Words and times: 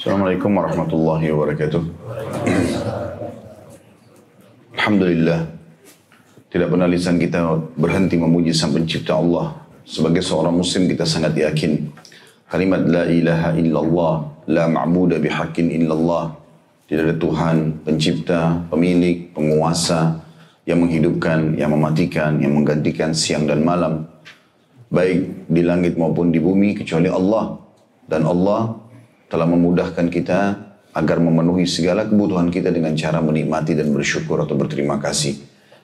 Assalamualaikum 0.00 0.56
warahmatullahi 0.56 1.28
wabarakatuh. 1.28 1.82
Alhamdulillah. 4.72 5.44
Tidak 6.48 6.72
pernah 6.72 6.88
lisan 6.88 7.20
kita 7.20 7.44
berhenti 7.76 8.16
memuji 8.16 8.48
sang 8.56 8.72
pencipta 8.72 9.20
Allah. 9.20 9.60
Sebagai 9.84 10.24
seorang 10.24 10.56
muslim 10.56 10.88
kita 10.88 11.04
sangat 11.04 11.36
yakin. 11.36 11.92
Kalimat 12.48 12.80
la 12.88 13.12
ilaha 13.12 13.52
illallah, 13.60 14.14
la 14.48 14.72
ma'budu 14.72 15.20
bihaqqin 15.20 15.68
illallah. 15.68 16.32
Tidak 16.88 17.04
ada 17.04 17.16
Tuhan, 17.20 17.84
pencipta, 17.84 18.56
pemilik, 18.72 19.28
penguasa, 19.36 20.16
yang 20.64 20.80
menghidupkan, 20.80 21.60
yang 21.60 21.76
mematikan, 21.76 22.40
yang 22.40 22.56
menggantikan 22.56 23.12
siang 23.12 23.44
dan 23.44 23.60
malam. 23.60 24.08
Baik 24.88 25.44
di 25.44 25.60
langit 25.60 26.00
maupun 26.00 26.32
di 26.32 26.40
bumi 26.40 26.72
kecuali 26.72 27.12
Allah. 27.12 27.60
Dan 28.08 28.24
Allah 28.24 28.79
telah 29.30 29.46
memudahkan 29.46 30.10
kita 30.10 30.58
agar 30.90 31.22
memenuhi 31.22 31.70
segala 31.70 32.02
kebutuhan 32.02 32.50
kita 32.50 32.74
dengan 32.74 32.98
cara 32.98 33.22
menikmati 33.22 33.78
dan 33.78 33.94
bersyukur 33.94 34.42
atau 34.42 34.58
berterima 34.58 34.98
kasih. 34.98 35.38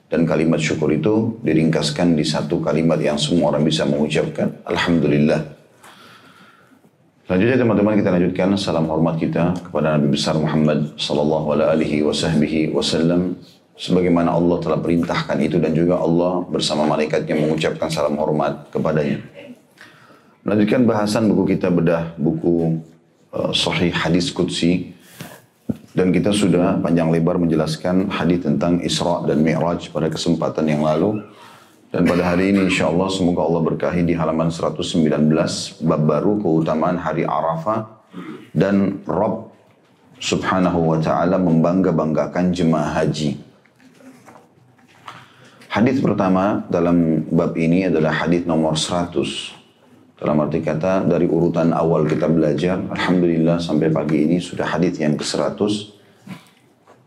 Dan 0.07 0.23
kalimat 0.23 0.59
syukur 0.59 0.91
itu 0.91 1.39
diringkaskan 1.43 2.15
di 2.15 2.23
satu 2.23 2.63
kalimat 2.63 2.99
yang 2.99 3.19
semua 3.19 3.51
orang 3.51 3.63
bisa 3.67 3.83
mengucapkan. 3.83 4.51
Alhamdulillah. 4.63 5.57
Selanjutnya 7.27 7.59
teman-teman 7.59 7.99
kita 7.99 8.09
lanjutkan 8.15 8.55
salam 8.55 8.87
hormat 8.87 9.19
kita 9.19 9.51
kepada 9.67 9.99
Nabi 9.99 10.15
besar 10.15 10.39
Muhammad 10.39 10.95
sallallahu 10.95 11.59
alaihi 11.59 12.07
wasallam 12.71 13.35
sebagaimana 13.75 14.31
Allah 14.31 14.63
telah 14.63 14.79
perintahkan 14.79 15.35
itu 15.43 15.59
dan 15.59 15.75
juga 15.75 15.99
Allah 15.99 16.47
bersama 16.47 16.87
malaikatnya 16.87 17.35
mengucapkan 17.35 17.91
salam 17.91 18.15
hormat 18.15 18.71
kepadanya. 18.71 19.19
Melanjutkan 20.47 20.87
bahasan 20.87 21.27
buku 21.27 21.59
kita 21.59 21.67
bedah 21.67 22.15
buku 22.15 22.79
Sahih 23.31 23.91
Hadis 23.91 24.31
Qudsi 24.31 24.97
dan 25.97 26.13
kita 26.13 26.29
sudah 26.29 26.77
panjang 26.77 27.09
lebar 27.09 27.41
menjelaskan 27.41 28.13
hadis 28.13 28.45
tentang 28.45 28.77
Isra 28.85 29.25
dan 29.25 29.41
Mi'raj 29.41 29.89
pada 29.89 30.13
kesempatan 30.13 30.69
yang 30.69 30.85
lalu. 30.85 31.25
Dan 31.89 32.05
pada 32.05 32.35
hari 32.35 32.53
ini 32.53 32.69
insya 32.69 32.91
Allah 32.91 33.09
semoga 33.09 33.41
Allah 33.41 33.63
berkahi 33.65 34.05
di 34.05 34.13
halaman 34.13 34.53
119 34.53 35.07
bab 35.87 36.01
baru 36.05 36.37
keutamaan 36.37 37.01
hari 37.01 37.25
Arafah 37.25 37.87
dan 38.53 39.01
Rob 39.09 39.49
subhanahu 40.21 40.93
wa 40.93 40.99
ta'ala 41.01 41.41
membangga-banggakan 41.41 42.53
jemaah 42.53 43.01
haji. 43.01 43.39
Hadis 45.73 45.97
pertama 45.97 46.61
dalam 46.69 47.25
bab 47.33 47.57
ini 47.57 47.89
adalah 47.89 48.21
hadis 48.21 48.45
nomor 48.45 48.77
100. 48.77 49.66
Dalam 50.17 50.41
arti 50.41 50.65
kata 50.65 51.05
dari 51.05 51.29
urutan 51.29 51.69
awal 51.77 52.09
kita 52.09 52.25
belajar, 52.25 52.81
Alhamdulillah 52.89 53.61
sampai 53.61 53.93
pagi 53.93 54.25
ini 54.25 54.41
sudah 54.41 54.65
hadis 54.65 54.97
yang 54.97 55.13
ke-100. 55.13 55.93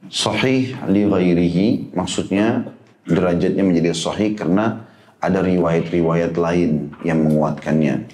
Sahih 0.06 0.78
li 0.86 1.02
ghairihi 1.10 1.90
maksudnya 1.90 2.70
derajatnya 3.02 3.66
menjadi 3.66 3.90
sahih 3.98 4.38
karena 4.38 4.86
ada 5.18 5.42
riwayat-riwayat 5.42 6.38
lain 6.38 6.94
yang 7.02 7.26
menguatkannya. 7.26 8.06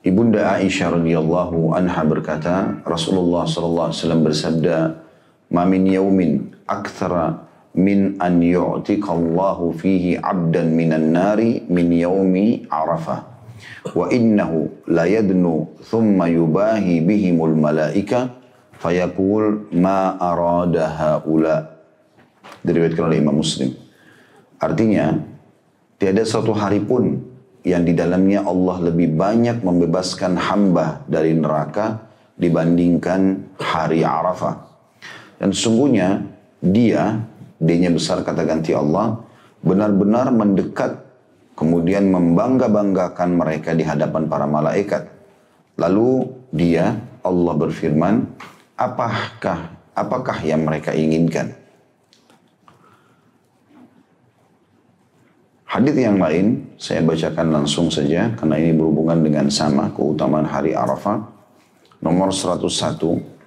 Ibunda 0.00 0.56
Aisyah 0.56 0.96
radhiyallahu 0.96 1.76
anha 1.76 2.02
berkata, 2.08 2.80
Rasulullah 2.88 3.44
sallallahu 3.44 3.92
alaihi 3.92 4.00
wasallam 4.00 4.22
bersabda, 4.24 4.76
"Ma 5.52 5.68
min 5.68 5.84
yaumin 5.84 6.56
aktsara 6.64 7.49
min 7.76 8.18
an 8.18 8.42
yu'tiqallahu 8.42 9.74
fihi 9.78 10.18
'abdan 10.18 10.74
minan 10.74 11.14
nari 11.14 11.62
min 11.70 11.90
yaumi 11.90 12.66
Arafah." 12.66 13.26
Wa 13.92 14.08
innahu 14.08 14.88
la 14.88 15.04
yadnu 15.04 15.68
thumma 15.84 16.28
yubahi 16.28 17.04
bihimul 17.04 17.54
malaika 17.56 18.32
fayaqul 18.80 19.72
ma 19.76 20.16
arada 20.16 20.88
haula 20.88 21.80
diriwayatkan 22.64 23.04
oleh 23.04 23.18
Imam 23.20 23.40
Muslim. 23.40 23.72
Artinya, 24.60 25.16
tiada 25.96 26.24
satu 26.24 26.52
hari 26.52 26.80
pun 26.84 27.20
yang 27.64 27.84
di 27.84 27.92
dalamnya 27.92 28.44
Allah 28.44 28.92
lebih 28.92 29.16
banyak 29.16 29.60
membebaskan 29.60 30.36
hamba 30.36 31.04
dari 31.08 31.36
neraka 31.36 32.00
dibandingkan 32.40 33.52
hari 33.60 34.00
Arafah. 34.04 34.56
Dan 35.40 35.52
sesungguhnya 35.52 36.24
dia, 36.60 37.20
dia 37.60 37.92
besar 37.92 38.24
kata 38.24 38.42
ganti 38.48 38.72
Allah, 38.72 39.20
benar-benar 39.60 40.32
mendekat 40.32 40.96
kemudian 41.52 42.08
membangga-banggakan 42.08 43.36
mereka 43.36 43.76
di 43.76 43.84
hadapan 43.84 44.24
para 44.24 44.48
malaikat. 44.48 45.12
Lalu 45.76 46.24
dia, 46.56 46.96
Allah 47.20 47.54
berfirman, 47.60 48.24
apakah 48.80 49.76
apakah 49.92 50.40
yang 50.40 50.64
mereka 50.64 50.96
inginkan? 50.96 51.52
Hadis 55.68 55.94
yang 55.94 56.18
lain 56.18 56.66
saya 56.80 56.98
bacakan 57.04 57.54
langsung 57.54 57.92
saja 57.92 58.34
karena 58.34 58.58
ini 58.58 58.74
berhubungan 58.74 59.22
dengan 59.22 59.46
sama 59.52 59.86
keutamaan 59.94 60.48
hari 60.48 60.74
Arafah. 60.74 61.22
Nomor 62.00 62.32
101 62.34 63.39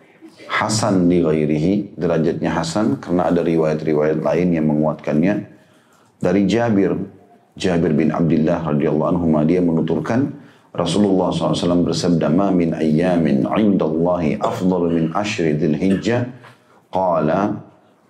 Hasan 0.53 1.09
di 1.09 1.17
ghairihi 1.25 1.97
derajatnya 1.97 2.53
Hasan 2.53 3.01
karena 3.01 3.33
ada 3.33 3.41
riwayat-riwayat 3.41 4.21
lain 4.21 4.53
yang 4.53 4.69
menguatkannya. 4.69 5.49
Dari 6.21 6.45
Jabir 6.45 6.93
Jabir 7.53 7.93
bin 7.93 8.09
Abdullah 8.09 8.65
radhiyallahu 8.65 9.09
anhu 9.13 9.25
dia 9.45 9.61
menuturkan 9.61 10.33
Rasulullah 10.73 11.29
SAW 11.29 11.85
bersabda 11.85 12.33
ma 12.33 12.49
min 12.49 12.73
ayyamin 12.73 13.45
indallahi 13.45 14.41
afdalu 14.41 14.87
min 14.89 15.05
ashri 15.13 15.53
dhil 15.53 15.77
hijjah 15.77 16.33
qala 16.89 17.61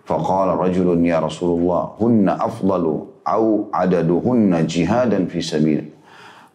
faqala 0.08 0.56
rajulun 0.56 1.04
ya 1.04 1.20
Rasulullah 1.20 1.92
hunna 2.00 2.40
afdalu 2.40 3.04
au 3.28 3.68
adaduhunna 3.76 4.64
jihadan 4.64 5.28
fi 5.28 5.44
sabil 5.44 5.92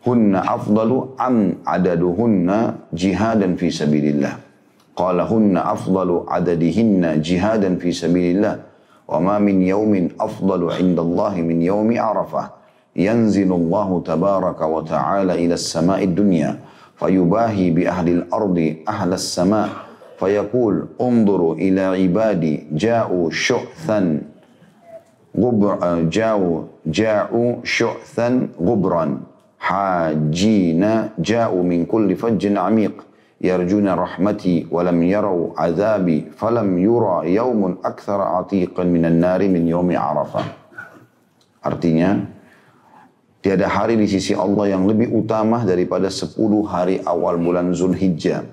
hunna 0.00 0.48
afdalu 0.48 1.12
am 1.20 1.60
adaduhunna 1.68 2.88
jihadan 2.96 3.60
fi 3.60 3.68
sabilillah 3.68 4.47
قالهن 4.98 5.56
أفضل 5.56 6.08
عددهن 6.28 7.22
جهادا 7.22 7.70
في 7.78 7.92
سبيل 7.92 8.36
الله 8.36 8.54
وما 9.08 9.38
من 9.38 9.62
يوم 9.62 10.08
أفضل 10.20 10.60
عند 10.78 10.98
الله 10.98 11.34
من 11.48 11.62
يوم 11.62 11.88
عرفة. 11.94 12.44
ينزل 12.98 13.50
الله 13.52 13.88
تبارك 14.10 14.60
وتعالى 14.74 15.32
إلى 15.46 15.54
السماء 15.54 16.00
الدنيا 16.04 16.50
فيباهي 16.98 17.70
بأهل 17.70 18.08
الأرض 18.08 18.58
أهل 18.88 19.10
السماء 19.12 19.68
فيقول 20.18 20.74
انظروا 21.00 21.54
إلى 21.54 21.80
عبادي 21.80 22.54
جاءوا 22.72 23.30
شؤثا 23.30 24.00
غبر 25.38 25.72
جاءوا 26.10 26.56
جاءوا 26.86 27.50
شؤثا 27.62 28.28
غبرا. 28.58 29.06
حاجين 29.58 30.82
جاءوا 31.18 31.62
من 31.62 31.84
كل 31.86 32.16
فج 32.16 32.42
عميق. 32.56 33.07
yarjuna 33.38 33.94
rahmati 33.94 34.66
ولم 34.66 34.98
يروا 34.98 35.54
azabi 35.54 36.26
falam 36.34 36.74
yura 36.74 37.22
yaumun 37.22 37.78
أكثر 37.82 38.18
atiqan 38.42 38.90
minan 38.90 39.18
النار 39.18 39.46
min 39.46 39.62
yaumi 39.66 39.94
عرفة. 39.94 40.42
Artinya, 41.62 42.22
tiada 43.42 43.66
hari 43.66 43.98
di 43.98 44.06
sisi 44.06 44.34
Allah 44.34 44.78
yang 44.78 44.86
lebih 44.86 45.10
utama 45.10 45.62
daripada 45.66 46.06
10 46.06 46.34
hari 46.66 47.02
awal 47.02 47.34
bulan 47.38 47.74
Zulhijjah. 47.74 48.46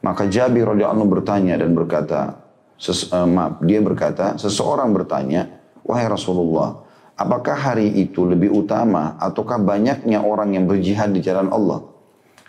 Maka 0.00 0.28
Jabir 0.28 0.64
radhiyallahu 0.64 0.96
anhu 0.96 1.08
bertanya 1.08 1.60
dan 1.60 1.76
berkata, 1.76 2.40
ses, 2.76 3.08
uh, 3.12 3.28
maaf, 3.28 3.60
dia 3.64 3.80
berkata, 3.80 4.36
seseorang 4.36 4.92
bertanya, 4.92 5.60
"Wahai 5.82 6.08
Rasulullah, 6.08 6.84
apakah 7.16 7.56
hari 7.56 7.90
itu 8.00 8.24
lebih 8.24 8.52
utama 8.52 9.16
ataukah 9.18 9.60
banyaknya 9.60 10.24
orang 10.24 10.56
yang 10.56 10.64
berjihad 10.68 11.12
di 11.12 11.20
jalan 11.24 11.48
Allah?" 11.52 11.95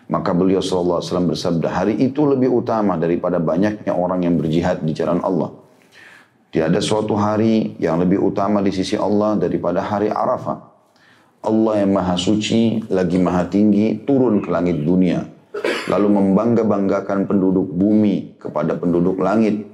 Maka 0.08 0.32
beliau 0.32 0.64
SAW 0.64 1.04
bersabda, 1.04 1.68
hari 1.68 2.00
itu 2.00 2.24
lebih 2.24 2.48
utama 2.48 2.96
daripada 2.96 3.44
banyaknya 3.44 3.92
orang 3.92 4.24
yang 4.24 4.40
berjihad 4.40 4.80
di 4.84 4.96
jalan 4.96 5.20
Allah. 5.20 5.52
Tidak 6.48 6.68
ada 6.72 6.80
suatu 6.80 7.12
hari 7.20 7.76
yang 7.76 8.00
lebih 8.00 8.24
utama 8.24 8.64
di 8.64 8.72
sisi 8.72 8.96
Allah 8.96 9.36
daripada 9.36 9.84
hari 9.84 10.08
Arafah. 10.08 10.64
Allah 11.44 11.84
yang 11.84 11.92
maha 11.92 12.16
suci, 12.16 12.88
lagi 12.88 13.20
maha 13.20 13.52
tinggi, 13.52 14.00
turun 14.08 14.40
ke 14.40 14.48
langit 14.48 14.80
dunia. 14.80 15.28
Lalu 15.92 16.08
membangga-banggakan 16.08 17.28
penduduk 17.28 17.68
bumi 17.76 18.40
kepada 18.40 18.80
penduduk 18.80 19.20
langit 19.20 19.68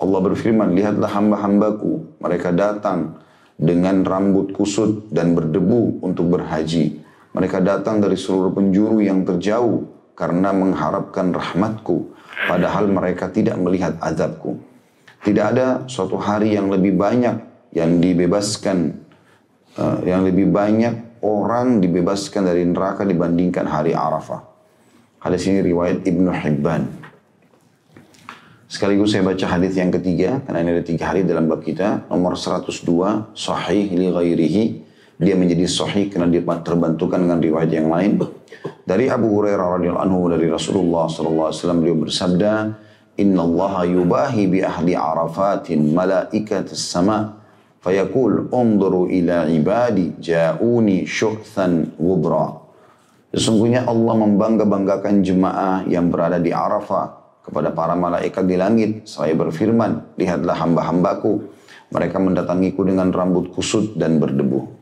Allah 0.00 0.20
berfirman, 0.24 0.72
lihatlah 0.72 1.12
hamba-hambaku, 1.12 2.16
mereka 2.24 2.56
datang 2.56 3.20
dengan 3.60 4.00
rambut 4.00 4.56
kusut 4.56 5.12
dan 5.12 5.36
berdebu 5.36 6.00
untuk 6.00 6.32
berhaji. 6.32 7.04
Mereka 7.30 7.62
datang 7.62 8.02
dari 8.02 8.18
seluruh 8.18 8.50
penjuru 8.50 8.98
yang 8.98 9.22
terjauh 9.22 9.86
karena 10.18 10.50
mengharapkan 10.50 11.30
rahmatku, 11.30 12.10
padahal 12.50 12.90
mereka 12.90 13.30
tidak 13.30 13.56
melihat 13.56 13.94
azabku. 14.02 14.58
Tidak 15.20 15.44
ada 15.44 15.84
suatu 15.86 16.16
hari 16.18 16.56
yang 16.58 16.72
lebih 16.72 16.96
banyak 16.96 17.36
yang 17.76 18.02
dibebaskan, 18.02 18.98
uh, 19.78 20.02
yang 20.02 20.26
lebih 20.26 20.50
banyak 20.50 21.22
orang 21.22 21.78
dibebaskan 21.78 22.48
dari 22.48 22.66
neraka 22.66 23.06
dibandingkan 23.06 23.68
hari 23.68 23.94
Arafah. 23.94 24.42
Hadis 25.20 25.44
ini 25.46 25.60
riwayat 25.60 26.02
Ibnu 26.08 26.32
Hibban. 26.32 26.82
Sekaligus 28.70 29.12
saya 29.12 29.26
baca 29.26 29.46
hadis 29.50 29.74
yang 29.74 29.90
ketiga, 29.90 30.40
karena 30.46 30.62
ini 30.62 30.70
ada 30.78 30.84
tiga 30.86 31.10
hadis 31.10 31.26
dalam 31.26 31.50
bab 31.50 31.60
kita. 31.60 32.06
Nomor 32.06 32.38
102, 32.38 33.34
sahih 33.34 33.90
li 33.92 34.08
ghairihi. 34.08 34.64
Dia 35.20 35.36
menjadi 35.36 35.68
sahih 35.68 36.08
karena 36.08 36.32
dia 36.32 36.40
terbantukan 36.40 37.20
dengan 37.20 37.44
riwayat 37.44 37.68
yang 37.68 37.92
lain. 37.92 38.24
Dari 38.88 39.12
Abu 39.12 39.36
Hurairah 39.36 39.76
radhiyallahu 39.76 40.06
anhu 40.08 40.32
dari 40.32 40.48
Rasulullah 40.48 41.12
sallallahu 41.12 41.52
alaihi 41.52 41.60
wasallam 41.60 41.80
beliau 41.84 41.98
bersabda, 42.00 42.52
"Inna 43.20 43.44
Allah 43.44 43.74
yubahi 43.84 44.48
bi 44.48 44.64
ahli 44.64 44.96
Arafatin 44.96 45.92
malaikat 45.92 46.72
as-sama' 46.72 47.36
fayaqul 47.84 48.48
unzuru 48.48 49.12
ila 49.12 49.44
ibadi 49.44 50.16
ja'uni 50.16 51.04
syu'than 51.04 52.00
gubra." 52.00 52.56
Sesungguhnya 53.36 53.84
Allah 53.84 54.24
membangga-banggakan 54.24 55.20
jemaah 55.20 55.84
yang 55.84 56.08
berada 56.08 56.40
di 56.40 56.48
Arafah 56.48 57.20
kepada 57.44 57.76
para 57.76 57.92
malaikat 57.92 58.48
di 58.48 58.56
langit. 58.56 58.90
Saya 59.04 59.36
berfirman, 59.36 60.16
lihatlah 60.16 60.56
hamba-hambaku. 60.56 61.44
Mereka 61.92 62.16
mendatangiku 62.16 62.88
dengan 62.88 63.12
rambut 63.12 63.52
kusut 63.52 63.94
dan 64.00 64.16
berdebu. 64.16 64.79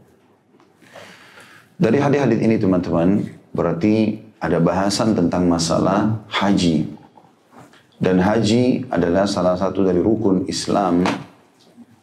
Dari 1.79 2.03
hadis-hadis 2.03 2.43
ini 2.43 2.59
teman-teman, 2.59 3.23
berarti 3.55 4.19
ada 4.43 4.59
bahasan 4.59 5.15
tentang 5.15 5.47
masalah 5.47 6.27
haji. 6.27 6.91
Dan 8.03 8.19
haji 8.19 8.91
adalah 8.91 9.31
salah 9.31 9.55
satu 9.55 9.87
dari 9.87 10.03
rukun 10.03 10.43
Islam. 10.51 11.07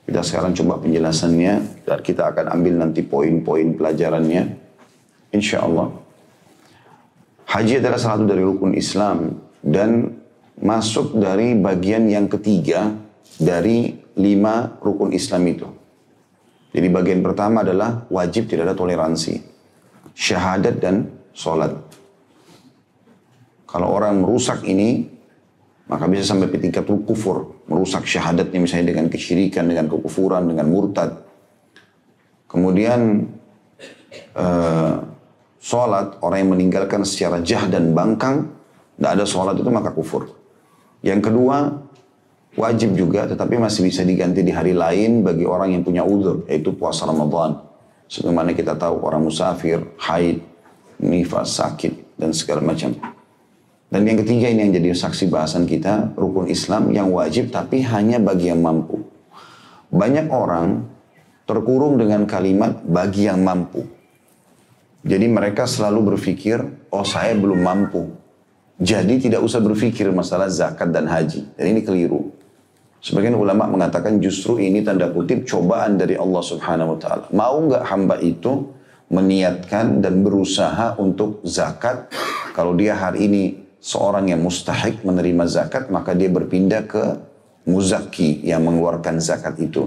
Kita 0.07 0.23
sekarang 0.23 0.55
coba 0.55 0.79
penjelasannya 0.79 1.83
dan 1.83 1.99
kita 1.99 2.23
akan 2.31 2.55
ambil 2.55 2.87
nanti 2.87 3.03
poin-poin 3.03 3.75
pelajarannya. 3.75 4.43
Insya 5.35 5.67
Allah. 5.67 5.91
Haji 7.43 7.83
adalah 7.83 7.99
salah 7.99 8.23
satu 8.23 8.31
dari 8.31 8.47
rukun 8.47 8.79
Islam 8.79 9.43
dan 9.59 10.15
masuk 10.55 11.19
dari 11.19 11.51
bagian 11.51 12.07
yang 12.07 12.31
ketiga 12.31 12.95
dari 13.35 13.91
lima 14.15 14.79
rukun 14.79 15.11
Islam 15.11 15.43
itu. 15.51 15.67
Jadi 16.71 16.87
bagian 16.87 17.19
pertama 17.19 17.59
adalah 17.59 18.07
wajib 18.07 18.47
tidak 18.47 18.71
ada 18.71 18.75
toleransi. 18.79 19.54
Syahadat 20.15 20.79
dan 20.79 21.11
sholat. 21.35 21.75
Kalau 23.67 23.91
orang 23.91 24.23
merusak 24.23 24.63
ini, 24.63 25.03
maka 25.91 26.07
bisa 26.07 26.23
sampai 26.23 26.49
ke 26.49 26.57
tingkat 26.57 26.87
kufur. 26.87 27.59
Merusak 27.67 28.07
syahadatnya 28.07 28.57
misalnya 28.63 28.95
dengan 28.95 29.11
kesyirikan, 29.11 29.67
dengan 29.67 29.91
kekufuran, 29.91 30.47
dengan 30.47 30.71
murtad. 30.71 31.21
Kemudian 32.47 33.27
uh, 34.39 34.95
sholat, 35.59 36.23
orang 36.23 36.39
yang 36.39 36.51
meninggalkan 36.55 37.03
secara 37.03 37.43
jah 37.43 37.67
dan 37.67 37.91
bangkang, 37.91 38.47
tidak 38.95 39.11
ada 39.11 39.25
sholat 39.27 39.55
itu 39.59 39.67
maka 39.67 39.91
kufur. 39.91 40.31
Yang 41.03 41.29
kedua, 41.29 41.83
wajib 42.55 42.95
juga 42.95 43.27
tetapi 43.27 43.59
masih 43.59 43.83
bisa 43.83 44.01
diganti 44.07 44.41
di 44.41 44.55
hari 44.55 44.71
lain 44.71 45.21
bagi 45.21 45.43
orang 45.43 45.75
yang 45.75 45.83
punya 45.83 46.07
uzur, 46.07 46.47
yaitu 46.47 46.71
puasa 46.71 47.03
Ramadan. 47.03 47.59
Sebagaimana 48.05 48.53
kita 48.53 48.77
tahu 48.77 49.01
orang 49.01 49.25
musafir, 49.25 49.81
haid, 49.97 50.43
nifas, 51.01 51.57
sakit, 51.57 52.17
dan 52.19 52.31
segala 52.31 52.61
macam. 52.61 52.93
Dan 53.89 54.01
yang 54.03 54.19
ketiga 54.21 54.51
ini 54.51 54.67
yang 54.67 54.73
jadi 54.75 54.91
saksi 54.91 55.31
bahasan 55.31 55.63
kita, 55.63 56.17
rukun 56.19 56.51
Islam 56.51 56.91
yang 56.91 57.13
wajib 57.15 57.53
tapi 57.53 57.79
hanya 57.85 58.19
bagi 58.19 58.51
yang 58.51 58.59
mampu. 58.59 58.99
Banyak 59.87 60.27
orang 60.27 60.83
terkurung 61.47 61.95
dengan 61.95 62.27
kalimat 62.27 62.83
bagi 62.83 63.29
yang 63.29 63.39
mampu. 63.45 63.87
Jadi 65.05 65.29
mereka 65.29 65.69
selalu 65.69 66.17
berpikir, 66.17 66.59
oh 66.91 67.05
saya 67.05 67.37
belum 67.37 67.61
mampu. 67.61 68.09
Jadi 68.75 69.29
tidak 69.29 69.45
usah 69.45 69.63
berpikir 69.63 70.11
masalah 70.11 70.51
zakat 70.51 70.91
dan 70.91 71.07
haji. 71.07 71.47
Dan 71.55 71.65
ini 71.71 71.81
keliru. 71.85 72.34
Sebagian 73.05 73.37
ulama 73.37 73.69
mengatakan 73.69 74.17
justru 74.17 74.57
ini 74.57 74.81
tanda 74.81 75.05
kutip 75.13 75.45
cobaan 75.45 75.93
dari 75.93 76.17
Allah 76.17 76.41
subhanahu 76.41 76.97
wa 76.97 76.99
ta'ala. 76.99 77.25
Mau 77.37 77.69
nggak 77.69 77.83
hamba 77.85 78.17
itu 78.17 78.73
meniatkan 79.13 80.01
dan 80.01 80.25
berusaha 80.25 80.97
untuk 80.97 81.45
zakat. 81.45 82.09
Kalau 82.57 82.73
dia 82.73 82.97
hari 82.97 83.29
ini 83.29 83.43
seorang 83.77 84.33
yang 84.33 84.41
mustahik 84.41 85.05
menerima 85.05 85.45
zakat, 85.45 85.93
maka 85.93 86.17
dia 86.17 86.33
berpindah 86.33 86.89
ke 86.89 87.03
muzaki 87.69 88.41
yang 88.41 88.65
mengeluarkan 88.65 89.21
zakat 89.21 89.53
itu. 89.61 89.85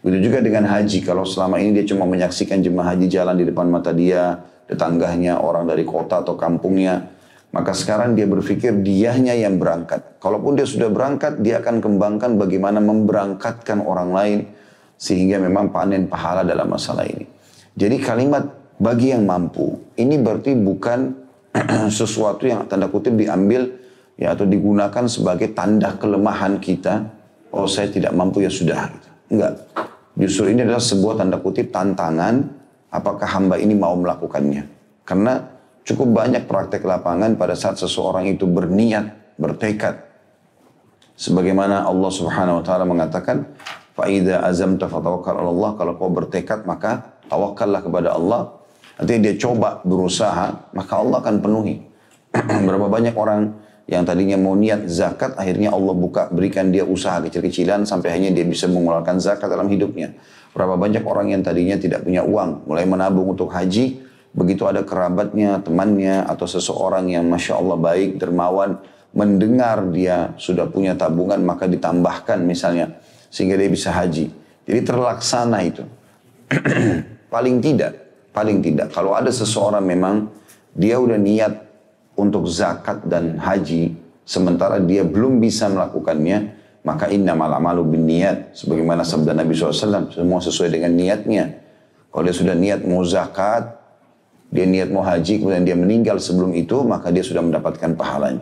Begitu 0.00 0.32
juga 0.32 0.40
dengan 0.40 0.72
haji. 0.72 1.04
Kalau 1.04 1.28
selama 1.28 1.60
ini 1.60 1.76
dia 1.76 1.84
cuma 1.84 2.08
menyaksikan 2.08 2.64
jemaah 2.64 2.96
haji 2.96 3.12
jalan 3.12 3.36
di 3.36 3.44
depan 3.44 3.68
mata 3.68 3.92
dia, 3.92 4.40
tetangganya, 4.64 5.36
orang 5.44 5.68
dari 5.68 5.84
kota 5.84 6.24
atau 6.24 6.32
kampungnya. 6.32 7.12
Maka 7.48 7.72
sekarang 7.72 8.12
dia 8.12 8.28
berpikir 8.28 8.84
diahnya 8.84 9.32
yang 9.32 9.56
berangkat. 9.56 10.20
Kalaupun 10.20 10.60
dia 10.60 10.68
sudah 10.68 10.92
berangkat, 10.92 11.40
dia 11.40 11.64
akan 11.64 11.80
kembangkan 11.80 12.36
bagaimana 12.36 12.76
memberangkatkan 12.84 13.80
orang 13.80 14.10
lain. 14.12 14.38
Sehingga 15.00 15.40
memang 15.40 15.72
panen 15.72 16.10
pahala 16.10 16.44
dalam 16.44 16.68
masalah 16.68 17.08
ini. 17.08 17.24
Jadi 17.78 17.96
kalimat 18.02 18.44
bagi 18.76 19.14
yang 19.14 19.24
mampu, 19.24 19.78
ini 19.96 20.18
berarti 20.18 20.52
bukan 20.58 21.14
sesuatu 21.98 22.44
yang 22.44 22.66
tanda 22.68 22.90
kutip 22.90 23.14
diambil 23.16 23.78
ya 24.18 24.34
atau 24.34 24.44
digunakan 24.44 25.06
sebagai 25.06 25.54
tanda 25.54 25.94
kelemahan 25.96 26.58
kita. 26.58 27.06
Oh 27.54 27.64
saya 27.64 27.88
tidak 27.88 28.12
mampu 28.12 28.44
ya 28.44 28.50
sudah. 28.52 28.90
Gitu. 28.92 29.08
Enggak. 29.38 29.52
Justru 30.18 30.50
ini 30.50 30.66
adalah 30.66 30.82
sebuah 30.82 31.14
tanda 31.22 31.38
kutip 31.38 31.70
tantangan 31.70 32.42
apakah 32.90 33.28
hamba 33.30 33.56
ini 33.56 33.72
mau 33.72 33.94
melakukannya. 33.94 34.66
Karena 35.06 35.57
cukup 35.88 36.12
banyak 36.12 36.44
praktek 36.44 36.84
lapangan 36.84 37.32
pada 37.40 37.56
saat 37.56 37.80
seseorang 37.80 38.28
itu 38.28 38.44
berniat, 38.44 39.36
bertekad. 39.40 40.04
Sebagaimana 41.16 41.88
Allah 41.88 42.10
subhanahu 42.12 42.60
wa 42.60 42.64
ta'ala 42.64 42.84
mengatakan, 42.84 43.48
Fa'idha 43.98 44.46
azamta 44.46 44.86
fatawakkal 44.86 45.42
Allah. 45.42 45.74
Kalau 45.74 45.98
kau 45.98 46.06
bertekad 46.06 46.62
maka 46.62 47.18
tawakallah 47.26 47.82
kepada 47.82 48.14
Allah. 48.14 48.54
Nanti 48.94 49.18
dia 49.18 49.34
coba 49.34 49.82
berusaha, 49.82 50.70
maka 50.70 50.92
Allah 50.94 51.18
akan 51.18 51.42
penuhi. 51.42 51.82
Berapa 52.66 52.86
banyak 52.86 53.14
orang 53.18 53.58
yang 53.90 54.06
tadinya 54.06 54.38
mau 54.38 54.54
niat 54.54 54.86
zakat, 54.86 55.34
akhirnya 55.34 55.74
Allah 55.74 55.94
buka, 55.96 56.30
berikan 56.30 56.70
dia 56.70 56.86
usaha 56.86 57.18
kecil-kecilan 57.24 57.88
sampai 57.88 58.14
hanya 58.14 58.30
dia 58.30 58.46
bisa 58.46 58.70
mengeluarkan 58.70 59.18
zakat 59.18 59.50
dalam 59.50 59.66
hidupnya. 59.66 60.14
Berapa 60.54 60.78
banyak 60.78 61.02
orang 61.02 61.34
yang 61.34 61.42
tadinya 61.42 61.74
tidak 61.78 62.06
punya 62.06 62.22
uang, 62.22 62.70
mulai 62.70 62.86
menabung 62.86 63.34
untuk 63.34 63.50
haji, 63.50 63.98
begitu 64.32 64.64
ada 64.68 64.84
kerabatnya, 64.84 65.60
temannya, 65.64 66.24
atau 66.26 66.44
seseorang 66.44 67.08
yang 67.08 67.26
Masya 67.28 67.58
Allah 67.58 67.78
baik, 67.78 68.20
dermawan, 68.20 68.80
mendengar 69.16 69.82
dia 69.88 70.36
sudah 70.36 70.68
punya 70.68 70.94
tabungan, 70.94 71.40
maka 71.40 71.64
ditambahkan 71.64 72.44
misalnya, 72.44 73.00
sehingga 73.32 73.56
dia 73.56 73.70
bisa 73.70 73.90
haji. 73.92 74.30
Jadi 74.68 74.80
terlaksana 74.84 75.58
itu. 75.64 75.84
paling 77.34 77.60
tidak, 77.60 77.92
paling 78.32 78.60
tidak. 78.64 78.92
Kalau 78.92 79.16
ada 79.16 79.32
seseorang 79.32 79.84
memang, 79.84 80.28
dia 80.72 81.00
udah 81.00 81.16
niat 81.16 81.52
untuk 82.18 82.48
zakat 82.48 83.04
dan 83.06 83.38
haji, 83.38 83.96
sementara 84.26 84.82
dia 84.82 85.04
belum 85.04 85.40
bisa 85.40 85.70
melakukannya, 85.72 86.56
maka 86.84 87.08
inna 87.08 87.32
malamalu 87.32 87.96
bin 87.96 88.04
niat. 88.08 88.56
Sebagaimana 88.56 89.04
sabda 89.04 89.32
Nabi 89.32 89.52
SAW, 89.56 90.12
semua 90.12 90.40
sesuai 90.40 90.68
dengan 90.72 90.92
niatnya. 90.92 91.64
Kalau 92.08 92.22
dia 92.24 92.36
sudah 92.36 92.56
niat 92.56 92.84
mau 92.84 93.04
zakat, 93.04 93.77
dia 94.48 94.64
niat 94.64 94.88
mau 94.88 95.04
haji, 95.04 95.44
kemudian 95.44 95.64
dia 95.64 95.76
meninggal 95.76 96.16
sebelum 96.16 96.56
itu, 96.56 96.80
maka 96.80 97.12
dia 97.12 97.20
sudah 97.20 97.44
mendapatkan 97.44 97.92
pahalanya. 97.92 98.40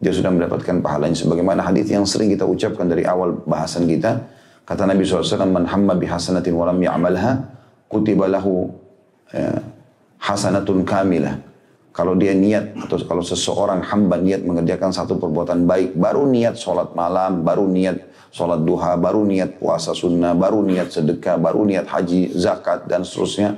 Dia 0.00 0.12
sudah 0.12 0.32
mendapatkan 0.32 0.80
pahalanya. 0.80 1.16
Sebagaimana 1.16 1.60
hadis 1.60 1.92
yang 1.92 2.08
sering 2.08 2.32
kita 2.32 2.48
ucapkan 2.48 2.88
dari 2.88 3.04
awal 3.04 3.36
bahasan 3.44 3.84
kita, 3.84 4.24
kata 4.64 4.88
Nabi 4.88 5.04
SAW, 5.04 5.44
Man 5.48 5.68
hamma 5.68 5.92
bihasanatin 5.92 6.52
walam 6.56 6.80
ya'amalha, 6.80 7.52
kutiba 7.92 8.28
lahu 8.32 8.72
ya, 9.28 9.60
hasanatun 10.20 10.88
kamilah. 10.88 11.36
Kalau 11.96 12.12
dia 12.12 12.36
niat 12.36 12.76
atau 12.76 13.00
kalau 13.08 13.24
seseorang 13.24 13.80
hamba 13.80 14.20
niat 14.20 14.44
mengerjakan 14.44 14.92
satu 14.92 15.16
perbuatan 15.16 15.64
baik, 15.64 15.96
baru 15.96 16.28
niat 16.28 16.60
sholat 16.60 16.92
malam, 16.92 17.40
baru 17.40 17.64
niat 17.64 17.96
sholat 18.28 18.60
duha, 18.60 19.00
baru 19.00 19.24
niat 19.24 19.56
puasa 19.56 19.96
sunnah, 19.96 20.36
baru 20.36 20.60
niat 20.60 20.92
sedekah, 20.92 21.40
baru 21.40 21.64
niat 21.64 21.88
haji, 21.88 22.36
zakat, 22.36 22.84
dan 22.84 23.00
seterusnya, 23.00 23.56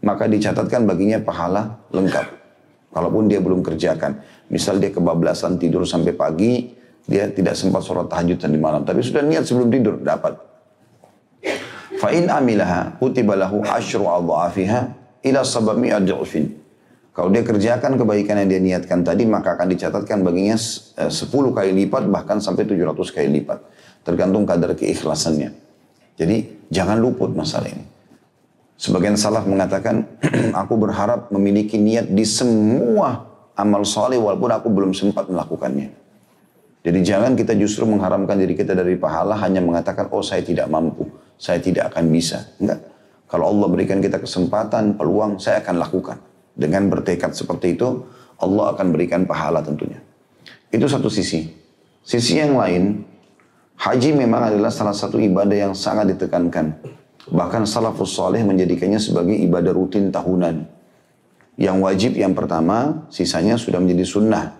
maka 0.00 0.24
dicatatkan 0.26 0.88
baginya 0.88 1.20
pahala 1.20 1.80
lengkap. 1.92 2.26
Kalaupun 2.90 3.30
dia 3.30 3.38
belum 3.38 3.62
kerjakan. 3.62 4.18
Misal 4.50 4.82
dia 4.82 4.90
kebablasan 4.90 5.62
tidur 5.62 5.86
sampai 5.86 6.10
pagi, 6.10 6.74
dia 7.06 7.30
tidak 7.30 7.54
sempat 7.54 7.86
sholat 7.86 8.10
tahajud 8.10 8.38
di 8.40 8.58
malam. 8.58 8.82
Tapi 8.82 8.98
sudah 8.98 9.22
niat 9.22 9.46
sebelum 9.46 9.70
tidur, 9.70 10.02
dapat. 10.02 10.34
Fa'in 12.00 12.26
amilaha 12.26 12.96
kutibalahu 12.98 13.62
ashru 13.66 14.08
al-dha'afiha 14.08 14.80
ila 15.26 15.40
sabami 15.44 15.92
ad-du'fin. 15.92 16.58
Kalau 17.10 17.28
dia 17.28 17.42
kerjakan 17.42 17.98
kebaikan 17.98 18.38
yang 18.40 18.48
dia 18.48 18.60
niatkan 18.62 19.02
tadi, 19.02 19.26
maka 19.26 19.58
akan 19.58 19.66
dicatatkan 19.74 20.22
baginya 20.22 20.56
10 20.56 21.10
eh, 21.10 21.50
kali 21.50 21.70
lipat, 21.84 22.06
bahkan 22.06 22.38
sampai 22.38 22.64
700 22.64 22.96
kali 23.10 23.28
lipat. 23.42 23.58
Tergantung 24.06 24.46
kadar 24.48 24.72
keikhlasannya. 24.78 25.50
Jadi 26.16 26.36
jangan 26.70 26.96
luput 27.02 27.34
masalah 27.34 27.68
ini. 27.68 27.89
Sebagian 28.80 29.12
salaf 29.12 29.44
mengatakan, 29.44 30.08
aku 30.64 30.80
berharap 30.80 31.28
memiliki 31.28 31.76
niat 31.76 32.08
di 32.08 32.24
semua 32.24 33.28
amal 33.52 33.84
soleh 33.84 34.16
walaupun 34.16 34.48
aku 34.48 34.72
belum 34.72 34.96
sempat 34.96 35.28
melakukannya. 35.28 35.92
Jadi 36.80 36.98
jangan 37.04 37.36
kita 37.36 37.52
justru 37.60 37.84
mengharamkan 37.84 38.40
diri 38.40 38.56
kita 38.56 38.72
dari 38.72 38.96
pahala 38.96 39.36
hanya 39.36 39.60
mengatakan, 39.60 40.08
oh 40.16 40.24
saya 40.24 40.40
tidak 40.40 40.64
mampu, 40.72 41.04
saya 41.36 41.60
tidak 41.60 41.92
akan 41.92 42.08
bisa. 42.08 42.56
Enggak. 42.56 42.80
Kalau 43.28 43.52
Allah 43.52 43.68
berikan 43.68 44.00
kita 44.00 44.16
kesempatan, 44.16 44.96
peluang, 44.96 45.36
saya 45.36 45.60
akan 45.60 45.76
lakukan. 45.76 46.16
Dengan 46.56 46.88
bertekad 46.88 47.36
seperti 47.36 47.76
itu, 47.76 48.08
Allah 48.40 48.72
akan 48.72 48.96
berikan 48.96 49.28
pahala 49.28 49.60
tentunya. 49.60 50.00
Itu 50.72 50.88
satu 50.88 51.12
sisi. 51.12 51.52
Sisi 52.00 52.40
yang 52.40 52.56
lain, 52.56 53.04
haji 53.76 54.16
memang 54.16 54.48
adalah 54.48 54.72
salah 54.72 54.96
satu 54.96 55.20
ibadah 55.20 55.68
yang 55.68 55.76
sangat 55.76 56.16
ditekankan. 56.16 56.80
Bahkan 57.28 57.68
salafus 57.68 58.16
soleh 58.16 58.40
menjadikannya 58.40 58.96
sebagai 58.96 59.36
ibadah 59.36 59.76
rutin 59.76 60.08
tahunan. 60.08 60.64
Yang 61.60 61.76
wajib 61.84 62.12
yang 62.16 62.32
pertama, 62.32 63.04
sisanya 63.12 63.60
sudah 63.60 63.76
menjadi 63.76 64.08
sunnah. 64.08 64.56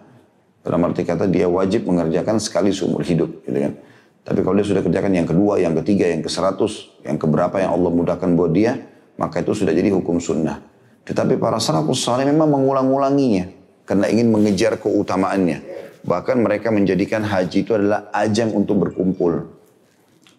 Dalam 0.61 0.85
arti 0.85 1.09
kata 1.09 1.25
dia 1.25 1.49
wajib 1.49 1.89
mengerjakan 1.89 2.37
sekali 2.37 2.69
seumur 2.69 3.01
hidup. 3.01 3.41
Gitu 3.49 3.57
kan. 3.57 3.73
Tapi 4.21 4.45
kalau 4.45 4.61
dia 4.61 4.67
sudah 4.69 4.85
kerjakan 4.85 5.13
yang 5.17 5.25
kedua, 5.25 5.57
yang 5.57 5.73
ketiga, 5.81 6.05
yang 6.13 6.21
ke 6.21 6.29
seratus, 6.29 6.93
yang 7.01 7.17
keberapa 7.17 7.57
yang 7.57 7.73
Allah 7.73 7.89
mudahkan 7.89 8.29
buat 8.37 8.53
dia, 8.53 8.77
maka 9.17 9.41
itu 9.41 9.57
sudah 9.57 9.73
jadi 9.73 9.89
hukum 9.97 10.21
sunnah. 10.21 10.61
Tetapi 11.09 11.41
para 11.41 11.57
salafus 11.57 12.05
saleh 12.05 12.29
memang 12.29 12.53
mengulang-ulanginya 12.53 13.49
karena 13.89 14.07
ingin 14.13 14.29
mengejar 14.29 14.77
keutamaannya. 14.77 15.65
Bahkan 16.05 16.37
mereka 16.41 16.69
menjadikan 16.69 17.25
haji 17.25 17.65
itu 17.65 17.73
adalah 17.77 18.13
ajang 18.13 18.53
untuk 18.53 18.85
berkumpul. 18.85 19.60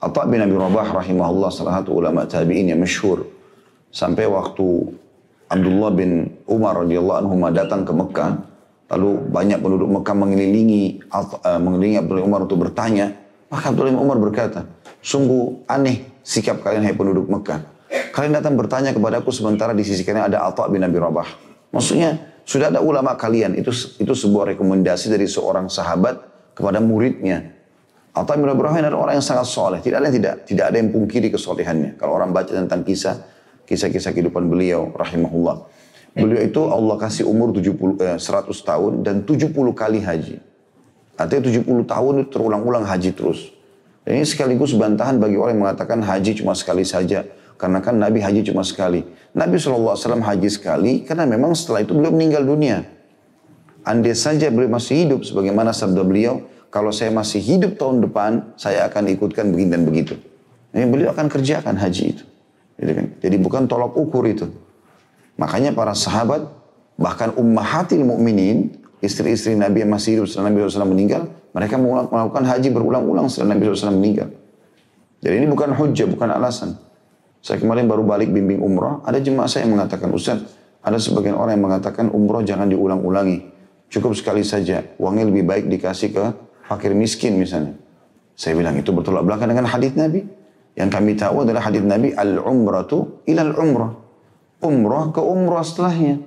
Atta 0.01 0.25
bin 0.25 0.41
Abi 0.41 0.57
Rabah 0.57 0.97
rahimahullah 0.97 1.53
salah 1.53 1.79
satu 1.79 1.93
ulama 2.01 2.25
tabi'in 2.25 2.73
yang 2.73 2.81
masyhur. 2.81 3.29
Sampai 3.93 4.25
waktu 4.25 4.97
Abdullah 5.45 5.91
bin 5.93 6.41
Umar 6.49 6.81
radhiyallahu 6.81 7.17
anhu 7.21 7.35
datang 7.53 7.85
ke 7.85 7.93
Mekah, 7.93 8.51
Lalu 8.91 9.31
banyak 9.31 9.63
penduduk 9.63 9.87
Mekah 9.87 10.15
mengelilingi, 10.19 10.99
uh, 11.15 11.59
mengelilingi 11.63 11.97
Abdullah 12.03 12.27
Umar 12.27 12.43
untuk 12.43 12.59
bertanya. 12.59 13.15
Maka 13.47 13.71
Abdullah 13.71 13.95
Umar 13.95 14.19
berkata, 14.19 14.67
sungguh 14.99 15.63
aneh 15.63 16.19
sikap 16.27 16.59
kalian 16.59 16.83
hai 16.83 16.91
penduduk 16.91 17.31
Mekah. 17.31 17.63
Kalian 18.11 18.35
datang 18.35 18.59
bertanya 18.59 18.91
kepada 18.91 19.23
aku 19.23 19.31
sementara 19.31 19.71
di 19.71 19.87
sisi 19.87 20.03
kalian 20.03 20.27
ada 20.27 20.43
Atta 20.43 20.67
bin 20.67 20.83
Abi 20.83 20.99
Rabah. 20.99 21.27
Maksudnya 21.71 22.43
sudah 22.43 22.67
ada 22.67 22.83
ulama 22.83 23.15
kalian. 23.15 23.55
Itu 23.55 23.71
itu 23.71 24.11
sebuah 24.11 24.51
rekomendasi 24.55 25.07
dari 25.07 25.23
seorang 25.23 25.71
sahabat 25.71 26.19
kepada 26.51 26.83
muridnya. 26.83 27.50
Bin 28.11 28.27
Abi 28.27 28.43
Rabah 28.43 28.75
adalah 28.75 28.99
orang 29.07 29.15
yang 29.15 29.23
sangat 29.23 29.47
soleh. 29.47 29.79
Tidak 29.79 29.95
ada 29.95 30.11
yang 30.11 30.15
tidak 30.19 30.35
tidak 30.43 30.65
ada 30.67 30.77
yang 30.83 30.91
pungkiri 30.91 31.31
kesolehannya. 31.31 31.95
Kalau 31.95 32.19
orang 32.19 32.35
baca 32.35 32.51
tentang 32.51 32.83
kisah 32.83 33.23
kisah-kisah 33.63 34.11
kehidupan 34.11 34.51
beliau 34.51 34.91
rahimahullah. 34.91 35.63
Beliau 36.11 36.43
itu 36.43 36.59
Allah 36.67 36.99
kasih 36.99 37.23
umur 37.23 37.55
70, 37.55 37.95
eh, 38.03 38.19
100 38.19 38.59
tahun 38.67 38.99
dan 38.99 39.23
70 39.23 39.71
kali 39.71 40.03
haji. 40.03 40.43
Artinya 41.15 41.43
70 41.47 41.87
tahun 41.87 42.27
itu 42.27 42.29
terulang-ulang 42.35 42.83
haji 42.83 43.15
terus. 43.15 43.55
Dan 44.03 44.19
ini 44.19 44.27
sekaligus 44.27 44.75
bantahan 44.75 45.15
bagi 45.15 45.39
orang 45.39 45.55
yang 45.55 45.63
mengatakan 45.63 46.03
haji 46.03 46.43
cuma 46.43 46.51
sekali 46.51 46.83
saja. 46.83 47.23
Karena 47.55 47.79
kan 47.79 47.95
Nabi 47.95 48.19
haji 48.19 48.43
cuma 48.43 48.65
sekali. 48.67 49.07
Nabi 49.31 49.55
SAW 49.55 49.95
haji 49.95 50.49
sekali 50.51 51.07
karena 51.07 51.23
memang 51.23 51.55
setelah 51.55 51.85
itu 51.85 51.95
beliau 51.95 52.11
meninggal 52.11 52.43
dunia. 52.43 52.83
Andai 53.87 54.17
saja 54.17 54.51
beliau 54.51 54.67
masih 54.67 55.07
hidup 55.07 55.23
sebagaimana 55.23 55.71
sabda 55.71 56.03
beliau, 56.03 56.43
kalau 56.71 56.95
saya 56.95 57.11
masih 57.11 57.43
hidup 57.43 57.75
tahun 57.75 57.99
depan, 58.07 58.55
saya 58.55 58.87
akan 58.87 59.11
ikutkan 59.11 59.51
begini 59.51 59.69
dan 59.75 59.83
begitu. 59.83 60.15
Ini 60.71 60.87
beliau 60.87 61.11
akan 61.11 61.27
kerjakan 61.27 61.75
haji 61.75 62.15
itu. 62.15 62.23
Gitu 62.79 62.91
kan? 62.95 63.05
Jadi 63.19 63.35
bukan 63.43 63.67
tolak 63.67 63.91
ukur 63.91 64.23
itu. 64.23 64.47
Makanya 65.35 65.75
para 65.75 65.91
sahabat, 65.91 66.47
bahkan 66.95 67.35
ummahatil 67.35 68.07
mukminin, 68.07 68.71
istri-istri 69.03 69.51
Nabi 69.51 69.83
yang 69.83 69.91
masih 69.91 70.15
hidup 70.15 70.31
setelah 70.31 70.47
Nabi 70.47 70.63
SAW 70.63 70.87
meninggal, 70.87 71.27
mereka 71.51 71.75
melakukan 71.75 72.47
haji 72.47 72.71
berulang-ulang 72.71 73.27
setelah 73.27 73.51
Nabi 73.51 73.67
SAW 73.67 73.91
meninggal. 73.91 74.31
Jadi 75.19 75.43
ini 75.43 75.47
bukan 75.51 75.75
hujah, 75.75 76.07
bukan 76.07 76.29
alasan. 76.31 76.79
Saya 77.43 77.59
kemarin 77.59 77.83
baru 77.83 78.07
balik 78.07 78.31
bimbing 78.31 78.63
umrah, 78.63 79.03
ada 79.03 79.19
jemaah 79.19 79.51
saya 79.51 79.67
yang 79.67 79.75
mengatakan, 79.75 80.07
Ustaz, 80.15 80.39
ada 80.79 80.95
sebagian 80.95 81.35
orang 81.35 81.59
yang 81.59 81.65
mengatakan 81.67 82.07
umrah 82.15 82.47
jangan 82.47 82.71
diulang-ulangi. 82.71 83.43
Cukup 83.91 84.15
sekali 84.15 84.45
saja, 84.45 84.87
uangnya 84.95 85.27
lebih 85.27 85.43
baik 85.43 85.67
dikasih 85.67 86.15
ke 86.15 86.25
fakir 86.71 86.95
miskin 86.95 87.35
misalnya. 87.35 87.75
Saya 88.39 88.55
bilang 88.55 88.79
itu 88.79 88.95
bertolak 88.95 89.27
belakang 89.27 89.51
dengan 89.51 89.67
hadis 89.67 89.91
Nabi. 89.99 90.23
Yang 90.71 90.89
kami 90.95 91.19
tahu 91.19 91.43
adalah 91.43 91.67
hadis 91.67 91.83
Nabi, 91.83 92.15
al-umratu 92.15 93.19
ilal 93.27 93.51
umrah 93.59 94.01
umrah 94.61 95.09
ke 95.09 95.19
umrah 95.19 95.65
setelahnya. 95.65 96.21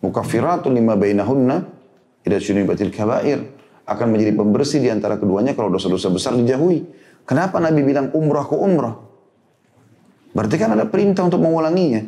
Mukaffiratun 0.00 0.72
lima 0.72 0.96
bainahunna 0.96 1.56
idza 2.24 2.38
syunibatil 2.40 2.90
kabair 2.90 3.44
akan 3.88 4.06
menjadi 4.12 4.32
pembersih 4.36 4.80
di 4.80 4.88
antara 4.88 5.20
keduanya 5.20 5.52
kalau 5.52 5.72
dosa-dosa 5.72 6.08
besar 6.08 6.32
dijauhi. 6.34 6.84
Kenapa 7.28 7.60
Nabi 7.60 7.84
bilang 7.84 8.08
umrah 8.16 8.44
ke 8.48 8.56
umrah? 8.56 8.96
Berarti 10.32 10.56
kan 10.56 10.72
ada 10.72 10.88
perintah 10.88 11.24
untuk 11.28 11.44
mengulanginya. 11.44 12.04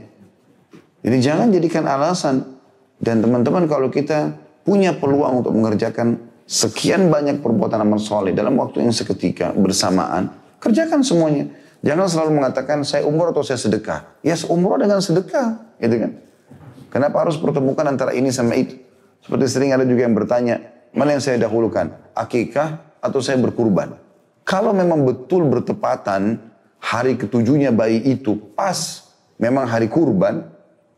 Jadi 1.01 1.17
jangan 1.21 1.49
jadikan 1.53 1.89
alasan 1.89 2.61
dan 3.01 3.25
teman-teman 3.25 3.65
kalau 3.65 3.89
kita 3.89 4.37
punya 4.65 4.93
peluang 4.93 5.41
untuk 5.41 5.57
mengerjakan 5.57 6.30
sekian 6.51 7.07
banyak 7.07 7.39
perbuatan 7.39 7.79
amal 7.79 8.03
soleh 8.03 8.35
dalam 8.35 8.59
waktu 8.59 8.83
yang 8.83 8.91
seketika 8.91 9.55
bersamaan, 9.55 10.35
kerjakan 10.59 11.07
semuanya. 11.07 11.47
Jangan 11.81 12.11
selalu 12.11 12.31
mengatakan 12.43 12.83
saya 12.83 13.07
umur 13.07 13.31
atau 13.31 13.47
saya 13.47 13.57
sedekah. 13.57 14.19
Ya 14.27 14.35
umur 14.51 14.83
dengan 14.83 14.99
sedekah, 14.99 15.79
gitu 15.79 15.95
kan. 15.97 16.13
Kenapa 16.91 17.23
harus 17.23 17.39
pertemukan 17.39 17.87
antara 17.87 18.11
ini 18.11 18.35
sama 18.35 18.59
itu? 18.59 18.75
Seperti 19.23 19.47
sering 19.47 19.71
ada 19.71 19.87
juga 19.87 20.03
yang 20.03 20.13
bertanya, 20.19 20.59
mana 20.91 21.15
yang 21.15 21.23
saya 21.23 21.39
dahulukan? 21.39 21.95
Akikah 22.19 22.99
atau 22.99 23.23
saya 23.23 23.39
berkurban? 23.39 23.95
Kalau 24.43 24.75
memang 24.75 25.07
betul 25.07 25.47
bertepatan 25.47 26.43
hari 26.83 27.15
ketujuhnya 27.15 27.71
bayi 27.71 28.03
itu 28.03 28.35
pas 28.59 29.07
memang 29.39 29.71
hari 29.71 29.87
kurban, 29.87 30.51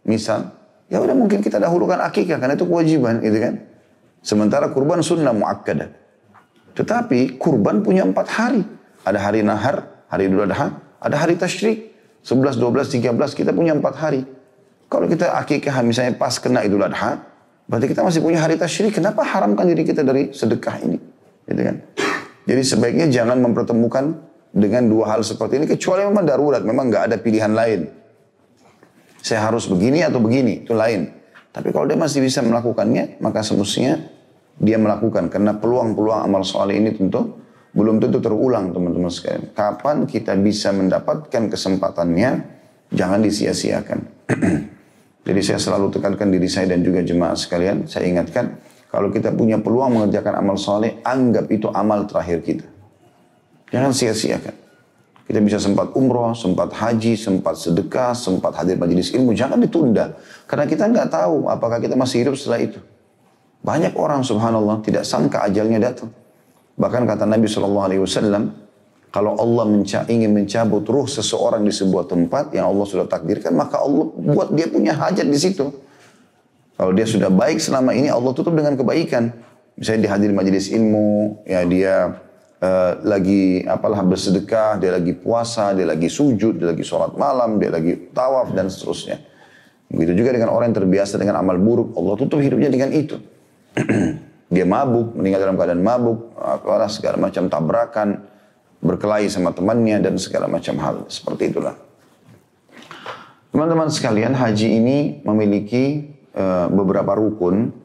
misal, 0.02 0.48
ya 0.88 0.98
udah 0.98 1.12
mungkin 1.12 1.44
kita 1.44 1.60
dahulukan 1.60 2.00
akikah 2.08 2.40
karena 2.40 2.56
itu 2.56 2.64
kewajiban, 2.64 3.20
gitu 3.20 3.38
kan. 3.38 3.54
Sementara 4.22 4.70
kurban 4.70 5.02
sunnah 5.02 5.34
muakkadah. 5.34 5.90
Tetapi 6.78 7.36
kurban 7.36 7.82
punya 7.82 8.06
empat 8.06 8.26
hari. 8.32 8.62
Ada 9.02 9.18
hari 9.18 9.42
nahar, 9.42 10.06
hari 10.06 10.30
Idul 10.30 10.46
Adha, 10.46 10.78
ada 11.02 11.16
hari 11.18 11.34
tasyrik. 11.34 11.90
11, 12.22 12.54
12, 12.54 13.02
13 13.02 13.34
kita 13.34 13.50
punya 13.50 13.74
empat 13.74 13.98
hari. 13.98 14.22
Kalau 14.86 15.10
kita 15.10 15.34
akikah 15.34 15.74
misalnya 15.82 16.14
pas 16.14 16.38
kena 16.38 16.62
Idul 16.62 16.86
Adha, 16.86 17.18
berarti 17.66 17.90
kita 17.90 18.06
masih 18.06 18.22
punya 18.22 18.38
hari 18.38 18.54
tasyrik. 18.54 18.94
Kenapa 18.94 19.26
haramkan 19.26 19.66
diri 19.66 19.82
kita 19.82 20.06
dari 20.06 20.30
sedekah 20.30 20.78
ini? 20.86 21.02
Gitu 21.50 21.62
kan? 21.66 21.76
Jadi 22.46 22.62
sebaiknya 22.62 23.06
jangan 23.10 23.42
mempertemukan 23.42 24.22
dengan 24.54 24.86
dua 24.86 25.16
hal 25.16 25.26
seperti 25.26 25.58
ini 25.58 25.66
kecuali 25.66 26.06
memang 26.06 26.22
darurat, 26.22 26.62
memang 26.62 26.92
nggak 26.92 27.04
ada 27.10 27.16
pilihan 27.18 27.50
lain. 27.50 27.90
Saya 29.22 29.50
harus 29.50 29.70
begini 29.70 30.02
atau 30.02 30.18
begini, 30.18 30.66
itu 30.66 30.74
lain. 30.74 31.21
Tapi 31.52 31.68
kalau 31.68 31.84
dia 31.84 32.00
masih 32.00 32.24
bisa 32.24 32.40
melakukannya, 32.40 33.20
maka 33.20 33.44
semestinya 33.44 34.00
dia 34.56 34.80
melakukan 34.80 35.28
karena 35.28 35.56
peluang-peluang 35.56 36.24
amal 36.24 36.44
soleh 36.44 36.80
ini 36.80 36.96
tentu 36.96 37.40
belum 37.72 38.00
tentu 38.00 38.20
terulang 38.20 38.72
teman-teman 38.72 39.08
sekalian. 39.08 39.52
Kapan 39.52 40.04
kita 40.08 40.36
bisa 40.36 40.72
mendapatkan 40.72 41.48
kesempatannya, 41.48 42.30
jangan 42.92 43.20
disia-siakan. 43.20 44.00
Jadi 45.28 45.40
saya 45.40 45.60
selalu 45.60 45.92
tekankan 45.92 46.28
diri 46.28 46.48
saya 46.50 46.72
dan 46.72 46.84
juga 46.84 47.00
jemaah 47.00 47.36
sekalian, 47.36 47.86
saya 47.88 48.10
ingatkan, 48.10 48.58
kalau 48.92 49.08
kita 49.08 49.32
punya 49.32 49.56
peluang 49.56 49.96
mengerjakan 49.96 50.44
amal 50.44 50.60
soleh, 50.60 51.00
anggap 51.00 51.48
itu 51.48 51.70
amal 51.72 52.04
terakhir 52.04 52.44
kita. 52.44 52.66
Jangan 53.72 53.92
sia-siakan. 53.96 54.56
Kita 55.32 55.40
bisa 55.40 55.56
sempat 55.56 55.96
umroh, 55.96 56.36
sempat 56.36 56.76
haji, 56.76 57.16
sempat 57.16 57.56
sedekah, 57.56 58.12
sempat 58.12 58.52
hadir 58.52 58.76
majelis 58.76 59.16
ilmu. 59.16 59.32
Jangan 59.32 59.56
ditunda. 59.64 60.12
Karena 60.44 60.68
kita 60.68 60.84
nggak 60.92 61.08
tahu 61.08 61.48
apakah 61.48 61.80
kita 61.80 61.96
masih 61.96 62.20
hidup 62.20 62.36
setelah 62.36 62.60
itu. 62.60 62.76
Banyak 63.64 63.96
orang 63.96 64.20
subhanallah 64.20 64.84
tidak 64.84 65.08
sangka 65.08 65.40
ajalnya 65.48 65.80
datang. 65.80 66.12
Bahkan 66.76 67.08
kata 67.08 67.24
Nabi 67.24 67.48
Wasallam, 67.48 68.52
kalau 69.08 69.32
Allah 69.40 69.64
menca 69.72 70.04
ingin 70.04 70.36
mencabut 70.36 70.84
ruh 70.84 71.08
seseorang 71.08 71.64
di 71.64 71.72
sebuah 71.72 72.12
tempat 72.12 72.52
yang 72.52 72.68
Allah 72.68 72.84
sudah 72.84 73.08
takdirkan, 73.08 73.56
maka 73.56 73.80
Allah 73.80 74.12
buat 74.12 74.52
dia 74.52 74.68
punya 74.68 74.92
hajat 74.92 75.24
di 75.32 75.38
situ. 75.40 75.72
Kalau 76.76 76.92
dia 76.92 77.08
sudah 77.08 77.32
baik 77.32 77.56
selama 77.56 77.96
ini, 77.96 78.12
Allah 78.12 78.36
tutup 78.36 78.52
dengan 78.52 78.76
kebaikan. 78.76 79.32
Misalnya 79.80 80.12
dihadiri 80.12 80.36
majelis 80.36 80.68
ilmu, 80.68 81.40
ya 81.48 81.64
dia 81.64 82.20
uh, 82.62 83.02
lagi 83.02 83.66
apalah 83.66 84.06
bersedekah, 84.06 84.78
dia 84.78 84.94
lagi 84.94 85.12
puasa, 85.18 85.74
dia 85.74 85.84
lagi 85.84 86.06
sujud, 86.06 86.62
dia 86.62 86.70
lagi 86.70 86.86
sholat 86.86 87.18
malam, 87.18 87.58
dia 87.58 87.74
lagi 87.74 88.08
tawaf 88.14 88.54
dan 88.54 88.70
seterusnya. 88.70 89.18
Begitu 89.92 90.24
juga 90.24 90.32
dengan 90.32 90.54
orang 90.54 90.72
yang 90.72 90.78
terbiasa 90.86 91.20
dengan 91.20 91.42
amal 91.42 91.58
buruk, 91.60 91.92
Allah 91.98 92.14
tutup 92.16 92.40
hidupnya 92.40 92.72
dengan 92.72 92.94
itu. 92.94 93.20
dia 94.54 94.64
mabuk, 94.64 95.12
meninggal 95.18 95.50
dalam 95.50 95.56
keadaan 95.58 95.82
mabuk, 95.84 96.32
apalah 96.38 96.88
segala 96.88 97.20
macam 97.20 97.50
tabrakan, 97.50 98.24
berkelahi 98.80 99.28
sama 99.28 99.52
temannya 99.52 100.00
dan 100.00 100.16
segala 100.16 100.48
macam 100.48 100.80
hal 100.80 100.96
seperti 101.12 101.52
itulah. 101.52 101.76
Teman-teman 103.52 103.92
sekalian, 103.92 104.32
haji 104.32 104.80
ini 104.80 104.98
memiliki 105.28 106.08
uh, 106.32 106.72
beberapa 106.72 107.12
rukun 107.20 107.81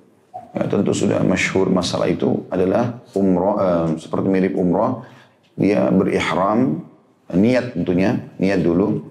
Ya, 0.58 0.66
tentu 0.66 0.90
sudah 0.90 1.22
masyhur 1.22 1.70
masalah 1.70 2.10
itu 2.10 2.50
adalah 2.50 2.98
umroh, 3.14 3.62
eh, 3.62 3.88
seperti 4.02 4.26
mirip 4.26 4.58
umroh. 4.58 5.06
Dia 5.54 5.94
berihram, 5.94 6.82
niat 7.30 7.78
tentunya, 7.78 8.26
niat 8.42 8.66
dulu. 8.66 9.06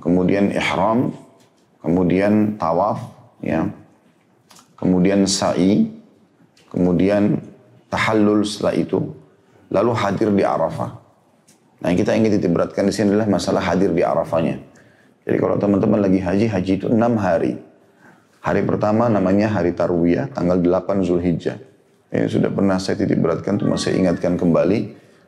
Kemudian 0.00 0.48
ihram, 0.48 1.12
kemudian 1.84 2.56
tawaf, 2.56 3.04
ya. 3.44 3.68
Kemudian 4.80 5.28
sa'i, 5.28 5.92
kemudian 6.72 7.36
tahallul 7.92 8.40
setelah 8.40 8.72
itu, 8.72 9.12
lalu 9.68 9.92
hadir 9.92 10.32
di 10.32 10.40
Arafah. 10.40 10.96
Nah 11.84 11.86
yang 11.92 11.98
kita 12.00 12.16
ingin 12.16 12.40
beratkan 12.48 12.88
di 12.88 12.94
sini 12.96 13.12
adalah 13.12 13.28
masalah 13.28 13.60
hadir 13.60 13.92
di 13.92 14.00
Arafahnya. 14.00 14.56
Jadi 15.28 15.36
kalau 15.36 15.60
teman-teman 15.60 16.00
lagi 16.00 16.18
haji, 16.18 16.46
haji 16.48 16.72
itu 16.80 16.86
enam 16.88 17.20
hari. 17.20 17.60
Hari 18.42 18.66
pertama 18.66 19.06
namanya 19.06 19.46
hari 19.54 19.70
Tarwiyah, 19.70 20.34
tanggal 20.34 20.58
8 20.58 21.06
Zulhijjah. 21.06 21.62
Ini 22.10 22.26
sudah 22.26 22.50
pernah 22.50 22.74
saya 22.82 22.98
titip 22.98 23.22
beratkan, 23.22 23.54
cuma 23.54 23.78
saya 23.78 23.94
ingatkan 23.94 24.34
kembali. 24.34 24.78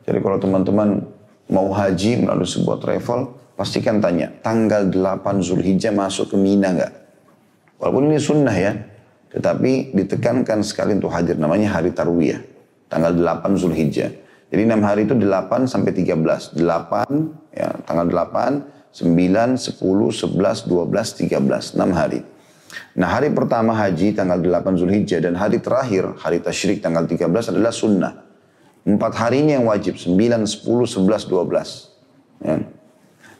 Jadi 0.03 0.19
kalau 0.19 0.35
teman-teman 0.35 0.99
mau 1.47 1.71
haji 1.71 2.27
melalui 2.27 2.43
sebuah 2.43 2.83
travel, 2.83 3.31
pastikan 3.55 4.03
tanya, 4.03 4.35
tanggal 4.43 4.91
8 4.91 5.39
Zulhijjah 5.39 5.95
masuk 5.95 6.35
ke 6.35 6.37
Mina 6.37 6.75
nggak? 6.75 6.93
Walaupun 7.79 8.11
ini 8.11 8.19
sunnah 8.19 8.51
ya, 8.51 8.83
tetapi 9.31 9.95
ditekankan 9.95 10.59
sekali 10.67 10.99
untuk 10.99 11.15
hadir, 11.15 11.39
namanya 11.39 11.71
hari 11.71 11.95
Tarwiyah. 11.95 12.43
Tanggal 12.91 13.15
8 13.15 13.55
Zulhijjah. 13.55 14.11
Jadi 14.51 14.61
6 14.67 14.83
hari 14.83 15.07
itu 15.07 15.15
8 15.15 15.71
sampai 15.71 15.95
13. 15.95 16.51
8, 16.51 17.55
ya, 17.55 17.79
tanggal 17.87 18.11
8, 18.11 18.91
9, 18.91 19.55
10, 19.55 19.71
11, 19.79 20.67
12, 20.67 21.07
13. 21.15 21.79
6 21.79 21.95
hari. 21.95 22.34
Nah 22.95 23.07
hari 23.11 23.31
pertama 23.31 23.75
haji 23.75 24.15
tanggal 24.15 24.39
8 24.39 24.79
Zulhijjah 24.79 25.19
dan 25.19 25.35
hari 25.35 25.59
terakhir 25.59 26.15
hari 26.19 26.39
tasyrik 26.39 26.79
tanggal 26.79 27.03
13 27.07 27.51
adalah 27.51 27.73
sunnah. 27.75 28.13
Empat 28.85 29.17
hari 29.17 29.41
ini 29.41 29.57
yang 29.57 29.65
wajib, 29.65 29.97
9, 29.97 30.45
10, 30.45 30.61
11, 30.65 31.25
12. 31.25 32.45
Ya. 32.45 32.61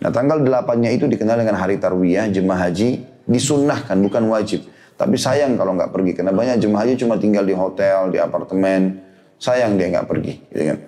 Nah 0.02 0.10
tanggal 0.10 0.42
8-nya 0.42 0.90
itu 0.90 1.06
dikenal 1.06 1.38
dengan 1.38 1.56
hari 1.56 1.78
tarwiyah, 1.78 2.34
jemaah 2.34 2.70
haji 2.70 3.06
disunnahkan, 3.30 3.94
bukan 4.02 4.26
wajib. 4.30 4.66
Tapi 4.96 5.20
sayang 5.20 5.60
kalau 5.60 5.76
nggak 5.76 5.92
pergi, 5.92 6.12
karena 6.16 6.32
banyak 6.32 6.58
jemaah 6.62 6.88
haji 6.88 6.94
cuma 6.98 7.20
tinggal 7.20 7.44
di 7.44 7.54
hotel, 7.54 8.10
di 8.10 8.18
apartemen. 8.18 9.04
Sayang 9.36 9.76
dia 9.76 9.92
nggak 9.92 10.08
pergi. 10.08 10.34
Gitu 10.50 10.64
kan. 10.72 10.80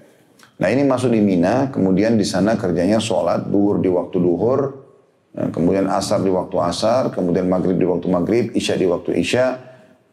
Nah 0.58 0.68
ini 0.74 0.82
masuk 0.88 1.14
di 1.14 1.22
Mina, 1.22 1.70
kemudian 1.70 2.18
di 2.18 2.26
sana 2.26 2.58
kerjanya 2.58 2.98
sholat 2.98 3.46
duhur 3.46 3.78
di 3.78 3.94
waktu 3.94 4.18
duhur, 4.18 4.87
Ya, 5.38 5.54
kemudian 5.54 5.86
asar 5.86 6.26
di 6.26 6.34
waktu 6.34 6.58
asar, 6.58 7.14
kemudian 7.14 7.46
maghrib 7.46 7.78
di 7.78 7.86
waktu 7.86 8.10
maghrib, 8.10 8.46
isya 8.58 8.74
di 8.74 8.90
waktu 8.90 9.22
isya, 9.22 9.62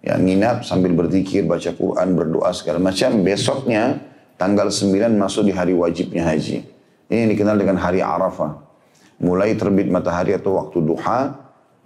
ya 0.05 0.21
nginap 0.21 0.69
sambil 0.69 0.93
berzikir, 0.93 1.49
baca 1.49 1.73
Quran, 1.73 2.13
berdoa 2.13 2.53
segala 2.53 2.77
macam. 2.77 3.25
Besoknya 3.25 4.05
tanggal 4.37 4.69
9 4.69 5.17
masuk 5.17 5.49
di 5.49 5.53
hari 5.57 5.73
wajibnya 5.73 6.29
haji. 6.29 6.61
Ini 7.09 7.25
dikenal 7.33 7.57
dengan 7.57 7.81
hari 7.81 8.05
Arafah. 8.05 8.61
Mulai 9.25 9.57
terbit 9.57 9.89
matahari 9.89 10.37
atau 10.37 10.61
waktu 10.61 10.85
duha, 10.85 11.33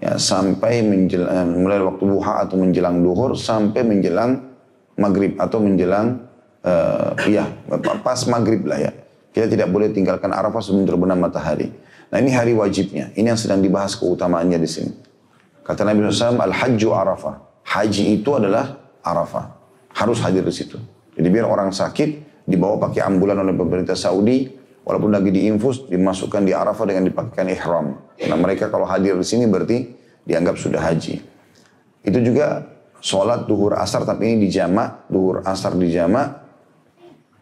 ya 0.03 0.19
sampai 0.19 0.83
menjelang, 0.83 1.31
eh, 1.31 1.47
mulai 1.47 1.79
waktu 1.79 2.05
duha 2.11 2.43
atau 2.43 2.59
menjelang 2.59 2.99
duhur 3.07 3.39
sampai 3.39 3.87
menjelang 3.87 4.51
maghrib 4.99 5.39
atau 5.39 5.63
menjelang 5.63 6.27
uh, 6.67 7.15
ya 7.31 7.47
pas 8.03 8.19
maghrib 8.27 8.67
lah 8.67 8.83
ya. 8.83 8.93
Kita 9.31 9.47
tidak 9.47 9.71
boleh 9.71 9.95
tinggalkan 9.95 10.35
Arafah 10.35 10.59
sebelum 10.59 10.91
terbenam 10.91 11.23
matahari. 11.23 11.71
Nah 12.09 12.17
ini 12.21 12.33
hari 12.33 12.57
wajibnya. 12.57 13.13
Ini 13.13 13.33
yang 13.35 13.41
sedang 13.41 13.61
dibahas 13.61 13.93
keutamaannya 13.97 14.59
di 14.61 14.69
sini. 14.69 14.93
Kata 15.61 15.85
Nabi 15.85 16.09
SAW, 16.09 16.41
Al-Hajju 16.41 16.89
Arafah. 16.97 17.35
Haji 17.69 18.17
itu 18.17 18.33
adalah 18.33 18.81
Arafah. 19.05 19.53
Harus 19.93 20.25
hadir 20.25 20.41
di 20.41 20.55
situ. 20.55 20.81
Jadi 21.13 21.29
biar 21.29 21.45
orang 21.45 21.69
sakit 21.69 22.43
dibawa 22.49 22.81
pakai 22.89 23.05
ambulan 23.05 23.45
oleh 23.45 23.53
pemerintah 23.53 23.93
Saudi, 23.93 24.49
walaupun 24.89 25.13
lagi 25.13 25.29
diinfus, 25.29 25.85
dimasukkan 25.93 26.49
di 26.49 26.57
Arafah 26.57 26.89
dengan 26.89 27.05
dipakaikan 27.13 27.53
ihram. 27.53 27.87
Karena 28.17 28.37
mereka 28.41 28.73
kalau 28.73 28.89
hadir 28.89 29.13
di 29.21 29.27
sini 29.29 29.45
berarti 29.45 29.93
dianggap 30.25 30.57
sudah 30.57 30.81
haji. 30.81 31.21
Itu 32.01 32.19
juga 32.25 32.65
sholat 33.05 33.45
duhur 33.45 33.77
asar, 33.77 34.09
tapi 34.09 34.33
ini 34.33 34.49
di 34.49 34.49
jama, 34.49 35.05
duhur 35.13 35.45
asar 35.45 35.77
di 35.77 35.93
jama, 35.93 36.41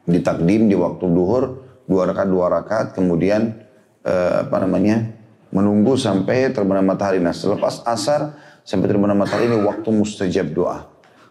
ditakdim 0.03 0.67
di 0.67 0.75
waktu 0.75 1.07
duhur, 1.07 1.45
dua 1.87 2.03
rakaat 2.11 2.29
dua 2.29 2.47
rakaat, 2.51 2.87
kemudian 2.99 3.66
uh, 4.07 4.47
apa 4.47 4.57
namanya 4.63 5.11
menunggu 5.51 5.99
sampai 5.99 6.55
terbenam 6.55 6.87
matahari. 6.87 7.19
Nah 7.19 7.35
selepas 7.35 7.83
asar 7.83 8.39
sampai 8.63 8.87
terbenam 8.87 9.19
matahari 9.19 9.51
ini 9.51 9.59
waktu 9.61 9.89
mustajab 9.91 10.55
doa. 10.55 10.87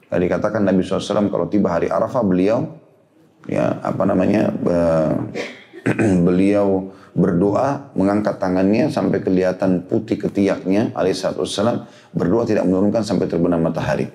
Tadi 0.05 0.27
dikatakan 0.29 0.61
Nabi 0.61 0.85
SAW 0.85 1.31
kalau 1.31 1.47
tiba 1.49 1.73
hari 1.73 1.89
Arafah 1.89 2.21
beliau 2.21 2.77
ya 3.49 3.81
apa 3.81 4.03
namanya 4.05 4.53
beliau 6.27 6.93
berdoa 7.15 7.95
mengangkat 7.95 8.37
tangannya 8.43 8.91
sampai 8.91 9.23
kelihatan 9.23 9.87
putih 9.87 10.19
ketiaknya 10.19 10.91
alaihissalam 10.91 11.87
berdoa 12.11 12.43
tidak 12.43 12.67
menurunkan 12.67 13.07
sampai 13.07 13.31
terbenam 13.31 13.63
matahari. 13.63 14.11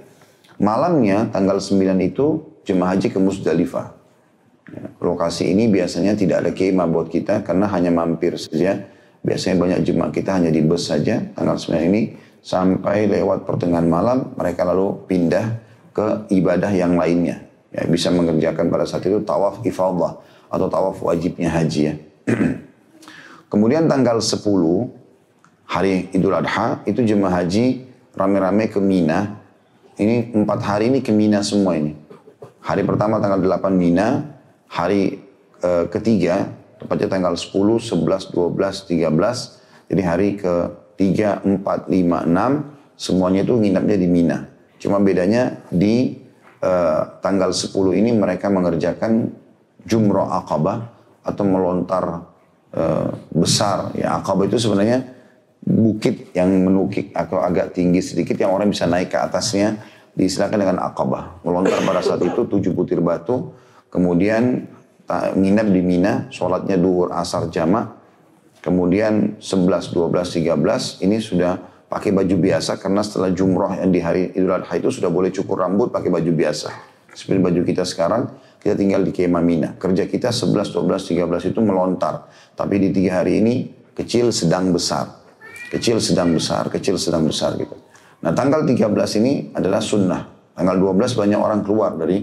Malamnya 0.60 1.32
tanggal 1.32 1.56
9 1.56 1.80
itu 2.04 2.44
jemaah 2.68 2.92
haji 2.92 3.08
ke 3.08 3.16
Musdalifah. 3.16 3.99
Lokasi 5.00 5.50
ini 5.50 5.66
biasanya 5.66 6.14
tidak 6.14 6.46
ada 6.46 6.50
kemah 6.52 6.86
buat 6.86 7.08
kita 7.08 7.42
karena 7.42 7.66
hanya 7.72 7.90
mampir 7.90 8.36
saja. 8.36 8.78
Biasanya 9.20 9.56
banyak 9.60 9.80
jemaah 9.84 10.12
kita 10.12 10.40
hanya 10.40 10.48
di 10.48 10.64
bus 10.64 10.88
saja 10.88 11.20
tanggal 11.36 11.60
9 11.60 11.76
ini 11.92 12.16
sampai 12.40 13.04
lewat 13.04 13.44
pertengahan 13.44 13.84
malam 13.84 14.32
mereka 14.32 14.64
lalu 14.64 14.96
pindah 15.04 15.60
ke 15.92 16.32
ibadah 16.32 16.72
yang 16.72 16.96
lainnya. 16.96 17.44
Ya, 17.70 17.86
bisa 17.86 18.10
mengerjakan 18.10 18.72
pada 18.72 18.88
saat 18.88 19.06
itu 19.06 19.20
tawaf 19.22 19.62
ifadah 19.62 20.18
atau 20.50 20.66
tawaf 20.66 20.98
wajibnya 21.04 21.52
haji 21.52 21.80
ya. 21.86 21.94
Kemudian 23.52 23.86
tanggal 23.86 24.18
10 24.18 24.40
hari 25.70 26.10
Idul 26.10 26.34
Adha 26.34 26.82
itu 26.88 27.04
jemaah 27.06 27.42
haji 27.42 27.86
rame-rame 28.16 28.66
ke 28.72 28.82
Mina. 28.82 29.38
Ini 30.00 30.32
empat 30.32 30.64
hari 30.64 30.88
ini 30.90 31.04
ke 31.04 31.12
Mina 31.12 31.44
semua 31.44 31.76
ini. 31.76 31.94
Hari 32.64 32.82
pertama 32.82 33.20
tanggal 33.22 33.38
8 33.38 33.70
Mina, 33.76 34.39
hari 34.70 35.18
uh, 35.66 35.90
ketiga, 35.90 36.46
tepatnya 36.78 37.10
tanggal 37.10 37.34
10, 37.34 37.50
11, 37.82 38.30
12, 38.30 38.86
13. 38.86 39.90
Jadi 39.90 40.02
hari 40.06 40.28
ke 40.38 40.54
3, 40.94 41.42
4, 41.42 41.90
5, 41.90 41.90
6, 41.90 42.94
semuanya 42.94 43.42
itu 43.42 43.58
nginapnya 43.58 43.96
di 43.98 44.08
Mina. 44.08 44.38
Cuma 44.78 45.02
bedanya 45.02 45.58
di 45.68 46.14
uh, 46.62 47.18
tanggal 47.18 47.50
10 47.50 47.74
ini 47.98 48.14
mereka 48.14 48.46
mengerjakan 48.48 49.34
jumroh 49.84 50.30
akabah 50.30 50.86
atau 51.26 51.44
melontar 51.44 52.04
uh, 52.72 53.10
besar. 53.34 53.90
Ya 53.98 54.16
akabah 54.22 54.46
itu 54.46 54.56
sebenarnya 54.62 55.04
bukit 55.60 56.32
yang 56.32 56.48
menukik 56.48 57.12
atau 57.12 57.42
agak 57.42 57.76
tinggi 57.76 58.00
sedikit 58.00 58.38
yang 58.40 58.54
orang 58.54 58.72
bisa 58.72 58.88
naik 58.88 59.12
ke 59.12 59.18
atasnya 59.20 59.76
diistilahkan 60.16 60.56
dengan 60.56 60.78
akabah. 60.80 61.42
Melontar 61.44 61.82
pada 61.84 62.00
saat 62.00 62.22
itu 62.24 62.46
tujuh 62.46 62.72
butir 62.72 63.02
batu 63.04 63.52
Kemudian 63.90 64.64
nginap 65.10 65.66
di 65.68 65.82
Mina, 65.82 66.30
sholatnya 66.30 66.78
duhur 66.78 67.10
asar 67.10 67.50
jama. 67.50 67.98
Kemudian 68.62 69.40
11, 69.42 69.90
12, 69.90 70.46
13 70.46 71.02
ini 71.02 71.18
sudah 71.18 71.58
pakai 71.90 72.14
baju 72.14 72.36
biasa 72.38 72.78
karena 72.78 73.02
setelah 73.02 73.34
jumroh 73.34 73.74
yang 73.74 73.90
di 73.90 73.98
hari 73.98 74.30
Idul 74.36 74.54
Adha 74.54 74.70
itu 74.78 74.94
sudah 74.94 75.10
boleh 75.10 75.34
cukur 75.34 75.58
rambut 75.64 75.90
pakai 75.90 76.12
baju 76.12 76.30
biasa. 76.30 76.70
Seperti 77.10 77.42
baju 77.42 77.60
kita 77.66 77.82
sekarang, 77.82 78.30
kita 78.62 78.78
tinggal 78.78 79.02
di 79.02 79.10
kemah 79.10 79.42
Mina. 79.42 79.74
Kerja 79.74 80.06
kita 80.06 80.30
11, 80.30 80.70
12, 80.70 81.18
13 81.18 81.50
itu 81.50 81.58
melontar. 81.58 82.30
Tapi 82.54 82.78
di 82.78 82.94
tiga 82.94 83.24
hari 83.24 83.42
ini 83.42 83.54
kecil, 83.98 84.30
sedang, 84.30 84.70
besar. 84.70 85.18
Kecil, 85.74 85.98
sedang, 85.98 86.30
besar, 86.30 86.70
kecil, 86.70 86.94
sedang, 86.94 87.26
besar 87.26 87.58
gitu. 87.58 87.74
Nah 88.22 88.30
tanggal 88.36 88.62
13 88.62 88.86
ini 89.18 89.50
adalah 89.56 89.82
sunnah. 89.82 90.52
Tanggal 90.54 90.76
12 90.76 91.16
banyak 91.16 91.40
orang 91.40 91.60
keluar 91.64 91.96
dari 91.96 92.22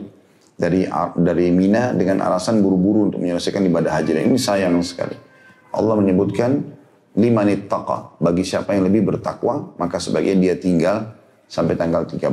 dari 0.58 0.89
dari 1.22 1.54
Mina 1.54 1.93
dengan 1.93 2.26
alasan 2.26 2.65
buru-buru 2.65 3.13
untuk 3.13 3.22
menyelesaikan 3.22 3.62
ibadah 3.70 3.93
haji. 3.93 4.12
Dan 4.17 4.24
ini 4.34 4.41
sayang 4.41 4.74
sekali. 4.82 5.13
Allah 5.70 5.93
menyebutkan 5.93 6.65
lima 7.13 7.46
nittaqa. 7.46 8.17
Bagi 8.17 8.41
siapa 8.41 8.74
yang 8.74 8.89
lebih 8.89 9.06
bertakwa, 9.06 9.78
maka 9.78 10.02
sebagian 10.02 10.41
dia 10.41 10.58
tinggal 10.58 11.13
sampai 11.46 11.78
tanggal 11.78 12.10
13. 12.10 12.26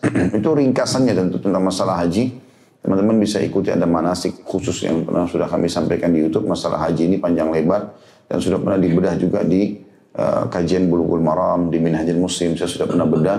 Itu 0.40 0.48
ringkasannya 0.56 1.12
tentu 1.12 1.36
tentang 1.38 1.62
masalah 1.62 2.00
haji. 2.00 2.48
Teman-teman 2.80 3.18
bisa 3.18 3.42
ikuti 3.42 3.68
ada 3.68 3.84
manasik 3.84 4.46
khusus 4.46 4.86
yang 4.86 5.02
pernah 5.04 5.26
sudah 5.26 5.50
kami 5.50 5.68
sampaikan 5.68 6.14
di 6.14 6.24
YouTube. 6.24 6.48
Masalah 6.48 6.80
haji 6.88 7.12
ini 7.12 7.16
panjang 7.20 7.52
lebar. 7.52 7.92
Dan 8.26 8.40
sudah 8.40 8.58
pernah 8.58 8.78
dibedah 8.80 9.14
juga 9.20 9.44
di 9.44 9.78
uh, 10.16 10.48
kajian 10.48 10.88
Bulughul 10.88 11.22
Maram, 11.22 11.68
di 11.68 11.78
Minhajul 11.78 12.18
Muslim. 12.18 12.56
Saya 12.56 12.70
sudah 12.70 12.86
pernah 12.88 13.06
bedah 13.06 13.38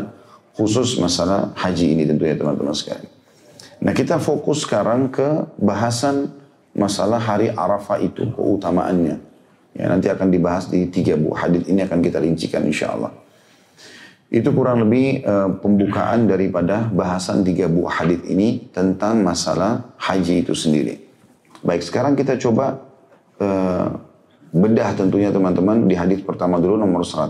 khusus 0.58 0.98
masalah 0.98 1.54
haji 1.54 1.94
ini 1.94 2.04
tentunya 2.06 2.34
teman-teman 2.34 2.74
sekalian. 2.74 3.17
Nah 3.78 3.94
kita 3.94 4.18
fokus 4.18 4.66
sekarang 4.66 5.14
ke 5.14 5.46
bahasan 5.62 6.34
masalah 6.74 7.22
hari 7.22 7.50
Arafah 7.54 8.02
itu, 8.02 8.30
keutamaannya. 8.34 9.18
Ya, 9.78 9.86
nanti 9.94 10.10
akan 10.10 10.34
dibahas 10.34 10.70
di 10.74 10.90
tiga 10.90 11.14
buah 11.14 11.46
hadis 11.46 11.70
ini 11.70 11.86
akan 11.86 12.02
kita 12.02 12.18
rincikan 12.18 12.66
insya 12.66 12.98
Allah. 12.98 13.14
Itu 14.28 14.50
kurang 14.52 14.82
lebih 14.84 15.22
uh, 15.22 15.54
pembukaan 15.62 16.26
daripada 16.26 16.90
bahasan 16.90 17.46
tiga 17.46 17.70
buah 17.70 18.02
hadis 18.02 18.26
ini 18.26 18.66
tentang 18.74 19.22
masalah 19.22 19.94
haji 20.02 20.42
itu 20.42 20.58
sendiri. 20.58 20.98
Baik, 21.62 21.86
sekarang 21.86 22.18
kita 22.18 22.42
coba 22.42 22.82
uh, 23.38 23.88
bedah 24.50 24.98
tentunya 24.98 25.30
teman-teman 25.30 25.86
di 25.86 25.94
hadis 25.94 26.26
pertama 26.26 26.58
dulu 26.58 26.82
nomor 26.82 27.06
100. 27.06 27.30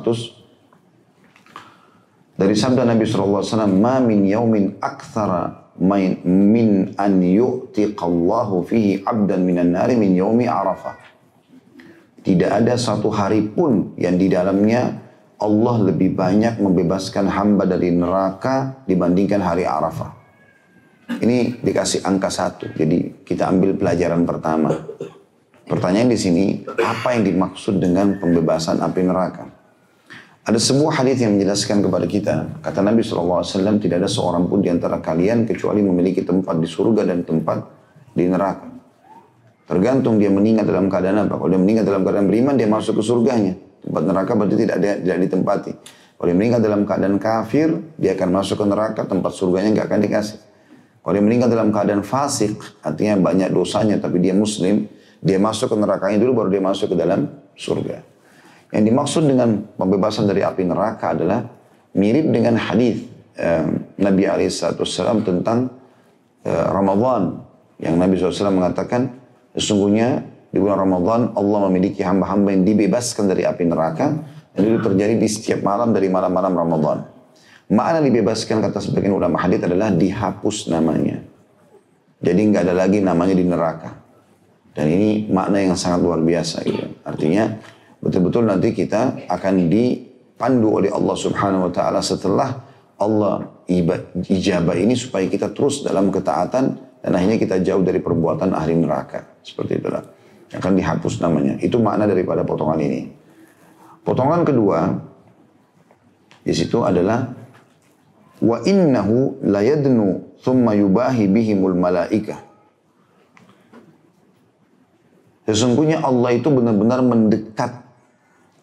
Dari 2.38 2.54
sabda 2.54 2.88
Nabi 2.88 3.04
SAW, 3.04 3.44
Ma 3.76 4.00
min 4.00 4.24
yaumin 4.24 4.80
akthara 4.80 5.66
min 5.80 6.94
an 6.98 7.13
yu'tiqallahu 7.22 8.66
fihi 8.66 9.06
abdan 9.06 9.46
minan 9.46 9.74
nari 9.74 9.96
min 9.98 10.18
yaumi 10.18 10.50
arafah. 10.50 10.98
Tidak 12.28 12.52
ada 12.52 12.76
satu 12.76 13.08
hari 13.08 13.40
pun 13.46 13.96
yang 13.96 14.20
di 14.20 14.28
dalamnya 14.28 15.08
Allah 15.38 15.94
lebih 15.94 16.18
banyak 16.18 16.58
membebaskan 16.58 17.30
hamba 17.30 17.70
dari 17.70 17.94
neraka 17.94 18.82
dibandingkan 18.90 19.38
hari 19.38 19.70
Arafah. 19.70 20.18
Ini 21.08 21.62
dikasih 21.63 22.04
angka 22.04 22.28
satu, 22.28 22.74
jadi 22.74 23.24
kita 23.24 23.48
ambil 23.48 23.78
pelajaran 23.78 24.28
pertama. 24.28 24.76
Pertanyaan 25.63 26.10
di 26.12 26.20
sini, 26.20 26.46
apa 26.68 27.16
yang 27.16 27.24
dimaksud 27.24 27.80
dengan 27.80 28.18
pembebasan 28.20 28.82
api 28.82 29.02
neraka? 29.06 29.46
Ada 30.48 30.64
sebuah 30.64 31.04
hadis 31.04 31.20
yang 31.20 31.36
menjelaskan 31.36 31.84
kepada 31.84 32.08
kita, 32.08 32.64
kata 32.64 32.80
Nabi 32.80 33.04
SAW, 33.04 33.44
tidak 33.84 34.00
ada 34.00 34.08
seorang 34.08 34.48
pun 34.48 34.64
di 34.64 34.72
antara 34.72 35.04
kalian 35.04 35.44
kecuali 35.44 35.84
memiliki 35.84 36.24
tempat 36.24 36.56
di 36.56 36.64
surga 36.64 37.04
dan 37.04 37.28
tempat 37.28 37.68
di 38.16 38.32
neraka. 38.32 38.72
Tergantung 39.68 40.16
dia 40.16 40.32
meninggal 40.32 40.64
dalam 40.64 40.88
keadaan 40.88 41.28
apa. 41.28 41.36
Kalau 41.36 41.52
dia 41.52 41.60
meninggal 41.60 41.84
dalam 41.84 42.08
keadaan 42.08 42.32
beriman, 42.32 42.56
dia 42.56 42.64
masuk 42.64 42.96
ke 42.96 43.04
surganya. 43.04 43.60
Tempat 43.84 44.02
neraka 44.08 44.32
berarti 44.40 44.56
tidak 44.56 44.76
ada, 44.80 44.92
tidak 45.04 45.18
ditempati. 45.28 45.72
Kalau 46.16 46.26
dia 46.32 46.38
meninggal 46.40 46.60
dalam 46.64 46.82
keadaan 46.88 47.16
kafir, 47.20 47.68
dia 48.00 48.16
akan 48.16 48.30
masuk 48.32 48.56
ke 48.64 48.66
neraka, 48.72 49.02
tempat 49.04 49.32
surganya 49.36 49.70
nggak 49.76 49.88
akan 49.92 50.00
dikasih. 50.00 50.40
Kalau 51.04 51.12
dia 51.12 51.24
meninggal 51.28 51.52
dalam 51.52 51.76
keadaan 51.76 52.08
fasik, 52.08 52.56
artinya 52.88 53.20
banyak 53.20 53.52
dosanya, 53.52 54.00
tapi 54.00 54.24
dia 54.24 54.32
muslim, 54.32 54.88
dia 55.20 55.44
masuk 55.44 55.68
ke 55.68 55.76
nerakanya 55.76 56.24
dulu, 56.24 56.40
baru 56.40 56.56
dia 56.56 56.64
masuk 56.64 56.96
ke 56.96 56.96
dalam 56.96 57.28
surga. 57.52 58.16
Yang 58.71 58.84
dimaksud 58.91 59.23
dengan 59.27 59.63
pembebasan 59.80 60.27
dari 60.27 60.43
api 60.43 60.67
neraka 60.67 61.15
adalah 61.15 61.43
mirip 61.95 62.27
dengan 62.32 62.60
hadis 62.60 63.08
eh, 63.39 63.63
Nabi 63.99 64.23
Alaihissalam 64.27 65.23
tentang 65.23 65.71
eh, 66.43 66.65
Ramadan 66.67 67.43
yang 67.80 67.95
Nabi 67.95 68.17
SAW 68.17 68.51
mengatakan 68.51 69.17
Sesungguhnya 69.58 70.21
di 70.53 70.62
bulan 70.62 70.86
Ramadan 70.86 71.21
Allah 71.34 71.60
memiliki 71.65 72.06
hamba-hamba 72.06 72.53
yang 72.53 72.62
dibebaskan 72.62 73.25
dari 73.25 73.41
api 73.41 73.65
neraka 73.65 74.13
dan 74.53 74.62
itu 74.62 74.77
terjadi 74.86 75.17
di 75.17 75.25
setiap 75.25 75.65
malam 75.65 75.97
dari 75.97 76.13
malam-malam 76.13 76.53
Ramadan. 76.53 76.97
Makna 77.73 78.06
dibebaskan 78.06 78.62
kata 78.62 78.77
sebagian 78.80 79.17
ulama 79.17 79.41
hadis 79.41 79.60
adalah 79.65 79.89
dihapus 79.89 80.69
namanya. 80.69 81.25
Jadi 82.21 82.39
nggak 82.53 82.63
ada 82.69 82.75
lagi 82.77 83.01
namanya 83.01 83.34
di 83.34 83.45
neraka. 83.49 83.91
Dan 84.77 84.93
ini 84.93 85.25
makna 85.25 85.58
yang 85.58 85.73
sangat 85.73 86.06
luar 86.06 86.21
biasa 86.21 86.62
gitu. 86.62 86.86
Artinya 87.01 87.58
betul-betul 88.08 88.48
nanti 88.48 88.72
kita 88.72 89.28
akan 89.28 89.67
dipandu 89.67 90.80
oleh 90.80 90.88
Allah 90.88 91.15
Subhanahu 91.20 91.67
wa 91.67 91.72
taala 91.76 92.00
setelah 92.00 92.63
Allah 92.98 93.46
ijabah 94.32 94.74
ini 94.80 94.96
supaya 94.96 95.28
kita 95.28 95.52
terus 95.52 95.84
dalam 95.84 96.10
ketaatan 96.10 96.88
dan 97.04 97.12
akhirnya 97.13 97.38
kita 97.38 97.56
jauh 97.62 97.84
dari 97.86 98.02
perbuatan 98.02 98.52
ahli 98.52 98.74
neraka. 98.80 99.39
Seperti 99.46 99.80
itulah. 99.80 100.04
Akan 100.52 100.76
dihapus 100.76 101.20
namanya. 101.24 101.60
Itu 101.60 101.78
makna 101.80 102.08
daripada 102.08 102.41
potongan 102.43 102.80
ini. 102.80 103.08
Potongan 104.04 104.48
kedua, 104.48 104.91
di 106.43 106.54
situ 106.56 106.84
adalah 106.84 107.28
wa 108.43 108.58
innahu 108.63 109.39
layadnu 109.43 110.39
thumma 110.43 110.76
yubahi 110.76 111.28
bihimul 111.28 111.76
malaika. 111.76 112.43
Sesungguhnya 115.48 116.04
Allah 116.04 116.36
itu 116.36 116.52
benar-benar 116.52 117.00
mendekat. 117.04 117.87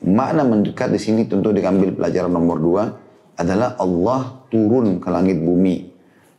Makna 0.05 0.45
mendekat 0.45 0.93
di 0.93 1.01
sini 1.01 1.25
tentu 1.25 1.49
diambil 1.49 1.97
pelajaran 1.97 2.29
nomor 2.29 2.61
dua 2.61 2.85
adalah 3.41 3.75
Allah 3.81 4.45
turun 4.53 5.01
ke 5.01 5.09
langit 5.09 5.41
bumi. 5.41 5.91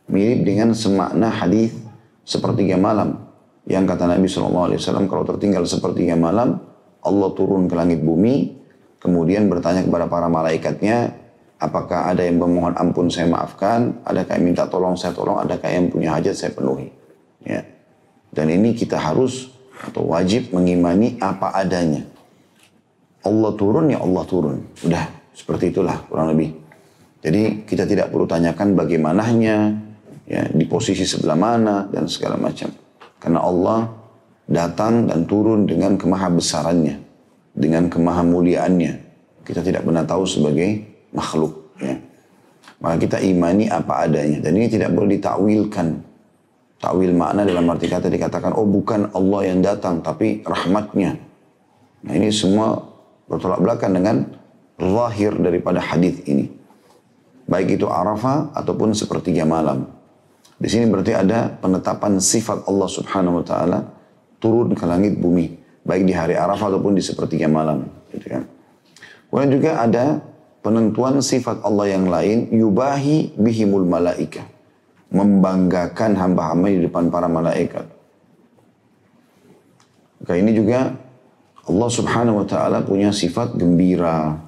Mirip 0.06 0.46
dengan 0.46 0.70
semakna 0.70 1.34
hadis 1.34 1.74
sepertiga 2.22 2.78
malam. 2.78 3.26
Yang 3.66 3.84
kata 3.90 4.06
Nabi 4.06 4.30
SAW, 4.30 4.78
kalau 5.10 5.26
tertinggal 5.26 5.66
sepertiga 5.66 6.14
malam, 6.14 6.62
Allah 7.02 7.28
turun 7.34 7.66
ke 7.66 7.74
langit 7.74 8.06
bumi, 8.06 8.54
kemudian 9.02 9.50
bertanya 9.50 9.82
kepada 9.82 10.06
para 10.06 10.30
malaikatnya, 10.30 11.18
apakah 11.58 12.06
ada 12.06 12.22
yang 12.22 12.38
memohon 12.38 12.78
ampun 12.78 13.10
saya 13.10 13.26
maafkan, 13.26 13.98
adakah 14.06 14.38
yang 14.38 14.46
minta 14.46 14.70
tolong 14.70 14.94
saya 14.94 15.10
tolong, 15.10 15.42
adakah 15.42 15.66
yang 15.66 15.90
punya 15.90 16.14
hajat 16.14 16.38
saya 16.38 16.54
penuhi. 16.54 16.94
Ya. 17.42 17.66
Dan 18.30 18.54
ini 18.54 18.78
kita 18.78 19.02
harus 19.02 19.50
atau 19.82 20.14
wajib 20.14 20.54
mengimani 20.54 21.18
apa 21.18 21.50
adanya. 21.50 22.06
Allah 23.26 23.50
turun 23.58 23.90
ya 23.90 23.98
Allah 23.98 24.22
turun. 24.24 24.56
Udah 24.86 25.04
seperti 25.34 25.74
itulah 25.74 26.06
kurang 26.06 26.30
lebih. 26.32 26.54
Jadi 27.20 27.66
kita 27.66 27.84
tidak 27.84 28.14
perlu 28.14 28.24
tanyakan 28.24 28.78
bagaimananya, 28.78 29.56
ya 30.30 30.42
di 30.46 30.64
posisi 30.64 31.02
sebelah 31.02 31.34
mana 31.34 31.84
dan 31.90 32.06
segala 32.06 32.38
macam. 32.38 32.70
Karena 33.18 33.42
Allah 33.42 33.90
datang 34.46 35.10
dan 35.10 35.26
turun 35.26 35.66
dengan 35.66 35.98
kemahabesarannya, 35.98 36.96
dengan 37.50 37.90
kemahamuliaannya. 37.90 38.92
Kita 39.42 39.62
tidak 39.62 39.82
pernah 39.82 40.06
tahu 40.06 40.22
sebagai 40.26 40.86
makhluk. 41.10 41.74
Ya. 41.82 41.98
Maka 42.78 42.96
kita 43.02 43.18
imani 43.22 43.66
apa 43.66 44.06
adanya. 44.06 44.38
Dan 44.42 44.58
ini 44.58 44.70
tidak 44.70 44.94
boleh 44.94 45.18
ditakwilkan. 45.18 45.88
Takwil 46.76 47.16
makna 47.16 47.42
dalam 47.48 47.64
arti 47.72 47.88
kata 47.88 48.12
dikatakan, 48.12 48.52
oh 48.52 48.68
bukan 48.68 49.08
Allah 49.16 49.48
yang 49.48 49.64
datang, 49.64 50.04
tapi 50.04 50.44
rahmatnya. 50.44 51.16
Nah 52.04 52.12
ini 52.12 52.28
semua 52.28 52.76
bertolak 53.26 53.62
belakang 53.62 53.92
dengan 53.94 54.26
lahir 54.78 55.34
daripada 55.38 55.82
hadis 55.82 56.22
ini. 56.26 56.50
Baik 57.46 57.78
itu 57.78 57.86
Arafah 57.86 58.50
ataupun 58.54 58.90
sepertiga 58.94 59.46
malam. 59.46 59.86
Di 60.56 60.66
sini 60.72 60.88
berarti 60.88 61.12
ada 61.14 61.52
penetapan 61.60 62.18
sifat 62.18 62.66
Allah 62.66 62.88
Subhanahu 62.88 63.42
wa 63.42 63.44
taala 63.44 63.78
turun 64.40 64.72
ke 64.72 64.84
langit 64.88 65.20
bumi, 65.20 65.52
baik 65.84 66.08
di 66.08 66.14
hari 66.16 66.34
Arafah 66.34 66.72
ataupun 66.72 66.96
di 66.96 67.02
sepertiga 67.04 67.46
malam, 67.46 67.86
gitu 68.10 68.26
kan. 68.26 68.42
Kemudian 69.28 69.50
juga 69.52 69.70
ada 69.84 70.04
penentuan 70.64 71.20
sifat 71.20 71.60
Allah 71.62 71.92
yang 71.92 72.08
lain 72.08 72.50
yubahi 72.50 73.36
bihimul 73.36 73.84
malaika 73.84 74.42
membanggakan 75.12 76.18
hamba-hamba 76.18 76.66
di 76.72 76.80
depan 76.82 77.12
para 77.12 77.30
malaikat. 77.30 77.86
Maka 80.18 80.32
ini 80.34 80.50
juga 80.56 80.90
Allah 81.66 81.88
Subhanahu 81.90 82.42
wa 82.42 82.46
taala 82.46 82.78
punya 82.86 83.10
sifat 83.10 83.58
gembira, 83.58 84.38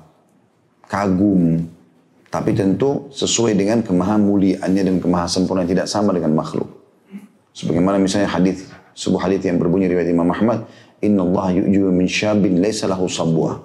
kagum, 0.86 1.66
tapi 2.30 2.54
tentu 2.54 3.10
sesuai 3.10 3.58
dengan 3.58 3.82
kemahamuliaannya 3.82 4.82
dan 4.86 4.96
kemahasempurnaan 5.02 5.66
tidak 5.66 5.90
sama 5.90 6.14
dengan 6.14 6.38
makhluk. 6.38 6.70
Sebagaimana 7.58 7.98
misalnya 7.98 8.30
hadis 8.30 8.70
sebuah 8.94 9.26
hadis 9.26 9.42
yang 9.42 9.58
berbunyi 9.58 9.90
riwayat 9.90 10.06
Imam 10.10 10.30
Ahmad, 10.30 10.62
Inna 11.02 11.26
Allah 11.26 11.58
yu'jubu 11.58 11.90
min 11.90 12.06
syabin 12.06 12.62
lahu 12.62 13.10
sabwa. 13.10 13.62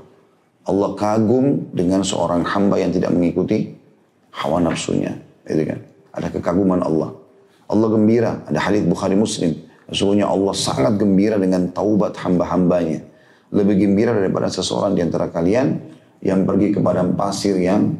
Allah 0.63 0.89
kagum 0.95 1.69
dengan 1.75 2.01
seorang 2.01 2.41
hamba 2.47 2.79
yang 2.79 2.89
tidak 2.89 3.11
mengikuti 3.11 3.73
hawa 4.31 4.63
nafsunya. 4.63 5.13
Itu 5.43 5.61
kan. 5.67 5.79
Ada 6.15 6.31
kekaguman 6.31 6.79
Allah. 6.79 7.11
Allah 7.67 7.87
gembira. 7.91 8.39
Ada 8.47 8.63
hadis 8.63 8.85
Bukhari 8.87 9.17
Muslim. 9.19 9.59
Sesungguhnya 9.91 10.29
Allah 10.29 10.53
sangat 10.55 10.95
gembira 10.95 11.35
dengan 11.35 11.67
taubat 11.73 12.15
hamba-hambanya. 12.15 13.03
Lebih 13.53 13.85
gembira 13.85 14.17
daripada 14.17 14.49
seseorang 14.49 14.97
di 14.97 15.05
antara 15.05 15.29
kalian 15.29 15.77
yang 16.25 16.41
pergi 16.41 16.73
ke 16.73 16.79
padang 16.81 17.13
pasir 17.13 17.53
yang 17.61 17.93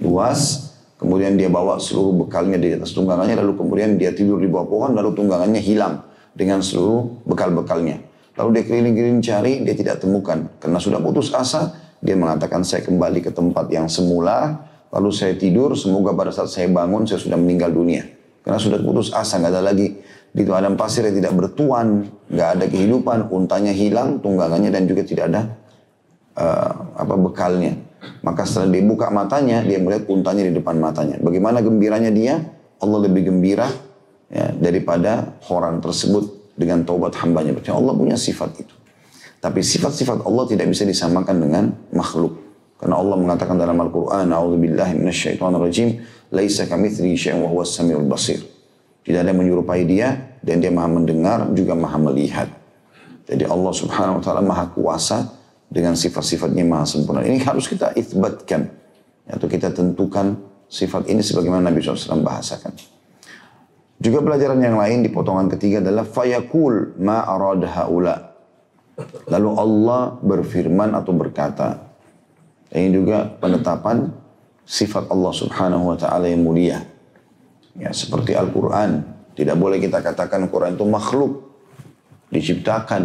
luas, 0.00 0.72
kemudian 0.96 1.36
dia 1.36 1.52
bawa 1.52 1.76
seluruh 1.76 2.24
bekalnya 2.24 2.56
di 2.56 2.72
atas 2.72 2.96
tunggangannya, 2.96 3.36
lalu 3.36 3.60
kemudian 3.60 4.00
dia 4.00 4.16
tidur 4.16 4.40
di 4.40 4.48
bawah 4.48 4.64
pohon, 4.64 4.90
lalu 4.96 5.12
tunggangannya 5.12 5.60
hilang 5.60 6.00
dengan 6.32 6.64
seluruh 6.64 7.28
bekal-bekalnya. 7.28 8.00
Lalu 8.36 8.48
dia 8.56 8.64
keliling-keliling 8.68 9.20
cari, 9.20 9.52
dia 9.64 9.74
tidak 9.76 10.00
temukan. 10.00 10.48
Karena 10.60 10.80
sudah 10.80 11.00
putus 11.00 11.32
asa, 11.32 11.76
dia 12.00 12.16
mengatakan 12.16 12.64
saya 12.64 12.84
kembali 12.84 13.20
ke 13.24 13.32
tempat 13.32 13.68
yang 13.72 13.88
semula, 13.88 14.64
lalu 14.92 15.12
saya 15.12 15.36
tidur, 15.36 15.76
semoga 15.76 16.12
pada 16.16 16.32
saat 16.32 16.52
saya 16.52 16.68
bangun 16.72 17.08
saya 17.08 17.20
sudah 17.20 17.36
meninggal 17.36 17.72
dunia. 17.72 18.04
Karena 18.44 18.60
sudah 18.60 18.80
putus 18.80 19.12
asa, 19.12 19.40
nggak 19.40 19.52
ada 19.52 19.62
lagi 19.72 19.96
di 20.36 20.44
padang 20.44 20.76
pasir 20.76 21.08
yang 21.08 21.16
tidak 21.16 21.32
bertuan, 21.32 22.04
nggak 22.28 22.48
ada 22.60 22.64
kehidupan, 22.68 23.32
untanya 23.32 23.72
hilang, 23.72 24.20
tunggangannya 24.20 24.68
dan 24.68 24.84
juga 24.84 25.00
tidak 25.00 25.32
ada 25.32 25.42
uh, 26.36 26.92
apa 26.92 27.14
bekalnya. 27.16 27.72
Maka 28.20 28.44
setelah 28.44 28.68
dia 28.76 28.84
buka 28.84 29.08
matanya, 29.08 29.64
dia 29.64 29.80
melihat 29.80 30.04
untanya 30.12 30.44
di 30.44 30.52
depan 30.52 30.76
matanya. 30.76 31.16
Bagaimana 31.24 31.64
gembiranya 31.64 32.12
dia? 32.12 32.36
Allah 32.76 33.08
lebih 33.08 33.32
gembira 33.32 33.64
ya, 34.28 34.52
daripada 34.52 35.40
orang 35.48 35.80
tersebut 35.80 36.52
dengan 36.52 36.84
taubat 36.84 37.16
hambanya. 37.16 37.56
Berarti 37.56 37.72
Allah 37.72 37.96
punya 37.96 38.20
sifat 38.20 38.60
itu. 38.60 38.74
Tapi 39.40 39.64
sifat-sifat 39.64 40.20
Allah 40.20 40.44
tidak 40.52 40.68
bisa 40.68 40.84
disamakan 40.84 41.36
dengan 41.40 41.64
makhluk. 41.96 42.44
Karena 42.76 43.00
Allah 43.00 43.16
mengatakan 43.16 43.56
dalam 43.56 43.80
Al-Quran, 43.80 44.28
A'udzubillahi 44.28 45.00
minasyaitonirrajim, 45.00 45.88
laisa 46.28 46.68
kamitsli 46.68 47.16
syai'un 47.16 47.40
wa 47.40 47.64
samiul 47.64 48.04
basir. 48.04 48.55
Tidak 49.06 49.22
ada 49.22 49.30
yang 49.30 49.38
menyerupai 49.38 49.86
dia 49.86 50.34
dan 50.42 50.58
dia 50.58 50.74
maha 50.74 50.90
mendengar 50.90 51.46
juga 51.54 51.78
maha 51.78 51.94
melihat. 52.10 52.50
Jadi 53.30 53.46
Allah 53.46 53.72
Subhanahu 53.74 54.18
wa 54.18 54.22
taala 54.22 54.42
maha 54.42 54.66
kuasa 54.74 55.30
dengan 55.70 55.94
sifat-sifatnya 55.94 56.66
maha 56.66 56.86
sempurna. 56.90 57.22
Ini 57.22 57.38
harus 57.46 57.70
kita 57.70 57.94
itsbatkan 57.94 58.66
atau 59.30 59.46
kita 59.46 59.70
tentukan 59.70 60.34
sifat 60.66 61.06
ini 61.06 61.22
sebagaimana 61.22 61.70
Nabi 61.70 61.82
SAW 61.82 62.22
bahasakan. 62.22 62.74
Juga 63.96 64.20
pelajaran 64.20 64.60
yang 64.60 64.76
lain 64.76 65.06
di 65.06 65.10
potongan 65.10 65.48
ketiga 65.54 65.80
adalah 65.80 66.04
fayakul 66.04 66.98
ma 67.00 67.24
arad 67.24 67.64
haula. 67.64 68.34
Lalu 69.30 69.50
Allah 69.54 70.18
berfirman 70.20 70.92
atau 70.98 71.12
berkata, 71.14 71.80
ini 72.74 72.92
juga 72.92 73.24
penetapan 73.38 74.10
sifat 74.66 75.08
Allah 75.08 75.32
subhanahu 75.32 75.94
wa 75.94 75.96
ta'ala 75.96 76.26
yang 76.28 76.42
mulia. 76.42 76.95
Ya, 77.76 77.92
seperti 77.92 78.32
Al-Quran. 78.32 79.04
Tidak 79.36 79.56
boleh 79.56 79.76
kita 79.76 80.00
katakan 80.00 80.48
Al-Quran 80.48 80.76
itu 80.76 80.84
makhluk. 80.88 81.44
Diciptakan. 82.32 83.02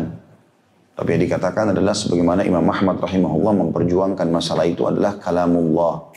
Tapi 0.96 1.08
yang 1.18 1.24
dikatakan 1.24 1.72
adalah 1.76 1.96
sebagaimana 1.96 2.44
Imam 2.44 2.64
Ahmad 2.68 3.00
rahimahullah 3.00 3.54
memperjuangkan 3.68 4.28
masalah 4.28 4.68
itu 4.68 4.86
adalah 4.88 5.18
kalamullah. 5.18 6.12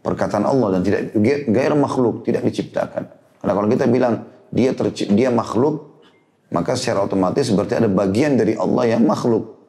Perkataan 0.00 0.48
Allah 0.48 0.78
dan 0.78 0.80
tidak 0.80 1.12
gair 1.52 1.74
makhluk, 1.76 2.24
tidak 2.24 2.46
diciptakan. 2.48 3.12
Karena 3.42 3.52
kalau 3.52 3.68
kita 3.68 3.84
bilang 3.84 4.24
dia 4.48 4.72
dia 5.12 5.28
makhluk, 5.28 6.00
maka 6.48 6.74
secara 6.74 7.04
otomatis 7.04 7.46
berarti 7.52 7.76
ada 7.76 7.90
bagian 7.92 8.40
dari 8.40 8.56
Allah 8.56 8.96
yang 8.96 9.04
makhluk. 9.04 9.60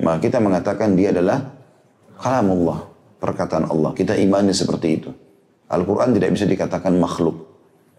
Maka 0.00 0.18
kita 0.24 0.40
mengatakan 0.40 0.96
dia 0.96 1.12
adalah 1.12 1.52
kalamullah, 2.20 2.88
perkataan 3.20 3.68
Allah. 3.68 3.92
Kita 3.92 4.16
imani 4.16 4.56
seperti 4.56 4.88
itu. 4.92 5.10
Al-Quran 5.66 6.14
tidak 6.14 6.30
bisa 6.34 6.46
dikatakan 6.46 6.94
makhluk. 6.94 7.46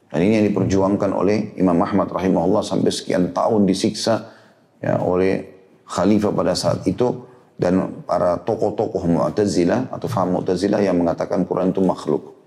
Dan 0.07 0.23
ini 0.23 0.39
yang 0.39 0.47
diperjuangkan 0.51 1.11
oleh 1.11 1.51
Imam 1.59 1.75
Ahmad 1.83 2.07
rahimahullah 2.07 2.63
sampai 2.63 2.91
sekian 2.95 3.35
tahun 3.35 3.67
disiksa 3.67 4.31
ya, 4.79 5.03
oleh 5.03 5.43
khalifah 5.83 6.31
pada 6.31 6.55
saat 6.55 6.87
itu 6.87 7.27
dan 7.59 8.05
para 8.07 8.39
tokoh-tokoh 8.39 9.03
Mu'tazilah 9.03 9.91
atau 9.91 10.07
faham 10.07 10.39
Mu'tazilah 10.39 10.79
yang 10.79 10.95
mengatakan 10.95 11.43
Quran 11.43 11.75
itu 11.75 11.83
makhluk. 11.83 12.39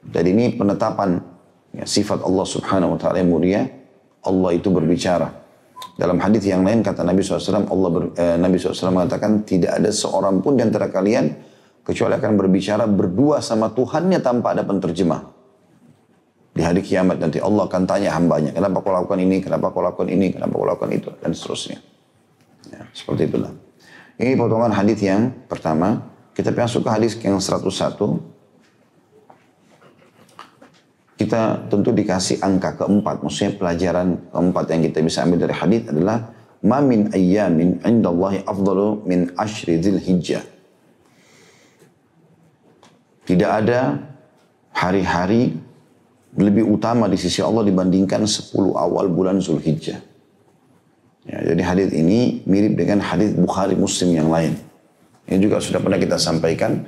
Dan 0.00 0.32
ini 0.32 0.56
penetapan 0.56 1.20
ya, 1.76 1.84
sifat 1.84 2.24
Allah 2.24 2.46
Subhanahu 2.48 2.96
wa 2.96 2.98
taala 3.00 3.20
yang 3.20 3.28
mulia, 3.28 3.68
Allah 4.24 4.50
itu 4.56 4.72
berbicara. 4.72 5.28
Dalam 5.94 6.16
hadis 6.18 6.42
yang 6.48 6.64
lain 6.64 6.80
kata 6.80 7.04
Nabi 7.04 7.20
SAW, 7.20 7.68
Allah 7.68 7.88
ber, 7.92 8.02
eh, 8.16 8.36
Nabi 8.40 8.56
SAW 8.56 8.90
mengatakan 8.90 9.44
tidak 9.44 9.76
ada 9.76 9.92
seorang 9.92 10.40
pun 10.40 10.56
di 10.56 10.64
antara 10.64 10.88
kalian 10.88 11.30
kecuali 11.84 12.16
akan 12.16 12.32
berbicara 12.40 12.88
berdua 12.88 13.44
sama 13.44 13.70
Tuhannya 13.70 14.18
tanpa 14.24 14.56
ada 14.56 14.64
penterjemah. 14.64 15.30
Di 16.54 16.62
hari 16.62 16.80
kiamat 16.80 17.20
nanti 17.20 17.42
Allah 17.42 17.66
akan 17.66 17.82
tanya 17.84 18.14
hambanya, 18.14 18.54
kenapa 18.54 18.80
kau 18.80 18.94
lakukan 18.94 19.20
ini, 19.20 19.42
kenapa 19.42 19.74
kau 19.74 19.82
lakukan 19.82 20.08
ini, 20.08 20.32
kenapa 20.32 20.54
kau 20.54 20.66
lakukan 20.66 20.90
itu, 20.94 21.10
dan 21.18 21.34
seterusnya. 21.34 21.82
Ya, 22.72 22.88
seperti 22.94 23.28
itulah. 23.28 23.52
Ini 24.16 24.38
potongan 24.38 24.70
hadis 24.70 25.02
yang 25.02 25.34
pertama. 25.50 26.10
Kita 26.34 26.50
masuk 26.50 26.86
ke 26.86 26.90
hadis 26.90 27.14
yang 27.22 27.38
101 27.38 28.34
kita 31.14 31.70
tentu 31.70 31.94
dikasih 31.94 32.42
angka 32.42 32.74
keempat, 32.74 33.22
maksudnya 33.22 33.54
pelajaran 33.54 34.18
keempat 34.34 34.64
yang 34.74 34.80
kita 34.90 34.98
bisa 34.98 35.22
ambil 35.22 35.46
dari 35.46 35.54
hadis 35.54 35.82
adalah 35.86 36.34
ma 36.66 36.82
min 36.82 37.06
ayyamin 37.14 37.78
indallahi 37.86 38.42
afdalu 38.42 39.06
min 39.06 39.30
ashri 39.38 39.78
hijjah. 39.78 40.53
Tidak 43.24 43.50
ada 43.50 43.98
hari-hari 44.74 45.56
lebih 46.34 46.66
utama 46.66 47.06
di 47.06 47.16
sisi 47.16 47.40
Allah 47.40 47.62
dibandingkan 47.62 48.26
10 48.26 48.52
awal 48.74 49.06
bulan 49.08 49.38
Zulhijjah. 49.38 50.02
Ya, 51.24 51.38
jadi 51.40 51.62
hadis 51.64 51.88
ini 51.96 52.44
mirip 52.44 52.76
dengan 52.76 53.00
hadis 53.00 53.32
Bukhari 53.32 53.72
Muslim 53.78 54.12
yang 54.12 54.28
lain. 54.28 54.60
Ini 55.24 55.40
juga 55.40 55.56
sudah 55.56 55.80
pernah 55.80 55.96
kita 55.96 56.20
sampaikan 56.20 56.84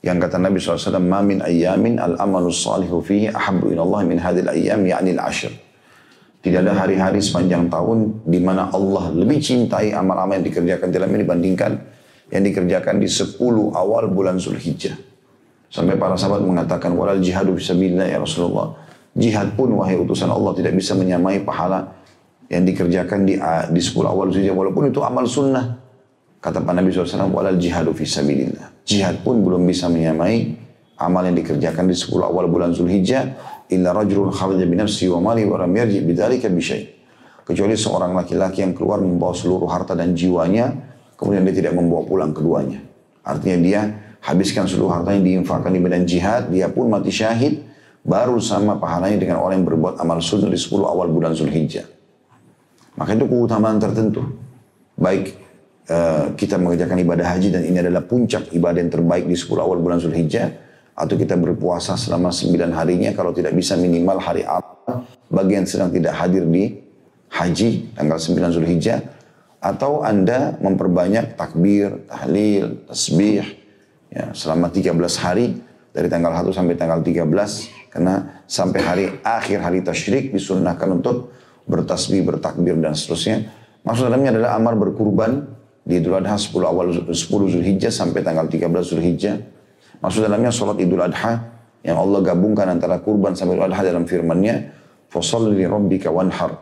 yang 0.00 0.16
kata 0.16 0.40
Nabi 0.40 0.56
SAW, 0.56 1.04
Ma 1.04 1.20
min 1.20 1.44
ayyamin 1.44 2.00
al-amalu 2.00 2.48
salihu 2.48 3.04
fihi 3.04 3.28
ahabu 3.28 3.68
ilallah 3.68 4.00
min 4.08 4.16
hadil 4.16 4.48
ayyam 4.48 4.80
ya'ni 4.88 5.12
al-ashr. 5.20 5.52
Tidak 6.40 6.60
ada 6.60 6.76
hari-hari 6.76 7.24
sepanjang 7.24 7.72
tahun 7.72 8.24
di 8.24 8.40
mana 8.40 8.68
Allah 8.68 9.12
lebih 9.16 9.40
cintai 9.40 9.96
amal-amal 9.96 10.40
yang 10.40 10.44
dikerjakan 10.48 10.88
dalam 10.92 11.08
ini 11.12 11.24
dibandingkan 11.24 11.72
yang 12.32 12.42
dikerjakan 12.44 13.00
di 13.00 13.08
10 13.08 13.40
awal 13.72 14.08
bulan 14.12 14.36
Zulhijjah. 14.36 15.13
Sampai 15.74 15.98
para 15.98 16.14
sahabat 16.14 16.38
mengatakan, 16.46 16.94
walal 16.94 17.18
jihadu 17.18 17.58
fisabilillah 17.58 18.06
ya 18.06 18.22
Rasulullah. 18.22 18.78
Jihad 19.18 19.58
pun 19.58 19.74
wahai 19.74 19.98
utusan 19.98 20.30
Allah 20.30 20.54
tidak 20.54 20.78
bisa 20.78 20.94
menyamai 20.94 21.42
pahala 21.42 21.98
yang 22.46 22.62
dikerjakan 22.62 23.26
di, 23.26 23.34
di 23.74 23.80
10 23.82 24.06
awal 24.06 24.30
Zulhijjah. 24.30 24.54
Walaupun 24.54 24.94
itu 24.94 25.02
amal 25.02 25.26
sunnah. 25.26 25.82
Kata 26.38 26.62
Pak 26.62 26.78
Nabi 26.78 26.94
SAW, 26.94 27.26
walal 27.34 27.58
jihadu 27.58 27.90
fisabilillah. 27.90 28.86
Jihad 28.86 29.26
pun 29.26 29.42
belum 29.42 29.66
bisa 29.66 29.90
menyamai 29.90 30.54
amal 30.94 31.26
yang 31.26 31.34
dikerjakan 31.42 31.90
di 31.90 31.96
10 31.98 32.22
awal 32.22 32.46
bulan 32.46 32.70
Zulhijjah. 32.70 33.34
Illa 33.74 33.90
rajulun 33.90 34.30
kharaja 34.30 34.62
binafsi 34.70 35.10
wa 35.10 35.18
mali 35.18 35.42
wa 35.42 35.58
ram 35.58 35.74
yarji 35.74 36.06
bidzalika 36.06 36.46
bisyai. 36.46 36.86
Kecuali 37.42 37.74
seorang 37.74 38.14
laki-laki 38.14 38.62
yang 38.62 38.78
keluar 38.78 39.02
membawa 39.02 39.34
seluruh 39.34 39.66
harta 39.66 39.98
dan 39.98 40.14
jiwanya, 40.14 40.70
kemudian 41.18 41.42
dia 41.42 41.66
tidak 41.66 41.74
membawa 41.74 42.06
pulang 42.06 42.30
keduanya. 42.30 42.78
Artinya 43.26 43.58
dia 43.58 43.80
habiskan 44.24 44.64
seluruh 44.64 44.90
harta 44.90 45.12
yang 45.12 45.24
diinfakkan 45.24 45.70
di 45.70 45.80
medan 45.84 46.08
jihad, 46.08 46.48
dia 46.48 46.72
pun 46.72 46.88
mati 46.88 47.12
syahid, 47.12 47.60
baru 48.00 48.40
sama 48.40 48.80
pahalanya 48.80 49.20
dengan 49.20 49.44
orang 49.44 49.60
yang 49.60 49.68
berbuat 49.68 50.00
amal 50.00 50.24
sunnah 50.24 50.48
di 50.48 50.56
10 50.56 50.80
awal 50.80 51.12
bulan 51.12 51.36
Zulhijjah. 51.36 51.84
Maka 52.96 53.12
itu 53.12 53.28
keutamaan 53.28 53.76
tertentu. 53.76 54.24
Baik 54.94 55.44
Eh, 55.84 56.26
kita 56.40 56.56
mengerjakan 56.56 56.96
ibadah 56.96 57.36
haji 57.36 57.52
dan 57.52 57.60
ini 57.60 57.76
adalah 57.76 58.00
puncak 58.08 58.48
ibadah 58.56 58.80
yang 58.80 58.88
terbaik 58.88 59.28
di 59.28 59.36
10 59.36 59.52
awal 59.60 59.84
bulan 59.84 60.00
Zulhijjah 60.00 60.48
atau 60.96 61.12
kita 61.12 61.36
berpuasa 61.36 61.92
selama 62.00 62.32
9 62.32 62.72
harinya 62.72 63.12
kalau 63.12 63.36
tidak 63.36 63.52
bisa 63.52 63.76
minimal 63.76 64.16
hari 64.16 64.48
Arafah 64.48 65.04
bagi 65.28 65.60
yang 65.60 65.68
sedang 65.68 65.92
tidak 65.92 66.16
hadir 66.16 66.48
di 66.48 66.72
haji 67.36 67.92
tanggal 67.92 68.16
9 68.16 68.56
Zulhijjah 68.56 69.04
atau 69.60 70.00
Anda 70.00 70.56
memperbanyak 70.56 71.36
takbir, 71.36 72.08
tahlil, 72.08 72.88
tasbih 72.88 73.44
ya, 74.14 74.30
selama 74.30 74.70
13 74.70 74.94
hari 75.18 75.58
dari 75.90 76.06
tanggal 76.06 76.30
1 76.30 76.54
sampai 76.54 76.74
tanggal 76.78 77.02
13 77.02 77.90
karena 77.90 78.42
sampai 78.46 78.80
hari 78.82 79.04
akhir 79.22 79.58
hari 79.62 79.82
tasyrik 79.82 80.30
disunnahkan 80.30 80.86
untuk 80.94 81.34
bertasbih, 81.66 82.22
bertakbir 82.22 82.78
dan 82.78 82.94
seterusnya. 82.94 83.50
Maksud 83.84 84.08
dalamnya 84.08 84.34
adalah 84.34 84.50
amar 84.56 84.74
berkurban 84.78 85.44
di 85.84 86.00
Idul 86.00 86.16
Adha 86.16 86.40
10 86.40 86.50
awal 86.64 86.86
10 87.12 87.14
Zulhijjah 87.28 87.92
sampai 87.92 88.24
tanggal 88.24 88.48
13 88.48 88.66
Zulhijjah. 88.82 89.36
Maksud 90.00 90.24
dalamnya 90.24 90.50
sholat 90.50 90.80
Idul 90.80 91.04
Adha 91.04 91.52
yang 91.84 92.00
Allah 92.00 92.20
gabungkan 92.24 92.66
antara 92.72 92.98
kurban 93.04 93.36
sampai 93.36 93.60
Idul 93.60 93.68
Adha 93.68 93.84
dalam 93.84 94.08
firman-Nya, 94.08 94.54
"Fasalli 95.12 95.60
li 95.60 95.66
rabbika 95.68 96.08
wanhar." 96.08 96.56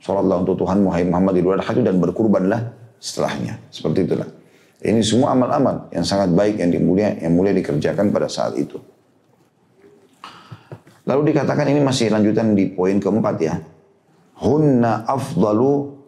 Salatlah 0.00 0.40
untuk 0.40 0.56
Tuhan 0.64 0.80
Muhammad 0.80 1.12
Muhammad 1.12 1.34
Idul 1.36 1.54
Adha 1.58 1.70
itu 1.76 1.82
dan 1.84 2.00
berkurbanlah 2.00 2.60
setelahnya. 2.96 3.60
Seperti 3.68 4.08
itulah. 4.08 4.39
Ini 4.80 5.00
semua 5.04 5.36
amal-amal 5.36 5.92
yang 5.92 6.04
sangat 6.08 6.32
baik 6.32 6.56
yang 6.56 6.72
dimulia 6.72 7.12
yang 7.20 7.36
mulia 7.36 7.52
dikerjakan 7.52 8.08
pada 8.08 8.32
saat 8.32 8.56
itu. 8.56 8.80
Lalu 11.04 11.32
dikatakan 11.32 11.68
ini 11.68 11.84
masih 11.84 12.08
lanjutan 12.08 12.56
di 12.56 12.72
poin 12.72 12.96
keempat 12.96 13.36
ya. 13.40 13.60
Hunna 14.40 15.04
afdalu 15.04 16.00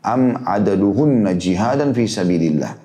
am 0.00 0.40
adaduhunna 0.48 1.36
jihadan 1.36 1.92
fi 1.92 2.08
sabilillah. 2.08 2.80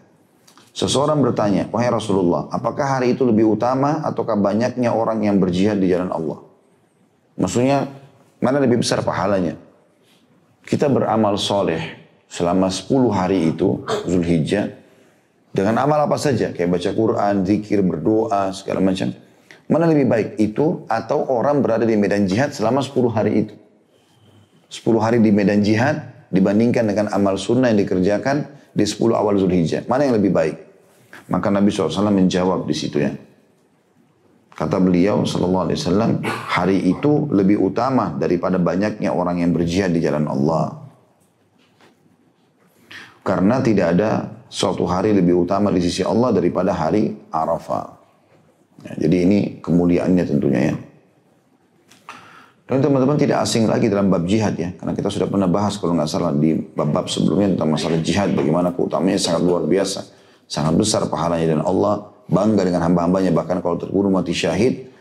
Seseorang 0.77 1.23
bertanya, 1.25 1.65
wahai 1.73 1.89
Rasulullah, 1.89 2.45
apakah 2.53 2.99
hari 2.99 3.17
itu 3.17 3.25
lebih 3.25 3.57
utama 3.57 4.05
ataukah 4.05 4.37
banyaknya 4.37 4.93
orang 4.93 5.25
yang 5.25 5.41
berjihad 5.41 5.81
di 5.81 5.89
jalan 5.89 6.13
Allah? 6.13 6.37
Maksudnya, 7.33 7.89
mana 8.37 8.61
lebih 8.61 8.85
besar 8.85 9.01
pahalanya? 9.01 9.57
Kita 10.61 10.85
beramal 10.85 11.33
soleh 11.41 11.81
selama 12.29 12.69
10 12.69 13.09
hari 13.09 13.49
itu, 13.49 13.81
Zulhijjah, 14.05 14.69
dengan 15.57 15.81
amal 15.81 16.05
apa 16.05 16.21
saja, 16.21 16.53
kayak 16.53 16.69
baca 16.69 16.89
Quran, 16.93 17.41
zikir, 17.41 17.81
berdoa, 17.81 18.53
segala 18.53 18.77
macam. 18.85 19.09
Mana 19.67 19.89
lebih 19.89 20.05
baik 20.05 20.29
itu 20.37 20.85
atau 20.85 21.27
orang 21.27 21.59
berada 21.65 21.83
di 21.83 21.97
medan 21.97 22.29
jihad 22.29 22.53
selama 22.53 22.79
10 22.79 23.09
hari 23.11 23.31
itu? 23.43 23.55
10 24.69 25.01
hari 25.01 25.17
di 25.19 25.33
medan 25.33 25.59
jihad 25.65 26.27
dibandingkan 26.31 26.87
dengan 26.87 27.11
amal 27.11 27.35
sunnah 27.35 27.73
yang 27.73 27.83
dikerjakan 27.83 28.47
di 28.71 28.85
10 28.85 29.17
awal 29.17 29.35
Zulhijjah. 29.35 29.83
Mana 29.89 30.07
yang 30.07 30.15
lebih 30.21 30.31
baik? 30.31 30.55
Maka 31.27 31.51
Nabi 31.51 31.73
SAW 31.73 32.13
menjawab 32.13 32.63
di 32.63 32.75
situ 32.77 33.03
ya. 33.03 33.11
Kata 34.57 34.81
beliau 34.81 35.21
Sallallahu 35.21 35.65
Alaihi 35.69 35.79
Wasallam, 35.83 36.11
hari 36.25 36.77
itu 36.89 37.29
lebih 37.29 37.61
utama 37.61 38.15
daripada 38.17 38.57
banyaknya 38.57 39.13
orang 39.13 39.43
yang 39.43 39.53
berjihad 39.53 39.93
di 39.93 40.01
jalan 40.01 40.25
Allah. 40.25 40.81
Karena 43.21 43.59
tidak 43.59 43.87
ada 43.93 44.36
suatu 44.47 44.87
hari 44.87 45.11
lebih 45.15 45.47
utama 45.47 45.71
di 45.71 45.83
sisi 45.83 46.03
Allah 46.03 46.31
daripada 46.31 46.71
hari 46.75 47.15
Arafah. 47.31 47.85
Ya, 48.83 49.07
jadi 49.07 49.15
ini 49.27 49.39
kemuliaannya 49.59 50.23
tentunya 50.27 50.61
ya. 50.73 50.75
Dan 52.67 52.83
teman-teman 52.83 53.15
tidak 53.15 53.47
asing 53.47 53.63
lagi 53.63 53.87
dalam 53.87 54.11
bab 54.11 54.27
jihad 54.27 54.59
ya. 54.59 54.75
Karena 54.75 54.91
kita 54.91 55.07
sudah 55.07 55.31
pernah 55.31 55.47
bahas 55.47 55.79
kalau 55.79 55.95
nggak 55.95 56.09
salah 56.11 56.35
di 56.35 56.51
bab-bab 56.51 57.07
sebelumnya 57.07 57.55
tentang 57.55 57.71
masalah 57.71 57.95
jihad. 58.03 58.35
Bagaimana 58.35 58.75
keutamanya 58.75 59.15
sangat 59.15 59.47
luar 59.47 59.63
biasa. 59.63 60.03
Sangat 60.51 60.75
besar 60.75 61.07
pahalanya. 61.07 61.55
Dan 61.55 61.61
Allah 61.63 62.11
bangga 62.27 62.67
dengan 62.67 62.83
hamba-hambanya. 62.83 63.31
Bahkan 63.31 63.63
kalau 63.63 63.79
terbunuh 63.79 64.11
mati 64.11 64.35
syahid. 64.35 64.91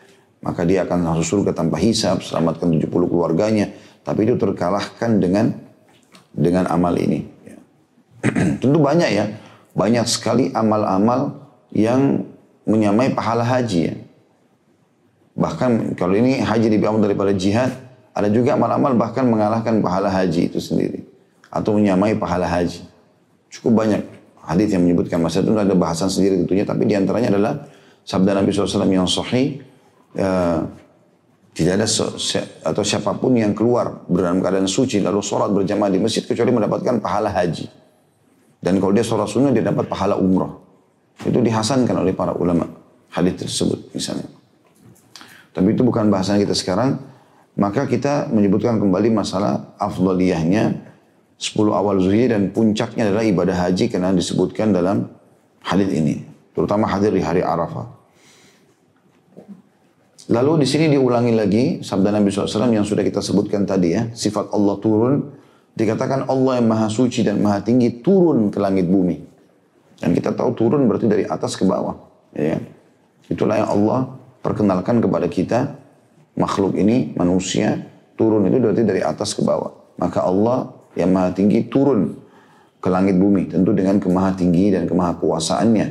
Maka 0.47 0.63
dia 0.63 0.87
akan 0.87 1.11
masuk 1.11 1.43
surga 1.43 1.59
tanpa 1.59 1.83
hisab. 1.83 2.23
Selamatkan 2.23 2.71
70 2.71 2.87
keluarganya. 2.87 3.75
Tapi 4.07 4.31
itu 4.31 4.39
terkalahkan 4.39 5.19
dengan 5.19 5.51
dengan 6.31 6.71
amal 6.71 6.95
ini. 6.95 7.36
Tentu 8.63 8.79
banyak 8.79 9.11
ya. 9.11 9.27
Banyak 9.77 10.07
sekali 10.09 10.51
amal-amal 10.57 11.37
yang 11.71 12.25
menyamai 12.65 13.13
pahala 13.13 13.45
haji 13.45 13.81
ya. 13.93 13.95
Bahkan 15.37 15.95
kalau 16.01 16.17
ini 16.17 16.41
haji 16.41 16.67
lebih 16.73 16.89
amal 16.89 17.05
daripada 17.05 17.37
jihad, 17.37 17.69
ada 18.17 18.29
juga 18.33 18.57
amal-amal 18.57 18.97
bahkan 18.97 19.29
mengalahkan 19.29 19.85
pahala 19.85 20.09
haji 20.09 20.49
itu 20.49 20.59
sendiri. 20.59 21.05
Atau 21.53 21.77
menyamai 21.77 22.17
pahala 22.17 22.49
haji. 22.49 22.81
Cukup 23.53 23.85
banyak 23.85 24.01
hadis 24.41 24.73
yang 24.73 24.83
menyebutkan 24.83 25.21
masa 25.21 25.45
itu 25.45 25.53
ada 25.53 25.77
bahasan 25.77 26.09
sendiri 26.09 26.41
tentunya, 26.41 26.65
tapi 26.65 26.89
di 26.89 26.97
antaranya 26.97 27.37
adalah 27.37 27.69
sabda 28.07 28.41
Nabi 28.41 28.49
SAW 28.55 28.89
yang 28.89 29.11
sahih, 29.11 29.61
uh, 30.17 30.65
tidak 31.57 31.81
ada 31.81 31.89
atau 32.69 32.83
siapa 32.85 33.17
pun 33.17 33.33
yang 33.33 33.57
keluar 33.57 34.05
dalam 34.13 34.45
keadaan 34.45 34.69
suci 34.69 35.01
lalu 35.01 35.25
sholat 35.25 35.49
berjamaah 35.57 35.89
di 35.89 35.97
masjid 35.97 36.21
kecuali 36.21 36.53
mendapatkan 36.53 37.01
pahala 37.01 37.33
haji. 37.33 37.86
Dan 38.67 38.83
kalau 38.83 38.91
dia 38.91 39.07
sholat 39.07 39.31
sunnah 39.31 39.55
dia 39.55 39.63
dapat 39.63 39.87
pahala 39.87 40.19
umrah. 40.19 40.51
Itu 41.23 41.39
dihasankan 41.39 42.03
oleh 42.03 42.11
para 42.11 42.35
ulama 42.35 42.67
hadis 43.15 43.47
tersebut 43.47 43.95
misalnya. 43.95 44.27
Tapi 45.55 45.71
itu 45.71 45.87
bukan 45.87 46.11
bahasan 46.11 46.43
kita 46.43 46.51
sekarang. 46.51 46.99
Maka 47.55 47.87
kita 47.87 48.27
menyebutkan 48.35 48.83
kembali 48.83 49.15
masalah 49.15 49.73
afdaliyahnya 49.79 50.83
10 51.39 51.57
awal 51.73 52.03
Zulhijjah 52.03 52.37
dan 52.37 52.51
puncaknya 52.51 53.09
adalah 53.09 53.25
ibadah 53.25 53.57
haji 53.65 53.87
karena 53.87 54.13
disebutkan 54.13 54.75
dalam 54.75 55.09
hadis 55.63 55.89
ini. 55.95 56.27
Terutama 56.53 56.91
hadir 56.91 57.15
di 57.15 57.23
hari 57.23 57.47
Arafah. 57.47 57.97
Lalu 60.27 60.65
di 60.65 60.67
sini 60.67 60.91
diulangi 60.91 61.33
lagi 61.39 61.65
sabda 61.87 62.11
Nabi 62.11 62.35
SAW 62.35 62.73
yang 62.75 62.83
sudah 62.83 63.07
kita 63.07 63.23
sebutkan 63.23 63.63
tadi 63.63 63.95
ya. 63.95 64.11
Sifat 64.11 64.51
Allah 64.51 64.75
turun. 64.83 65.36
Dikatakan 65.77 66.25
Allah 66.33 66.57
yang 66.57 66.73
maha 66.73 66.89
suci 66.89 67.21
dan 67.21 67.45
maha 67.45 67.61
tinggi 67.61 68.01
turun 68.01 68.49
ke 68.49 68.57
langit 68.57 68.89
bumi. 68.89 69.21
Dan 70.01 70.17
kita 70.17 70.33
tahu 70.33 70.57
turun 70.57 70.89
berarti 70.89 71.05
dari 71.05 71.29
atas 71.29 71.53
ke 71.53 71.69
bawah. 71.69 71.97
Ya. 72.33 72.57
Itulah 73.29 73.61
yang 73.61 73.69
Allah 73.69 74.17
perkenalkan 74.41 75.05
kepada 75.05 75.29
kita 75.29 75.77
makhluk 76.37 76.81
ini 76.81 77.13
manusia 77.13 77.85
turun 78.17 78.49
itu 78.49 78.57
berarti 78.57 78.83
dari 78.89 79.05
atas 79.05 79.37
ke 79.37 79.45
bawah. 79.45 79.73
Maka 80.01 80.25
Allah 80.25 80.73
yang 80.97 81.13
maha 81.13 81.37
tinggi 81.37 81.69
turun 81.69 82.17
ke 82.81 82.89
langit 82.89 83.21
bumi 83.21 83.53
tentu 83.53 83.77
dengan 83.77 84.01
kemaha 84.01 84.33
tinggi 84.33 84.73
dan 84.73 84.89
kemaha 84.89 85.21
kuasaannya. 85.21 85.87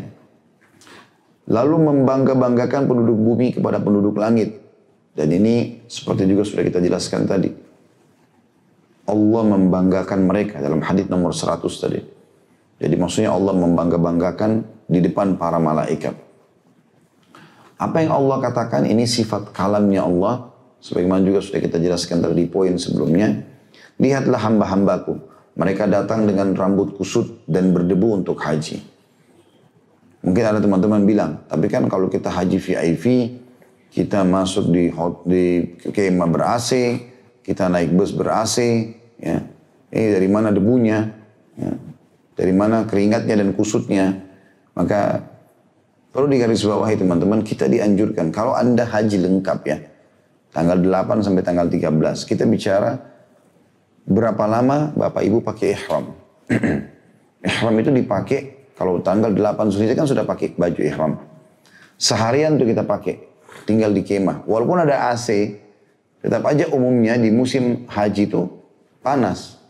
Lalu 1.45 1.75
membangga-banggakan 1.77 2.89
penduduk 2.89 3.17
bumi 3.21 3.53
kepada 3.53 3.77
penduduk 3.77 4.17
langit. 4.17 4.65
Dan 5.13 5.29
ini 5.29 5.85
seperti 5.85 6.25
juga 6.25 6.41
sudah 6.41 6.65
kita 6.65 6.81
jelaskan 6.81 7.29
tadi. 7.29 7.64
Allah 9.05 9.43
membanggakan 9.45 10.25
mereka 10.25 10.57
dalam 10.57 10.81
hadis 10.81 11.05
nomor 11.05 11.29
100 11.29 11.61
tadi. 11.61 12.01
Jadi 12.81 12.95
maksudnya 12.97 13.31
Allah 13.31 13.53
membangga-banggakan 13.53 14.51
di 14.89 14.99
depan 14.99 15.37
para 15.37 15.61
malaikat. 15.61 16.17
Apa 17.75 18.01
yang 18.01 18.17
Allah 18.17 18.41
katakan 18.41 18.87
ini 18.87 19.05
sifat 19.05 19.53
kalamnya 19.53 20.03
Allah. 20.03 20.51
Sebagaimana 20.81 21.25
juga 21.25 21.41
sudah 21.41 21.61
kita 21.61 21.77
jelaskan 21.81 22.21
tadi 22.21 22.45
di 22.45 22.47
poin 22.49 22.75
sebelumnya. 22.77 23.45
Lihatlah 24.01 24.41
hamba-hambaku. 24.41 25.13
Mereka 25.55 25.87
datang 25.87 26.27
dengan 26.27 26.51
rambut 26.51 26.99
kusut 26.99 27.47
dan 27.47 27.71
berdebu 27.71 28.21
untuk 28.21 28.37
haji. 28.43 28.83
Mungkin 30.25 30.43
ada 30.43 30.59
teman-teman 30.59 31.05
bilang, 31.05 31.31
tapi 31.47 31.69
kan 31.71 31.85
kalau 31.87 32.09
kita 32.11 32.27
haji 32.33 32.57
VIP, 32.57 33.05
kita 33.93 34.27
masuk 34.27 34.67
di 34.73 34.91
di 35.23 35.43
kemah 35.79 36.27
ber-AC, 36.27 36.71
kita 37.45 37.69
naik 37.69 37.93
bus 37.93 38.11
ber-AC, 38.11 38.57
ya. 39.21 39.45
Ini 39.93 40.17
dari 40.17 40.27
mana 40.27 40.49
debunya? 40.49 41.05
Ya. 41.55 41.71
Dari 42.35 42.51
mana 42.51 42.83
keringatnya 42.89 43.37
dan 43.37 43.53
kusutnya? 43.53 44.25
Maka 44.75 45.23
Perlu 46.15 46.31
digarisbawahi 46.31 46.95
teman-teman, 46.95 47.43
kita 47.43 47.67
dianjurkan 47.67 48.31
kalau 48.31 48.55
Anda 48.55 48.87
haji 48.87 49.19
lengkap 49.19 49.59
ya, 49.67 49.83
tanggal 50.55 50.79
8 50.79 51.19
sampai 51.19 51.43
tanggal 51.43 51.67
13, 51.67 51.91
kita 52.23 52.47
bicara 52.47 52.95
berapa 54.07 54.47
lama 54.47 54.95
Bapak 54.95 55.27
Ibu 55.27 55.43
pakai 55.43 55.75
ihram. 55.75 56.15
ihram 57.51 57.75
itu 57.75 57.91
dipakai 57.91 58.71
kalau 58.79 59.03
tanggal 59.03 59.35
8 59.35 59.75
Zulhijjah 59.75 59.99
kan 59.99 60.07
sudah 60.07 60.23
pakai 60.23 60.55
baju 60.55 60.81
ihram. 60.87 61.19
Seharian 61.99 62.55
tuh 62.55 62.71
kita 62.71 62.87
pakai, 62.87 63.19
tinggal 63.67 63.91
di 63.91 63.99
kemah. 64.07 64.47
Walaupun 64.47 64.87
ada 64.87 65.11
AC, 65.11 65.51
tetap 66.25 66.41
aja 66.49 66.65
umumnya 66.73 67.13
di 67.21 67.29
musim 67.29 67.85
haji 67.85 68.25
itu 68.25 68.49
panas. 69.05 69.61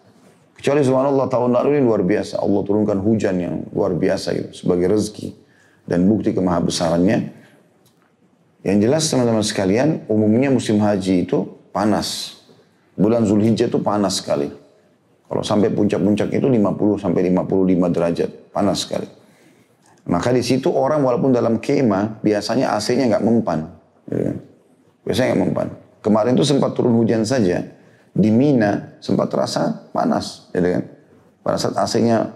Kecuali 0.56 0.80
subhanallah 0.88 1.28
tahun 1.28 1.52
lalu 1.52 1.76
ini 1.76 1.82
luar 1.84 2.00
biasa. 2.08 2.40
Allah 2.40 2.62
turunkan 2.64 3.04
hujan 3.04 3.36
yang 3.44 3.68
luar 3.76 3.92
biasa 3.92 4.32
gitu 4.32 4.50
sebagai 4.56 4.88
rezeki 4.88 5.36
dan 5.84 6.08
bukti 6.08 6.32
kemahabesarannya. 6.32 7.44
Yang 8.64 8.78
jelas 8.88 9.04
teman-teman 9.12 9.44
sekalian, 9.44 10.08
umumnya 10.08 10.48
musim 10.48 10.80
haji 10.80 11.28
itu 11.28 11.44
panas. 11.76 12.40
Bulan 12.96 13.28
Zulhijjah 13.28 13.68
itu 13.68 13.84
panas 13.84 14.24
sekali. 14.24 14.48
Kalau 15.28 15.44
sampai 15.44 15.76
puncak-puncak 15.76 16.32
itu 16.32 16.48
50 16.48 17.04
sampai 17.04 17.36
55 17.36 17.92
derajat, 17.92 18.30
panas 18.56 18.88
sekali. 18.88 19.06
Maka 20.08 20.32
di 20.32 20.40
situ 20.40 20.72
orang 20.72 21.04
walaupun 21.04 21.36
dalam 21.36 21.60
kemah 21.60 22.24
biasanya 22.24 22.74
AC-nya 22.80 23.12
nggak 23.12 23.26
mempan. 23.28 23.70
Gitu 24.08 24.22
kan. 24.24 24.38
Biasanya 25.04 25.28
nggak 25.36 25.42
mempan. 25.44 25.68
Kemarin 26.06 26.38
itu 26.38 26.46
sempat 26.46 26.78
turun 26.78 26.94
hujan 27.02 27.26
saja. 27.26 27.66
Di 28.14 28.30
Mina 28.30 29.02
sempat 29.02 29.34
terasa 29.34 29.90
panas, 29.90 30.54
gitu 30.54 30.78
kan. 30.78 30.84
Pada 31.42 31.58
saat 31.58 31.74
AC-nya 31.82 32.30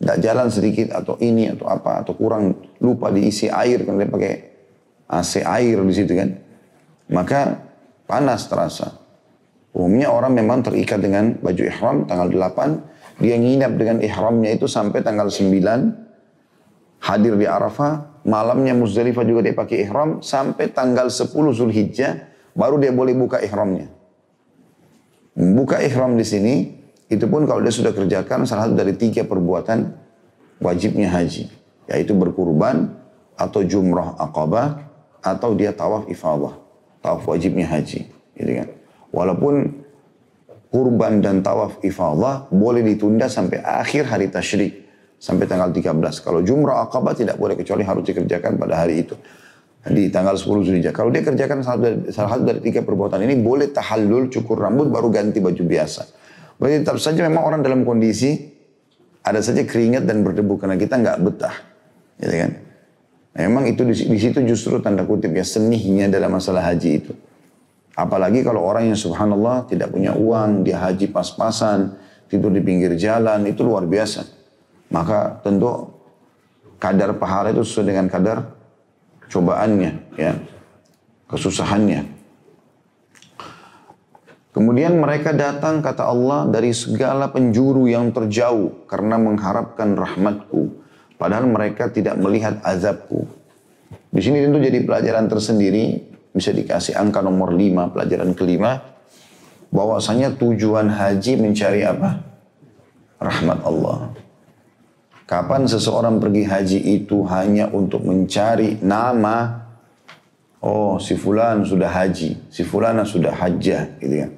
tidak 0.00 0.18
jalan 0.24 0.48
sedikit 0.48 0.96
atau 0.96 1.20
ini 1.20 1.52
atau 1.52 1.68
apa 1.68 2.00
atau 2.00 2.16
kurang 2.16 2.56
lupa 2.80 3.12
diisi 3.12 3.52
air 3.52 3.84
kan? 3.84 4.00
Dia 4.00 4.08
pakai 4.08 4.34
AC 5.12 5.44
air 5.44 5.76
di 5.84 5.92
situ 5.92 6.16
kan? 6.16 6.40
Maka 7.12 7.60
panas 8.08 8.48
terasa. 8.48 8.96
Umumnya 9.76 10.08
orang 10.08 10.32
memang 10.32 10.64
terikat 10.64 11.04
dengan 11.04 11.36
baju 11.36 11.62
ihram 11.68 12.08
tanggal 12.08 12.28
8 12.32 13.20
dia 13.20 13.36
nginap 13.36 13.76
dengan 13.76 14.00
ihramnya 14.00 14.56
itu 14.56 14.64
sampai 14.64 15.04
tanggal 15.04 15.28
9 15.28 15.52
hadir 17.04 17.34
di 17.36 17.44
Arafah. 17.44 18.24
Malamnya 18.24 18.72
Muzdalifah 18.72 19.26
juga 19.26 19.44
dia 19.44 19.54
pakai 19.54 19.84
ihram 19.84 20.24
sampai 20.24 20.72
tanggal 20.72 21.12
10 21.12 21.28
Zulhijjah 21.30 22.31
baru 22.52 22.80
dia 22.80 22.92
boleh 22.92 23.16
buka 23.16 23.40
ihramnya 23.40 23.88
buka 25.36 25.80
ihram 25.80 26.16
di 26.16 26.26
sini 26.26 26.54
itu 27.12 27.28
pun 27.28 27.44
kalau 27.44 27.60
dia 27.60 27.68
sudah 27.68 27.92
kerjakan 27.92 28.48
salah 28.48 28.64
satu 28.64 28.76
dari 28.80 28.96
tiga 28.96 29.20
perbuatan 29.28 29.92
wajibnya 30.64 31.12
haji. 31.12 31.44
Yaitu 31.92 32.16
berkurban 32.16 32.88
atau 33.36 33.60
jumrah 33.60 34.16
akabah 34.16 34.80
atau 35.20 35.52
dia 35.52 35.76
tawaf 35.76 36.08
ifadah. 36.08 36.56
Tawaf 37.04 37.28
wajibnya 37.28 37.68
haji. 37.68 38.08
Gitu 38.32 38.52
kan. 38.56 38.68
Walaupun 39.12 39.84
kurban 40.72 41.20
dan 41.20 41.44
tawaf 41.44 41.84
ifadah 41.84 42.48
boleh 42.48 42.80
ditunda 42.80 43.28
sampai 43.28 43.60
akhir 43.60 44.08
hari 44.08 44.32
tasyrik. 44.32 44.80
Sampai 45.20 45.44
tanggal 45.44 45.68
13. 45.68 45.92
Kalau 46.24 46.40
jumrah 46.40 46.88
akabah 46.88 47.12
tidak 47.12 47.36
boleh 47.36 47.54
kecuali 47.60 47.84
harus 47.84 48.08
dikerjakan 48.08 48.56
pada 48.56 48.82
hari 48.82 49.04
itu. 49.04 49.14
Di 49.82 50.14
tanggal 50.14 50.38
10 50.38 50.46
Zulhijjah. 50.62 50.94
Kalau 50.94 51.10
dia 51.10 51.26
kerjakan 51.26 51.66
salah, 51.66 51.90
dari, 51.90 52.14
salah 52.14 52.38
satu 52.38 52.46
dari 52.46 52.60
tiga 52.62 52.86
perbuatan 52.86 53.18
ini 53.18 53.34
boleh 53.42 53.74
tahallul 53.74 54.30
cukur 54.30 54.62
rambut 54.62 54.86
baru 54.86 55.10
ganti 55.10 55.42
baju 55.42 55.58
biasa. 55.58 56.06
Berarti 56.54 56.86
tetap 56.86 57.02
saja 57.02 57.26
memang 57.26 57.42
orang 57.42 57.60
dalam 57.66 57.82
kondisi 57.82 58.38
ada 59.26 59.42
saja 59.42 59.66
keringat 59.66 60.06
dan 60.06 60.22
berdebu 60.22 60.54
karena 60.54 60.78
kita 60.78 61.02
nggak 61.02 61.18
betah, 61.26 61.56
gitu 62.22 62.34
kan? 62.46 62.50
Memang 63.32 63.64
itu 63.66 63.82
di, 63.82 63.94
di 63.96 64.18
situ 64.22 64.38
justru 64.46 64.78
tanda 64.78 65.02
kutip 65.02 65.34
ya 65.34 65.42
senihnya 65.42 66.06
dalam 66.06 66.38
masalah 66.38 66.62
haji 66.62 66.90
itu. 67.02 67.12
Apalagi 67.98 68.46
kalau 68.46 68.62
orang 68.62 68.92
yang 68.92 68.98
subhanallah 68.98 69.66
tidak 69.66 69.90
punya 69.90 70.14
uang, 70.14 70.62
dia 70.62 70.78
haji 70.78 71.10
pas-pasan, 71.10 71.96
tidur 72.30 72.54
di 72.54 72.62
pinggir 72.62 72.94
jalan, 72.94 73.44
itu 73.50 73.66
luar 73.66 73.84
biasa. 73.84 74.24
Maka 74.92 75.42
tentu 75.42 75.92
kadar 76.76 77.16
pahala 77.16 77.50
itu 77.50 77.64
sesuai 77.64 77.86
dengan 77.90 78.06
kadar 78.06 78.61
cobaannya, 79.32 79.92
ya, 80.20 80.36
kesusahannya. 81.32 82.04
Kemudian 84.52 85.00
mereka 85.00 85.32
datang 85.32 85.80
kata 85.80 86.04
Allah 86.04 86.44
dari 86.44 86.76
segala 86.76 87.32
penjuru 87.32 87.88
yang 87.88 88.12
terjauh 88.12 88.84
karena 88.84 89.16
mengharapkan 89.16 89.96
rahmatku. 89.96 90.84
Padahal 91.16 91.48
mereka 91.48 91.88
tidak 91.88 92.20
melihat 92.20 92.60
azabku. 92.60 93.24
Di 94.12 94.20
sini 94.20 94.44
tentu 94.44 94.60
jadi 94.60 94.84
pelajaran 94.84 95.24
tersendiri, 95.24 96.04
bisa 96.36 96.52
dikasih 96.52 97.00
angka 97.00 97.24
nomor 97.24 97.56
5, 97.56 97.96
pelajaran 97.96 98.36
kelima, 98.36 98.76
bahwasanya 99.72 100.36
tujuan 100.36 100.92
haji 100.92 101.32
mencari 101.40 101.80
apa? 101.88 102.20
Rahmat 103.16 103.58
Allah. 103.64 104.12
Kapan 105.32 105.64
seseorang 105.64 106.20
pergi 106.20 106.44
haji 106.44 106.78
itu 107.00 107.24
hanya 107.24 107.72
untuk 107.72 108.04
mencari 108.04 108.76
nama, 108.84 109.64
oh 110.60 111.00
si 111.00 111.16
fulan 111.16 111.64
sudah 111.64 111.88
haji, 111.88 112.52
si 112.52 112.60
fulana 112.60 113.00
sudah 113.00 113.32
hajjah, 113.32 113.96
gitu 113.96 114.12
kan. 114.12 114.30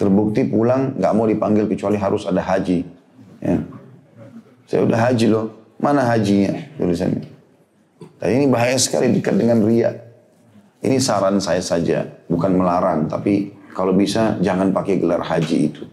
Terbukti 0.00 0.48
pulang 0.48 0.96
nggak 0.96 1.12
mau 1.12 1.28
dipanggil 1.28 1.68
kecuali 1.68 2.00
harus 2.00 2.24
ada 2.24 2.40
haji. 2.40 2.80
Ya. 3.44 3.60
Saya 4.64 4.88
udah 4.88 5.12
haji 5.12 5.28
loh, 5.28 5.76
mana 5.76 6.08
hajinya 6.08 6.56
tulisannya. 6.80 7.28
Dan 8.16 8.28
ini 8.40 8.48
bahaya 8.48 8.80
sekali 8.80 9.12
dekat 9.12 9.36
dengan 9.36 9.60
ria. 9.60 9.92
Ini 10.80 10.96
saran 11.04 11.36
saya 11.36 11.60
saja, 11.60 12.08
bukan 12.32 12.56
melarang, 12.56 13.12
tapi 13.12 13.52
kalau 13.76 13.92
bisa 13.92 14.40
jangan 14.40 14.72
pakai 14.72 14.96
gelar 14.96 15.20
haji 15.20 15.68
itu. 15.68 15.84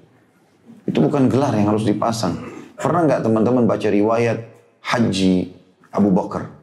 Itu 0.87 1.03
bukan 1.03 1.27
gelar 1.27 1.51
yang 1.51 1.75
harus 1.75 1.83
dipasang. 1.83 2.55
Pernah 2.77 3.09
nggak 3.09 3.21
teman-teman 3.25 3.65
baca 3.65 3.87
riwayat 3.89 4.37
haji 4.85 5.51
Abu 5.89 6.13
Bakar? 6.13 6.53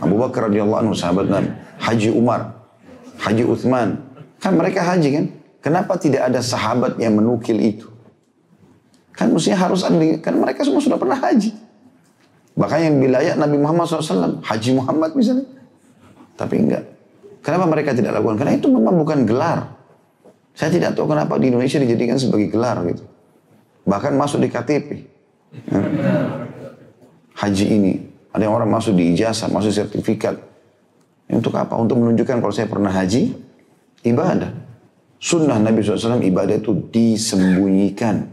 Abu 0.00 0.16
Bakar 0.16 0.48
radhiyallahu 0.48 0.80
anhu 0.88 0.94
sahabat 0.96 1.28
Nabi. 1.28 1.52
Haji 1.80 2.08
Umar, 2.12 2.56
Haji 3.20 3.44
Uthman. 3.44 4.00
Kan 4.40 4.56
mereka 4.56 4.80
haji 4.80 5.08
kan? 5.12 5.24
Kenapa 5.60 6.00
tidak 6.00 6.32
ada 6.32 6.40
sahabat 6.40 6.96
yang 6.96 7.12
menukil 7.20 7.60
itu? 7.60 7.88
Kan 9.12 9.36
mestinya 9.36 9.68
harus 9.68 9.84
ada, 9.84 10.00
kan 10.24 10.32
mereka 10.32 10.64
semua 10.64 10.80
sudah 10.80 10.96
pernah 10.96 11.20
haji. 11.20 11.52
Bahkan 12.56 12.78
yang 12.80 12.96
wilayah 12.96 13.34
Nabi 13.36 13.56
Muhammad 13.60 13.84
SAW, 13.84 14.40
Haji 14.40 14.70
Muhammad 14.76 15.12
misalnya. 15.12 15.44
Tapi 16.40 16.56
enggak. 16.56 16.84
Kenapa 17.44 17.68
mereka 17.68 17.92
tidak 17.92 18.16
lakukan? 18.16 18.36
Karena 18.40 18.56
itu 18.56 18.68
memang 18.72 18.96
bukan 18.96 19.28
gelar. 19.28 19.76
Saya 20.56 20.72
tidak 20.72 20.96
tahu 20.96 21.08
kenapa 21.08 21.36
di 21.36 21.52
Indonesia 21.52 21.80
dijadikan 21.80 22.16
sebagai 22.16 22.48
gelar 22.48 22.80
gitu. 22.88 23.04
Bahkan 23.84 24.12
masuk 24.16 24.44
di 24.44 24.48
KTP. 24.48 24.88
Haji 27.34 27.66
ini. 27.66 27.92
Ada 28.30 28.46
yang 28.46 28.54
orang 28.54 28.70
masuk 28.70 28.94
di 28.94 29.14
ijazah, 29.14 29.50
masuk 29.50 29.74
sertifikat. 29.74 30.38
Untuk 31.30 31.54
apa? 31.54 31.74
Untuk 31.78 31.98
menunjukkan 31.98 32.42
kalau 32.42 32.54
saya 32.54 32.70
pernah 32.70 32.90
haji, 32.90 33.34
ibadah. 34.06 34.50
Sunnah 35.20 35.60
Nabi 35.60 35.84
SAW 35.84 36.22
ibadah 36.22 36.56
itu 36.56 36.72
disembunyikan, 36.88 38.24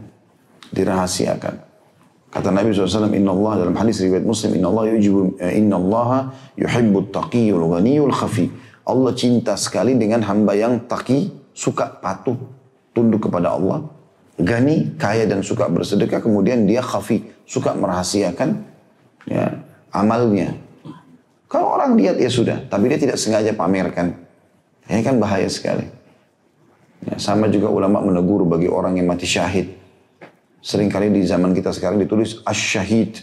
dirahasiakan. 0.71 1.67
Kata 2.27 2.53
Nabi 2.53 2.71
SAW, 2.71 3.11
Inna 3.11 3.31
Allah 3.33 3.65
dalam 3.65 3.75
hadis 3.75 4.03
riwayat 4.03 4.23
Muslim, 4.23 4.59
Inna 4.59 4.67
Allah 4.69 4.93
yujibu, 4.93 5.35
eh, 5.41 5.57
Inna 5.57 5.79
Allah 5.79 6.31
yuhibbu 6.59 7.09
taqiyul 7.09 7.65
ghaniyul 7.71 8.13
khafi. 8.13 8.51
Allah 8.87 9.11
cinta 9.17 9.57
sekali 9.59 9.97
dengan 9.97 10.23
hamba 10.23 10.55
yang 10.55 10.87
taqi, 10.87 11.31
suka 11.51 11.99
patuh, 11.99 12.37
tunduk 12.95 13.27
kepada 13.27 13.55
Allah. 13.57 13.83
Gani, 14.37 14.93
kaya 15.01 15.25
dan 15.25 15.41
suka 15.41 15.65
bersedekah, 15.65 16.21
kemudian 16.21 16.69
dia 16.69 16.85
khafi, 16.85 17.25
suka 17.49 17.73
merahasiakan 17.73 18.61
ya, 19.25 19.65
amalnya. 19.89 20.53
Kalau 21.49 21.73
orang 21.73 21.97
lihat 21.97 22.21
ya 22.21 22.29
sudah, 22.29 22.61
tapi 22.69 22.85
dia 22.91 23.01
tidak 23.01 23.17
sengaja 23.17 23.49
pamerkan. 23.57 24.13
Ini 24.85 25.01
kan 25.01 25.17
bahaya 25.17 25.49
sekali. 25.49 25.89
Ya, 27.01 27.17
sama 27.17 27.49
juga 27.49 27.73
ulama 27.73 27.97
menegur 28.03 28.45
bagi 28.45 28.69
orang 28.69 29.01
yang 29.01 29.09
mati 29.09 29.25
syahid. 29.25 29.73
Seringkali 30.61 31.17
di 31.17 31.25
zaman 31.25 31.57
kita 31.57 31.73
sekarang 31.73 31.97
ditulis 31.97 32.37
as-syahid 32.45 33.17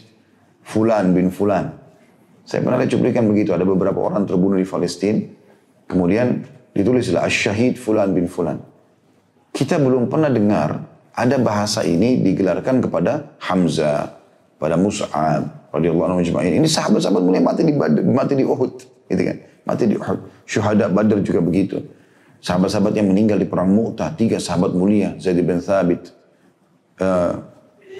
fulan 0.67 1.15
bin 1.15 1.31
fulan. 1.31 1.79
Saya 2.43 2.65
pernah 2.65 2.83
lihat 2.83 2.91
cuplikan 2.91 3.25
begitu, 3.31 3.55
ada 3.55 3.63
beberapa 3.63 4.03
orang 4.03 4.27
terbunuh 4.27 4.59
di 4.59 4.67
Palestina. 4.67 5.21
Kemudian 5.87 6.43
ditulislah 6.75 7.23
as-syahid 7.23 7.79
fulan 7.79 8.11
bin 8.11 8.27
fulan. 8.27 8.59
Kita 9.55 9.79
belum 9.79 10.11
pernah 10.11 10.33
dengar 10.33 10.94
ada 11.15 11.37
bahasa 11.39 11.87
ini 11.87 12.19
digelarkan 12.23 12.83
kepada 12.83 13.39
Hamzah, 13.39 14.19
pada 14.59 14.75
Mus'ab, 14.75 15.71
radhiyallahu 15.71 16.19
anhu 16.19 16.43
Ini 16.43 16.67
sahabat-sahabat 16.67 17.23
mulai 17.23 17.43
mati 17.43 17.63
di 17.63 17.75
mati 18.11 18.35
di 18.35 18.45
Uhud, 18.47 18.73
gitu 19.11 19.23
kan. 19.23 19.37
Mati 19.67 19.85
di 19.91 19.95
Uhud. 19.99 20.19
Syuhada 20.47 20.91
Badar 20.91 21.23
juga 21.23 21.41
begitu. 21.41 21.83
Sahabat-sahabat 22.45 22.93
yang 22.99 23.09
meninggal 23.09 23.41
di 23.41 23.49
perang 23.49 23.73
Mu'tah, 23.73 24.13
tiga 24.13 24.37
sahabat 24.37 24.77
mulia, 24.77 25.17
Zaid 25.17 25.41
bin 25.41 25.65
Thabit, 25.65 26.13
uh, 27.01 27.41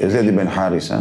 Zaid 0.05 0.29
bin 0.29 0.45
Haritha, 0.45 1.01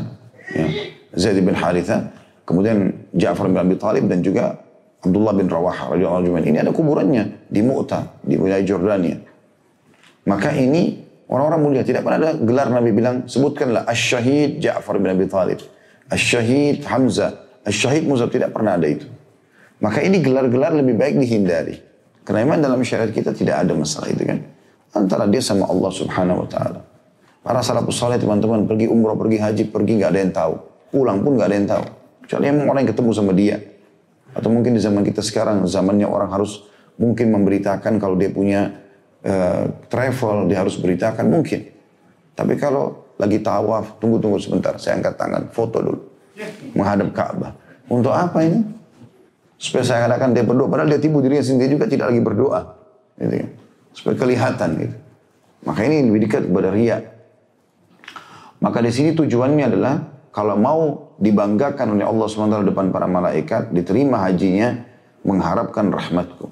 ya, 0.56 0.66
Zaid 1.12 1.44
bin 1.44 1.52
Haritha, 1.52 2.08
kemudian 2.48 3.04
Ja'far 3.12 3.52
bin 3.52 3.60
Abi 3.60 3.76
Talib 3.76 4.08
dan 4.08 4.24
juga 4.24 4.64
Abdullah 5.04 5.36
bin 5.36 5.52
Rawaha 5.52 5.92
radhiyallahu 5.92 6.40
anhu. 6.40 6.48
Ini 6.48 6.64
ada 6.64 6.72
kuburannya 6.72 7.52
di 7.52 7.60
Mu'tah, 7.60 8.24
di 8.24 8.40
wilayah 8.40 8.64
Jordania. 8.64 9.20
Maka 10.24 10.56
ini 10.56 11.03
orang-orang 11.28 11.62
mulia 11.62 11.84
tidak 11.84 12.04
pernah 12.04 12.20
ada 12.20 12.32
gelar 12.36 12.68
Nabi 12.72 12.90
bilang 12.92 13.28
sebutkanlah 13.28 13.88
Asy-Syahid 13.88 14.60
Ja'far 14.60 15.00
bin 15.00 15.12
Abi 15.12 15.28
Talib, 15.28 15.60
Asy-Syahid 16.10 16.84
Hamzah, 16.88 17.64
Asy-Syahid 17.64 18.04
Musa 18.08 18.28
tidak 18.28 18.52
pernah 18.52 18.76
ada 18.76 18.88
itu. 18.88 19.08
Maka 19.84 20.00
ini 20.00 20.24
gelar-gelar 20.24 20.72
lebih 20.76 20.96
baik 20.96 21.20
dihindari. 21.20 21.76
Karena 22.24 22.48
memang 22.48 22.64
dalam 22.64 22.80
syariat 22.88 23.12
kita 23.12 23.36
tidak 23.36 23.68
ada 23.68 23.76
masalah 23.76 24.08
itu 24.08 24.24
kan. 24.24 24.40
Antara 24.96 25.28
dia 25.28 25.44
sama 25.44 25.68
Allah 25.68 25.92
subhanahu 25.92 26.48
wa 26.48 26.48
ta'ala. 26.48 26.80
Para 27.44 27.60
salafus 27.60 28.00
soleh 28.00 28.16
teman-teman 28.16 28.64
pergi 28.64 28.88
umroh, 28.88 29.20
pergi 29.20 29.44
haji, 29.44 29.64
pergi 29.68 30.00
nggak 30.00 30.10
ada 30.16 30.20
yang 30.24 30.32
tahu. 30.32 30.54
Pulang 30.96 31.20
pun 31.20 31.36
nggak 31.36 31.48
ada 31.52 31.56
yang 31.60 31.68
tahu. 31.68 31.86
Kecuali 32.24 32.46
emang 32.48 32.66
orang 32.72 32.82
yang 32.88 32.92
ketemu 32.96 33.12
sama 33.12 33.32
dia. 33.36 33.58
Atau 34.32 34.48
mungkin 34.48 34.72
di 34.72 34.80
zaman 34.80 35.04
kita 35.04 35.20
sekarang, 35.20 35.68
zamannya 35.68 36.08
orang 36.08 36.32
harus 36.32 36.64
mungkin 36.96 37.36
memberitakan 37.36 38.00
kalau 38.00 38.16
dia 38.16 38.32
punya 38.32 38.72
uh, 39.24 39.64
travel, 39.88 40.48
dia 40.52 40.62
harus 40.62 40.76
beritakan 40.78 41.26
mungkin. 41.28 41.68
Tapi 42.34 42.54
kalau 42.60 43.16
lagi 43.18 43.40
tawaf, 43.40 43.98
tunggu-tunggu 44.02 44.42
sebentar, 44.42 44.76
saya 44.78 45.00
angkat 45.00 45.16
tangan, 45.16 45.44
foto 45.54 45.78
dulu. 45.80 46.02
Menghadap 46.74 47.10
Ka'bah. 47.14 47.54
Untuk 47.88 48.10
apa 48.10 48.42
ini? 48.42 48.66
Supaya 49.56 49.86
saya 49.86 50.00
katakan 50.10 50.34
dia 50.34 50.44
berdoa. 50.44 50.68
Padahal 50.68 50.90
dia 50.90 51.00
tipu 51.00 51.22
dirinya 51.22 51.46
sendiri 51.46 51.78
juga 51.78 51.86
tidak 51.86 52.10
lagi 52.10 52.22
berdoa. 52.26 52.62
Gitu 53.22 53.36
kan. 53.38 53.50
Supaya 53.94 54.16
kelihatan 54.18 54.70
gitu. 54.82 54.98
Maka 55.64 55.80
ini 55.88 56.04
lebih 56.04 56.28
dekat 56.28 56.50
kepada 56.50 56.70
ria. 56.74 56.98
Maka 58.60 58.80
di 58.82 58.92
sini 58.92 59.16
tujuannya 59.16 59.66
adalah 59.70 59.96
kalau 60.34 60.56
mau 60.58 60.82
dibanggakan 61.22 61.96
oleh 61.96 62.06
Allah 62.08 62.26
SWT 62.26 62.74
depan 62.74 62.90
para 62.90 63.06
malaikat, 63.06 63.70
diterima 63.72 64.26
hajinya, 64.26 64.82
mengharapkan 65.22 65.94
rahmatku. 65.94 66.50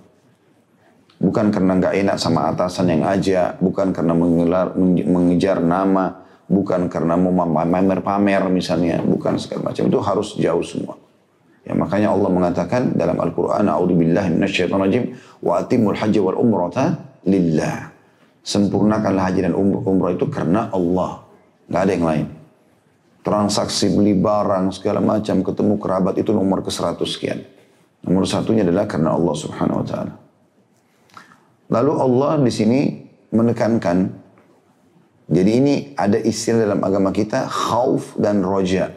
Bukan 1.22 1.54
karena 1.54 1.78
nggak 1.78 1.94
enak 2.02 2.18
sama 2.18 2.50
atasan 2.50 2.98
yang 2.98 3.06
aja, 3.06 3.54
bukan 3.62 3.94
karena 3.94 4.18
mengelar, 4.18 4.74
mengejar 5.06 5.62
nama, 5.62 6.18
bukan 6.50 6.90
karena 6.90 7.14
mau 7.14 7.30
pamer-pamer 7.46 8.50
misalnya, 8.50 9.00
bukan 9.06 9.38
segala 9.38 9.70
macam. 9.70 9.86
Itu 9.86 10.00
harus 10.02 10.34
jauh 10.42 10.66
semua. 10.66 10.98
Ya, 11.62 11.78
makanya 11.78 12.10
Allah 12.10 12.30
mengatakan 12.34 12.98
dalam 12.98 13.22
Al-Quran, 13.22 13.70
A'udzubillahi 13.70 14.34
minasyaitonirrajim, 14.34 15.04
wa 15.46 15.62
atimul 15.62 15.94
haji 15.94 16.20
wal 16.20 16.42
umrata 16.42 16.98
lillah. 17.30 17.94
Sempurnakanlah 18.42 19.30
haji 19.30 19.46
dan 19.46 19.54
umrah, 19.54 19.86
umrah 19.86 20.12
itu 20.18 20.26
karena 20.26 20.74
Allah. 20.74 21.22
Gak 21.70 21.82
ada 21.86 21.92
yang 21.94 22.06
lain. 22.10 22.28
Transaksi 23.22 23.94
beli 23.94 24.18
barang 24.18 24.74
segala 24.74 24.98
macam, 24.98 25.46
ketemu 25.46 25.78
kerabat 25.78 26.18
itu 26.18 26.34
nomor 26.34 26.66
ke 26.66 26.74
100 26.74 26.98
sekian. 27.06 27.46
Nomor 28.02 28.26
satunya 28.26 28.66
adalah 28.66 28.90
karena 28.90 29.14
Allah 29.14 29.36
subhanahu 29.38 29.86
wa 29.86 29.86
ta'ala. 29.86 30.14
Lalu 31.72 31.94
Allah 31.96 32.32
di 32.44 32.52
sini 32.52 32.80
menekankan, 33.32 34.12
jadi 35.32 35.52
ini 35.64 35.96
ada 35.96 36.20
istilah 36.20 36.68
dalam 36.68 36.84
agama 36.84 37.16
kita, 37.16 37.48
khauf 37.48 38.20
dan 38.20 38.44
roja. 38.44 38.92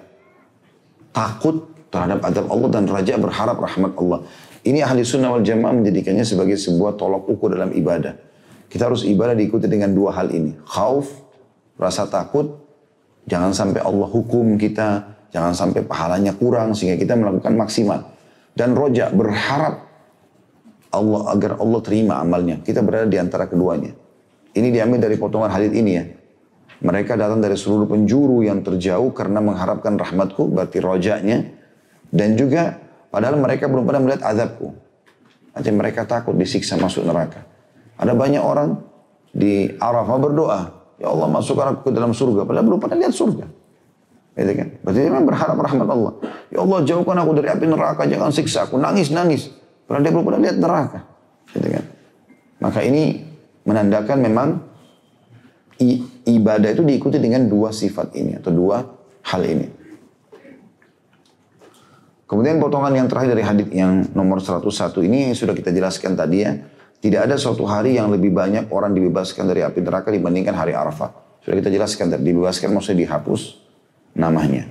Takut 1.14 1.70
terhadap 1.94 2.26
adab 2.26 2.50
Allah 2.50 2.68
dan 2.74 2.90
raja 2.90 3.14
berharap 3.14 3.62
rahmat 3.62 3.94
Allah. 3.94 4.26
Ini 4.66 4.82
ahli 4.82 5.06
sunnah 5.06 5.30
wal 5.30 5.46
jamaah 5.46 5.70
menjadikannya 5.70 6.26
sebagai 6.26 6.58
sebuah 6.58 6.98
tolok 6.98 7.30
ukur 7.30 7.54
dalam 7.54 7.70
ibadah. 7.70 8.18
Kita 8.66 8.90
harus 8.90 9.06
ibadah 9.06 9.38
diikuti 9.38 9.70
dengan 9.70 9.94
dua 9.94 10.10
hal 10.18 10.34
ini. 10.34 10.58
Khauf, 10.66 11.06
rasa 11.78 12.10
takut, 12.10 12.58
jangan 13.30 13.54
sampai 13.54 13.86
Allah 13.86 14.10
hukum 14.10 14.58
kita, 14.58 15.14
jangan 15.30 15.54
sampai 15.54 15.86
pahalanya 15.86 16.34
kurang 16.34 16.74
sehingga 16.74 16.98
kita 16.98 17.14
melakukan 17.14 17.54
maksimal. 17.54 18.10
Dan 18.58 18.74
roja 18.74 19.14
berharap 19.14 19.93
Allah 20.94 21.34
agar 21.34 21.58
Allah 21.58 21.80
terima 21.82 22.22
amalnya. 22.22 22.62
Kita 22.62 22.80
berada 22.80 23.10
di 23.10 23.18
antara 23.18 23.50
keduanya. 23.50 23.92
Ini 24.54 24.70
diambil 24.70 25.02
dari 25.02 25.18
potongan 25.18 25.50
hadis 25.50 25.74
ini 25.74 25.92
ya. 25.98 26.04
Mereka 26.84 27.18
datang 27.18 27.42
dari 27.42 27.58
seluruh 27.58 27.90
penjuru 27.90 28.46
yang 28.46 28.62
terjauh 28.62 29.10
karena 29.10 29.42
mengharapkan 29.42 29.98
rahmatku, 29.98 30.52
berarti 30.52 30.78
rojanya 30.78 31.42
dan 32.14 32.38
juga 32.38 32.78
padahal 33.08 33.40
mereka 33.40 33.66
belum 33.66 33.88
pernah 33.88 34.02
melihat 34.04 34.22
azabku. 34.30 34.70
Nanti 35.54 35.70
mereka 35.70 36.06
takut 36.06 36.34
disiksa 36.34 36.78
masuk 36.78 37.06
neraka. 37.06 37.46
Ada 37.98 38.14
banyak 38.14 38.42
orang 38.42 38.78
di 39.30 39.70
Arafah 39.78 40.18
berdoa, 40.18 40.60
Ya 40.98 41.10
Allah 41.10 41.26
masukkan 41.26 41.74
aku 41.74 41.90
ke 41.90 41.92
dalam 41.94 42.14
surga. 42.14 42.46
Padahal 42.46 42.66
belum 42.66 42.78
pernah 42.78 42.98
lihat 43.02 43.14
surga. 43.14 43.46
Gitu 44.34 44.52
kan? 44.54 44.68
Berarti 44.82 45.00
memang 45.06 45.24
berharap 45.26 45.56
rahmat 45.58 45.88
Allah. 45.90 46.12
Ya 46.50 46.58
Allah 46.62 46.78
jauhkan 46.86 47.16
aku 47.22 47.30
dari 47.38 47.48
api 47.50 47.64
neraka, 47.66 48.02
jangan 48.06 48.30
siksa 48.34 48.66
aku. 48.66 48.78
Nangis, 48.78 49.10
nangis. 49.10 49.50
Padahal 49.84 50.02
dia 50.02 50.12
belum 50.12 50.24
pernah 50.24 50.40
lihat 50.42 50.56
neraka. 50.56 51.00
Gitu 51.52 51.68
kan? 51.68 51.84
Maka 52.64 52.80
ini 52.84 53.20
menandakan 53.64 54.18
memang 54.24 54.48
ibadah 56.24 56.70
itu 56.72 56.82
diikuti 56.86 57.20
dengan 57.20 57.44
dua 57.44 57.74
sifat 57.74 58.16
ini 58.16 58.40
atau 58.40 58.50
dua 58.54 58.80
hal 59.28 59.42
ini. 59.44 59.66
Kemudian 62.24 62.56
potongan 62.56 62.96
yang 62.96 63.06
terakhir 63.06 63.36
dari 63.36 63.44
hadis 63.44 63.68
yang 63.70 64.08
nomor 64.16 64.40
101 64.40 64.64
ini 65.04 65.36
sudah 65.36 65.52
kita 65.52 65.70
jelaskan 65.70 66.16
tadi 66.16 66.38
ya. 66.40 66.56
Tidak 67.04 67.20
ada 67.20 67.36
suatu 67.36 67.68
hari 67.68 68.00
yang 68.00 68.08
lebih 68.08 68.32
banyak 68.32 68.72
orang 68.72 68.96
dibebaskan 68.96 69.44
dari 69.44 69.60
api 69.60 69.84
neraka 69.84 70.08
dibandingkan 70.08 70.56
hari 70.56 70.72
Arafah. 70.72 71.12
Sudah 71.44 71.60
kita 71.60 71.68
jelaskan 71.68 72.08
tadi, 72.08 72.32
dibebaskan 72.32 72.72
maksudnya 72.72 73.04
dihapus 73.04 73.60
namanya. 74.16 74.64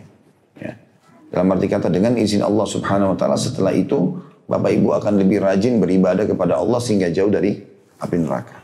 Ya. 0.57 0.81
Dalam 1.29 1.53
arti 1.53 1.69
kata 1.69 1.93
dengan 1.93 2.17
izin 2.17 2.41
Allah 2.41 2.65
subhanahu 2.65 3.13
wa 3.13 3.17
ta'ala 3.21 3.37
setelah 3.37 3.69
itu 3.69 4.17
Bapak 4.43 4.71
Ibu 4.75 4.89
akan 4.99 5.13
lebih 5.23 5.39
rajin 5.39 5.79
beribadah 5.79 6.27
kepada 6.27 6.59
Allah 6.59 6.79
sehingga 6.83 7.07
jauh 7.09 7.31
dari 7.31 7.63
api 7.99 8.15
neraka. 8.19 8.59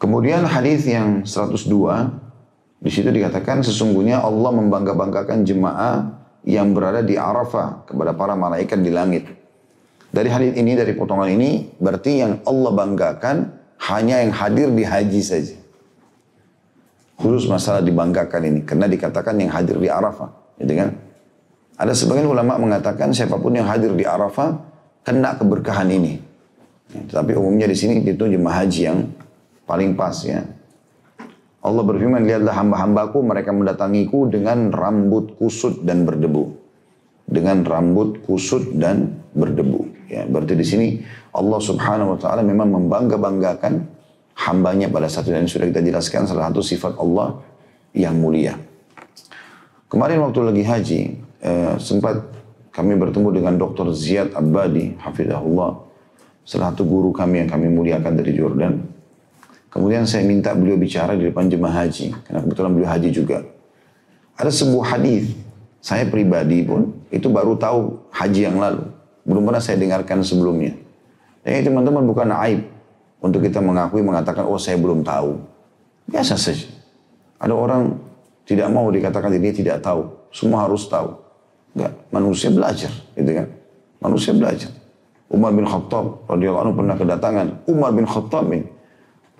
Kemudian 0.00 0.46
hadis 0.48 0.86
yang 0.88 1.26
102 1.26 1.68
di 2.80 2.88
situ 2.88 3.12
dikatakan 3.12 3.60
sesungguhnya 3.60 4.24
Allah 4.24 4.50
membangga-banggakan 4.56 5.44
jemaah 5.44 6.16
yang 6.48 6.72
berada 6.72 7.04
di 7.04 7.20
Arafah 7.20 7.84
kepada 7.84 8.16
para 8.16 8.32
malaikat 8.32 8.80
di 8.80 8.88
langit. 8.88 9.28
Dari 10.10 10.26
hadis 10.32 10.56
ini, 10.56 10.72
dari 10.74 10.96
potongan 10.96 11.28
ini, 11.28 11.76
berarti 11.76 12.24
yang 12.24 12.40
Allah 12.48 12.72
banggakan 12.72 13.36
hanya 13.92 14.24
yang 14.24 14.32
hadir 14.32 14.72
di 14.72 14.82
haji 14.82 15.20
saja. 15.22 15.56
Khusus 17.20 17.46
masalah 17.46 17.84
dibanggakan 17.84 18.42
ini, 18.48 18.60
karena 18.64 18.88
dikatakan 18.88 19.36
yang 19.36 19.52
hadir 19.52 19.76
di 19.76 19.92
Arafah. 19.92 20.32
Gitu 20.56 20.72
kan? 20.72 20.96
Ada 21.80 21.96
sebagian 21.96 22.28
ulama 22.28 22.60
mengatakan 22.60 23.08
siapa 23.16 23.40
pun 23.40 23.56
yang 23.56 23.64
hadir 23.64 23.96
di 23.96 24.04
Arafah, 24.04 24.52
kena 25.00 25.40
keberkahan 25.40 25.88
ini. 25.88 26.20
Ya, 26.92 27.00
tetapi 27.08 27.32
umumnya 27.40 27.64
di 27.64 27.72
sini 27.72 28.04
itu 28.04 28.20
jemaah 28.20 28.68
haji 28.68 28.80
yang 28.84 29.08
paling 29.64 29.96
pas 29.96 30.12
ya. 30.20 30.44
Allah 31.64 31.80
berfirman, 31.80 32.28
lihatlah 32.28 32.52
hamba-hambaku 32.52 33.24
mereka 33.24 33.56
mendatangiku 33.56 34.28
dengan 34.28 34.68
rambut 34.68 35.40
kusut 35.40 35.80
dan 35.80 36.04
berdebu. 36.04 36.52
Dengan 37.24 37.64
rambut 37.64 38.28
kusut 38.28 38.76
dan 38.76 39.24
berdebu. 39.32 39.88
Ya, 40.12 40.28
berarti 40.28 40.60
di 40.60 40.66
sini 40.68 40.86
Allah 41.32 41.60
subhanahu 41.64 42.12
wa 42.12 42.18
ta'ala 42.20 42.44
memang 42.44 42.76
membangga-banggakan 42.76 43.88
hambanya 44.36 44.92
pada 44.92 45.08
satu 45.08 45.32
dan 45.32 45.48
sudah 45.48 45.64
kita 45.68 45.80
jelaskan 45.80 46.28
salah 46.28 46.52
satu 46.52 46.60
sifat 46.60 46.92
Allah 47.00 47.40
yang 47.96 48.20
mulia. 48.20 48.56
Kemarin 49.88 50.22
waktu 50.22 50.40
lagi 50.42 50.62
haji, 50.66 51.00
eh, 51.40 51.74
sempat 51.80 52.20
kami 52.70 52.94
bertemu 52.96 53.28
dengan 53.34 53.54
Dr. 53.58 53.90
Ziyad 53.92 54.32
Abadi, 54.32 54.94
hafizahullah, 55.00 55.82
salah 56.46 56.70
satu 56.72 56.86
guru 56.86 57.10
kami 57.10 57.44
yang 57.44 57.50
kami 57.50 57.66
muliakan 57.68 58.14
dari 58.14 58.32
Jordan. 58.32 58.80
Kemudian 59.70 60.02
saya 60.06 60.26
minta 60.26 60.50
beliau 60.54 60.74
bicara 60.74 61.14
di 61.14 61.26
depan 61.30 61.46
jemaah 61.46 61.86
haji, 61.86 62.14
karena 62.26 62.40
kebetulan 62.42 62.70
beliau 62.74 62.90
haji 62.90 63.08
juga. 63.14 63.38
Ada 64.34 64.50
sebuah 64.50 64.96
hadis, 64.96 65.36
saya 65.84 66.08
pribadi 66.08 66.64
pun 66.64 66.90
itu 67.12 67.28
baru 67.28 67.54
tahu 67.60 68.08
haji 68.10 68.40
yang 68.50 68.56
lalu. 68.56 68.88
Belum 69.22 69.44
pernah 69.44 69.62
saya 69.62 69.76
dengarkan 69.76 70.24
sebelumnya. 70.24 70.74
Ini 71.44 71.64
teman-teman 71.64 72.04
bukan 72.08 72.32
aib 72.48 72.64
untuk 73.20 73.44
kita 73.44 73.60
mengakui 73.60 74.00
mengatakan 74.00 74.48
oh 74.48 74.56
saya 74.56 74.80
belum 74.80 75.04
tahu. 75.04 75.36
Biasa 76.08 76.40
saja. 76.40 76.68
Ada 77.36 77.52
orang 77.52 78.00
tidak 78.48 78.72
mau 78.72 78.88
dikatakan 78.88 79.28
dia 79.36 79.52
tidak 79.52 79.84
tahu. 79.84 80.08
Semua 80.32 80.64
harus 80.64 80.88
tahu. 80.88 81.19
Enggak, 81.76 81.92
manusia 82.10 82.48
belajar, 82.50 82.92
gitu 83.14 83.30
kan? 83.30 83.46
Manusia 84.02 84.32
belajar. 84.34 84.70
Umar 85.30 85.54
bin 85.54 85.62
Khattab 85.62 86.26
radhiyallahu 86.26 86.62
anhu 86.66 86.74
pernah 86.74 86.96
kedatangan. 86.98 87.46
Umar 87.70 87.94
bin 87.94 88.06
Khattab 88.06 88.50
ini 88.50 88.66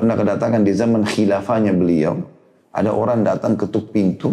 Pernah 0.00 0.16
kedatangan 0.16 0.64
di 0.64 0.72
zaman 0.72 1.04
khilafahnya 1.04 1.76
beliau, 1.76 2.24
ada 2.72 2.88
orang 2.88 3.20
datang 3.20 3.52
ketuk 3.52 3.92
pintu 3.92 4.32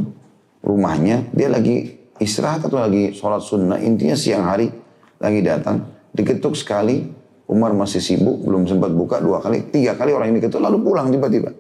rumahnya, 0.64 1.28
dia 1.36 1.52
lagi 1.52 1.92
istirahat 2.24 2.64
atau 2.72 2.80
lagi 2.80 3.12
sholat 3.12 3.44
sunnah, 3.44 3.76
intinya 3.76 4.16
siang 4.16 4.48
hari 4.48 4.72
lagi 5.20 5.44
datang, 5.44 5.84
diketuk 6.16 6.56
sekali, 6.56 7.12
Umar 7.52 7.76
masih 7.76 8.00
sibuk, 8.00 8.48
belum 8.48 8.64
sempat 8.64 8.96
buka 8.96 9.20
dua 9.20 9.44
kali, 9.44 9.68
tiga 9.68 10.00
kali 10.00 10.16
orang 10.16 10.32
ini 10.32 10.40
ketuk, 10.40 10.64
lalu 10.64 10.88
pulang 10.88 11.12
tiba-tiba. 11.12 11.52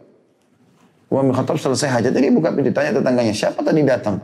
Umar 1.11 1.27
bin 1.27 1.35
Khattab 1.35 1.59
selesai 1.59 1.99
hajat, 1.99 2.15
jadi 2.15 2.31
buka 2.31 2.55
pintu, 2.55 2.71
tanya 2.71 2.95
tetangganya, 2.95 3.35
siapa 3.35 3.59
tadi 3.59 3.83
datang? 3.83 4.23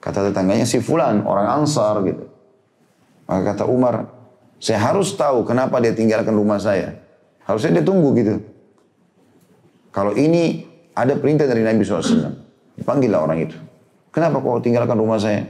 Kata 0.00 0.32
tetangganya, 0.32 0.64
si 0.64 0.80
Fulan, 0.80 1.22
orang 1.28 1.60
Ansar 1.60 2.00
gitu. 2.08 2.24
Maka 3.28 3.54
kata 3.54 3.64
Umar, 3.68 4.08
saya 4.56 4.80
harus 4.80 5.12
tahu 5.14 5.44
kenapa 5.44 5.78
dia 5.78 5.92
tinggalkan 5.92 6.32
rumah 6.32 6.56
saya. 6.56 6.98
Harusnya 7.44 7.78
dia 7.78 7.84
tunggu 7.84 8.16
gitu. 8.16 8.40
Kalau 9.92 10.16
ini 10.16 10.66
ada 10.96 11.14
perintah 11.20 11.44
dari 11.44 11.60
Nabi 11.60 11.84
SAW, 11.84 12.32
dipanggillah 12.80 13.20
orang 13.20 13.38
itu. 13.44 13.56
Kenapa 14.10 14.42
kau 14.42 14.58
tinggalkan 14.58 14.98
rumah 14.98 15.20
saya? 15.20 15.46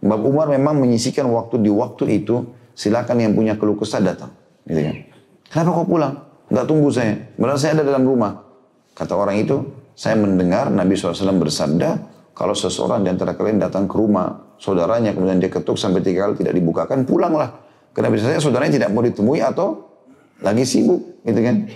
Mbak 0.00 0.20
Umar 0.24 0.48
memang 0.48 0.80
menyisikan 0.80 1.28
waktu 1.30 1.60
di 1.60 1.70
waktu 1.70 2.24
itu, 2.24 2.48
silakan 2.72 3.20
yang 3.20 3.32
punya 3.36 3.54
keluh 3.60 3.76
kesah 3.76 4.00
datang. 4.00 4.32
Gitu 4.64 4.80
kan. 4.80 4.96
Kenapa 5.52 5.70
kau 5.76 5.86
pulang? 5.86 6.14
Enggak 6.50 6.66
tunggu 6.66 6.88
saya. 6.90 7.14
Padahal 7.38 7.58
saya 7.60 7.72
ada 7.78 7.84
dalam 7.86 8.02
rumah. 8.02 8.42
Kata 8.96 9.14
orang 9.14 9.38
itu, 9.38 9.62
saya 9.94 10.18
mendengar 10.18 10.72
Nabi 10.72 10.98
SAW 10.98 11.38
bersabda, 11.38 12.09
kalau 12.40 12.56
seseorang 12.56 13.04
di 13.04 13.12
antara 13.12 13.36
kalian 13.36 13.60
datang 13.60 13.84
ke 13.84 14.00
rumah 14.00 14.56
saudaranya, 14.56 15.12
kemudian 15.12 15.36
dia 15.36 15.52
ketuk 15.52 15.76
sampai 15.76 16.00
tiga 16.00 16.24
kali 16.24 16.40
tidak 16.40 16.56
bibukakan, 16.56 17.04
pulanglah. 17.04 17.52
Karena 17.92 18.08
biasanya 18.08 18.40
saudaranya 18.40 18.80
tidak 18.80 18.88
mau 18.96 19.04
ditemui 19.04 19.44
atau 19.44 19.84
lagi 20.40 20.64
sibuk, 20.64 21.20
gitu 21.20 21.36
kan. 21.36 21.68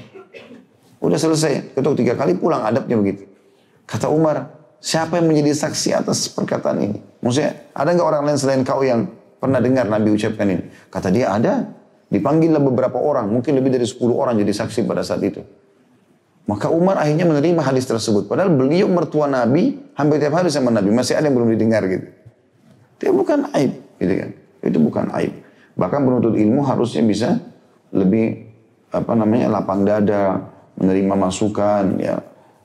Udah 1.05 1.21
selesai, 1.21 1.77
ketuk 1.77 2.01
tiga 2.01 2.17
kali 2.17 2.41
pulang 2.41 2.65
adabnya 2.65 2.97
begitu. 2.97 3.29
Kata 3.85 4.09
Umar, 4.09 4.57
siapa 4.81 5.21
yang 5.21 5.29
menjadi 5.29 5.53
saksi 5.69 6.01
atas 6.01 6.33
perkataan 6.33 6.81
ini? 6.81 6.97
Maksudnya, 7.21 7.69
ada 7.77 7.93
nggak 7.93 8.09
orang 8.09 8.23
lain 8.25 8.39
selain 8.41 8.65
kau 8.65 8.81
yang 8.81 9.05
pernah 9.37 9.61
dengar 9.61 9.85
Nabi 9.85 10.17
ucapkan 10.17 10.49
ini? 10.49 10.65
Kata 10.89 11.13
dia, 11.13 11.29
ada. 11.29 11.61
Dipanggillah 12.09 12.65
beberapa 12.65 12.97
orang, 12.97 13.29
mungkin 13.29 13.53
lebih 13.61 13.69
dari 13.69 13.85
10 13.85 14.01
orang 14.17 14.41
jadi 14.41 14.65
saksi 14.65 14.89
pada 14.89 15.05
saat 15.05 15.21
itu. 15.21 15.45
Maka 16.45 16.69
Umar 16.69 17.01
akhirnya 17.01 17.25
menerima 17.25 17.65
hadis 17.65 17.89
tersebut. 17.89 18.29
Padahal 18.29 18.53
beliau 18.53 18.85
mertua 18.85 19.25
Nabi, 19.25 19.81
hampir 19.97 20.21
tiap 20.21 20.37
hari 20.37 20.53
sama 20.53 20.69
Nabi. 20.69 20.93
Masih 20.93 21.17
ada 21.17 21.25
yang 21.25 21.37
belum 21.41 21.57
didengar 21.57 21.83
gitu. 21.89 22.07
Itu 23.01 23.17
bukan 23.17 23.49
aib. 23.57 23.73
Gitu 23.97 24.15
kan. 24.21 24.31
Itu 24.61 24.79
bukan 24.81 25.07
aib. 25.17 25.33
Bahkan 25.75 26.01
penuntut 26.05 26.37
ilmu 26.37 26.61
harusnya 26.69 27.01
bisa 27.01 27.41
lebih 27.97 28.45
apa 28.93 29.13
namanya 29.17 29.49
lapang 29.51 29.83
dada, 29.89 30.53
menerima 30.77 31.15
masukan, 31.17 31.85
ya 31.99 32.21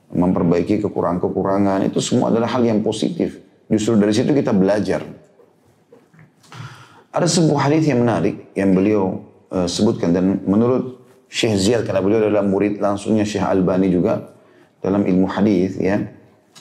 memperbaiki 0.09 0.81
kekurangan-kekurangan 0.81 1.85
itu 1.85 2.01
semua 2.01 2.33
adalah 2.33 2.49
hal 2.49 2.65
yang 2.65 2.81
positif. 2.81 3.37
Justru 3.69 3.97
dari 4.01 4.13
situ 4.13 4.33
kita 4.33 4.49
belajar. 4.49 5.05
Ada 7.09 7.25
sebuah 7.25 7.69
hadis 7.69 7.89
yang 7.89 8.05
menarik 8.05 8.53
yang 8.53 8.73
beliau 8.73 9.21
uh, 9.49 9.65
sebutkan 9.65 10.13
dan 10.13 10.41
menurut 10.45 10.98
Syekh 11.29 11.55
Ziyad 11.61 11.81
karena 11.85 12.01
beliau 12.01 12.25
adalah 12.25 12.41
murid 12.41 12.81
langsungnya 12.81 13.21
Syekh 13.21 13.45
Albani 13.45 13.93
juga 13.93 14.33
dalam 14.81 15.05
ilmu 15.05 15.29
hadis 15.29 15.77
ya. 15.77 16.01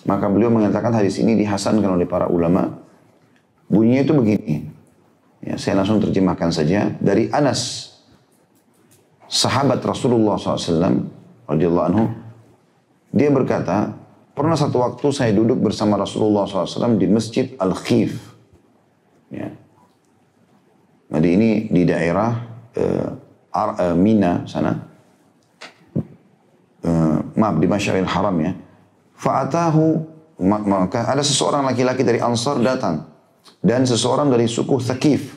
Maka 0.04 0.28
beliau 0.28 0.52
mengatakan 0.52 0.92
hadis 0.94 1.18
ini 1.18 1.34
dihasankan 1.40 1.88
oleh 1.88 2.04
para 2.04 2.28
ulama. 2.28 2.78
Bunyinya 3.66 4.04
itu 4.04 4.14
begini. 4.14 4.56
Ya, 5.42 5.56
saya 5.56 5.80
langsung 5.80 5.98
terjemahkan 6.04 6.52
saja 6.52 6.92
dari 7.00 7.32
Anas 7.32 7.94
sahabat 9.28 9.84
Rasulullah 9.84 10.34
SAW 10.40 11.04
radhiyallahu 11.46 11.86
anhu 11.92 12.04
dia 13.12 13.28
berkata 13.30 13.94
pernah 14.32 14.56
satu 14.56 14.82
waktu 14.82 15.06
saya 15.12 15.30
duduk 15.36 15.60
bersama 15.62 16.00
Rasulullah 16.00 16.48
SAW 16.48 16.96
di 16.96 17.06
masjid 17.06 17.54
Al 17.60 17.76
Khif 17.76 18.18
ya. 19.30 19.52
Jadi 21.08 21.28
ini 21.28 21.50
di 21.72 21.82
daerah 21.88 22.36
uh, 22.76 23.27
Ar, 23.52 23.68
uh, 23.78 23.96
Mina 23.96 24.44
sana. 24.44 24.76
Uh, 26.84 27.18
maaf 27.34 27.58
di 27.58 27.66
Masyairil 27.66 28.08
Haram 28.08 28.36
ya. 28.38 28.52
Fa'atahu 29.18 29.84
maka 30.46 31.10
ada 31.10 31.22
seseorang 31.22 31.66
laki-laki 31.66 32.06
dari 32.06 32.22
Ansar 32.22 32.62
datang. 32.62 33.10
Dan 33.58 33.82
seseorang 33.82 34.30
dari 34.30 34.46
suku 34.46 34.78
Thaqif. 34.78 35.34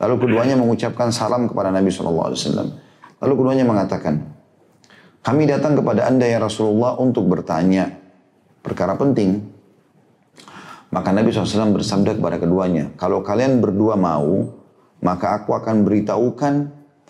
Lalu 0.00 0.14
keduanya 0.16 0.56
mengucapkan 0.56 1.12
salam 1.12 1.44
kepada 1.44 1.68
Nabi 1.68 1.92
SAW 1.92 2.32
Lalu 3.20 3.34
keduanya 3.36 3.68
mengatakan, 3.68 4.16
kami 5.20 5.44
datang 5.44 5.76
kepada 5.76 6.08
anda 6.08 6.24
ya 6.24 6.40
Rasulullah 6.40 6.96
untuk 6.96 7.28
bertanya 7.28 8.00
perkara 8.64 8.96
penting. 8.96 9.44
Maka 10.90 11.12
Nabi 11.12 11.30
SAW 11.30 11.76
bersabda 11.76 12.16
kepada 12.16 12.40
keduanya, 12.40 12.96
kalau 12.96 13.20
kalian 13.20 13.60
berdua 13.60 13.94
mau, 14.00 14.56
maka 15.04 15.42
aku 15.42 15.52
akan 15.52 15.84
beritahukan 15.84 16.54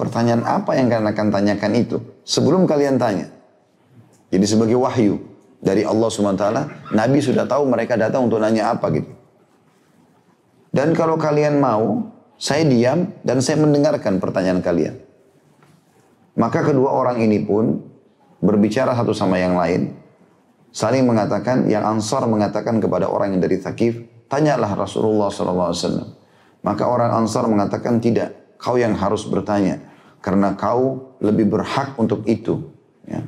pertanyaan 0.00 0.40
apa 0.48 0.72
yang 0.80 0.88
kalian 0.88 1.12
akan 1.12 1.28
tanyakan 1.28 1.72
itu. 1.76 1.98
sebelum 2.24 2.64
kalian 2.64 2.96
tanya. 2.96 3.28
Jadi 4.32 4.46
sebagai 4.46 4.78
wahyu 4.78 5.18
dari 5.60 5.84
Allah 5.84 6.08
SWT, 6.08 6.44
Nabi 6.94 7.18
sudah 7.20 7.44
tahu 7.44 7.68
mereka 7.68 7.98
datang 8.00 8.30
untuk 8.30 8.40
nanya 8.40 8.72
apa 8.72 8.88
gitu. 8.94 9.12
Dan 10.70 10.94
kalau 10.94 11.18
kalian 11.18 11.58
mau, 11.58 12.06
saya 12.38 12.62
diam 12.64 13.10
dan 13.26 13.42
saya 13.42 13.58
mendengarkan 13.58 14.22
pertanyaan 14.22 14.62
kalian. 14.62 14.96
Maka 16.38 16.62
kedua 16.62 16.94
orang 16.94 17.20
ini 17.20 17.42
pun 17.42 17.82
berbicara 18.40 18.94
satu 18.94 19.10
sama 19.12 19.36
yang 19.36 19.58
lain, 19.58 19.92
saling 20.70 21.04
mengatakan, 21.04 21.66
yang 21.66 21.82
Ansar 21.84 22.24
mengatakan 22.30 22.78
kepada 22.78 23.10
orang 23.10 23.36
yang 23.36 23.42
dari 23.42 23.58
Thaqif, 23.58 24.00
tanyalah 24.30 24.72
Rasulullah 24.78 25.28
SAW. 25.28 26.16
Maka 26.62 26.86
orang 26.86 27.18
Ansar 27.18 27.50
mengatakan, 27.50 27.98
tidak, 27.98 28.56
kau 28.56 28.78
yang 28.78 28.94
harus 28.94 29.26
bertanya, 29.26 29.89
karena 30.20 30.56
kau 30.56 31.16
lebih 31.20 31.48
berhak 31.48 31.96
untuk 31.96 32.24
itu. 32.28 32.72
Ya. 33.08 33.24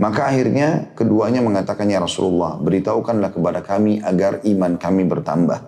Maka 0.00 0.32
akhirnya 0.32 0.96
keduanya 0.96 1.44
mengatakannya 1.44 2.00
Rasulullah, 2.00 2.56
beritahukanlah 2.56 3.36
kepada 3.36 3.60
kami 3.60 4.00
agar 4.00 4.40
iman 4.48 4.80
kami 4.80 5.04
bertambah. 5.04 5.60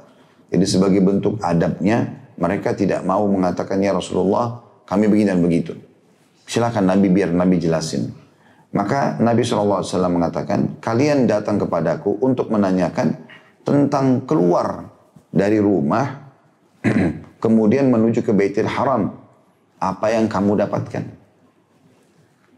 Jadi 0.49 0.65
sebagai 0.65 1.05
bentuk 1.05 1.37
adabnya, 1.45 2.33
mereka 2.41 2.73
tidak 2.73 3.05
mau 3.05 3.29
mengatakannya 3.29 3.93
Rasulullah, 3.93 4.65
kami 4.89 5.09
begini 5.09 5.29
dan 5.37 5.41
begitu. 5.45 5.77
Silakan 6.49 6.89
Nabi 6.89 7.13
biar 7.13 7.29
Nabi 7.33 7.61
jelasin. 7.61 8.09
Maka 8.73 9.21
Nabi 9.21 9.45
SAW 9.45 9.85
mengatakan, 10.09 10.81
kalian 10.81 11.29
datang 11.29 11.61
kepadaku 11.61 12.17
untuk 12.25 12.49
menanyakan 12.49 13.13
tentang 13.69 14.25
keluar 14.25 14.89
dari 15.29 15.61
rumah, 15.61 16.33
kemudian 17.45 17.93
menuju 17.93 18.25
ke 18.25 18.33
Baitul 18.33 18.69
Haram. 18.69 19.22
Apa 19.83 20.15
yang 20.15 20.31
kamu 20.31 20.63
dapatkan? 20.63 21.03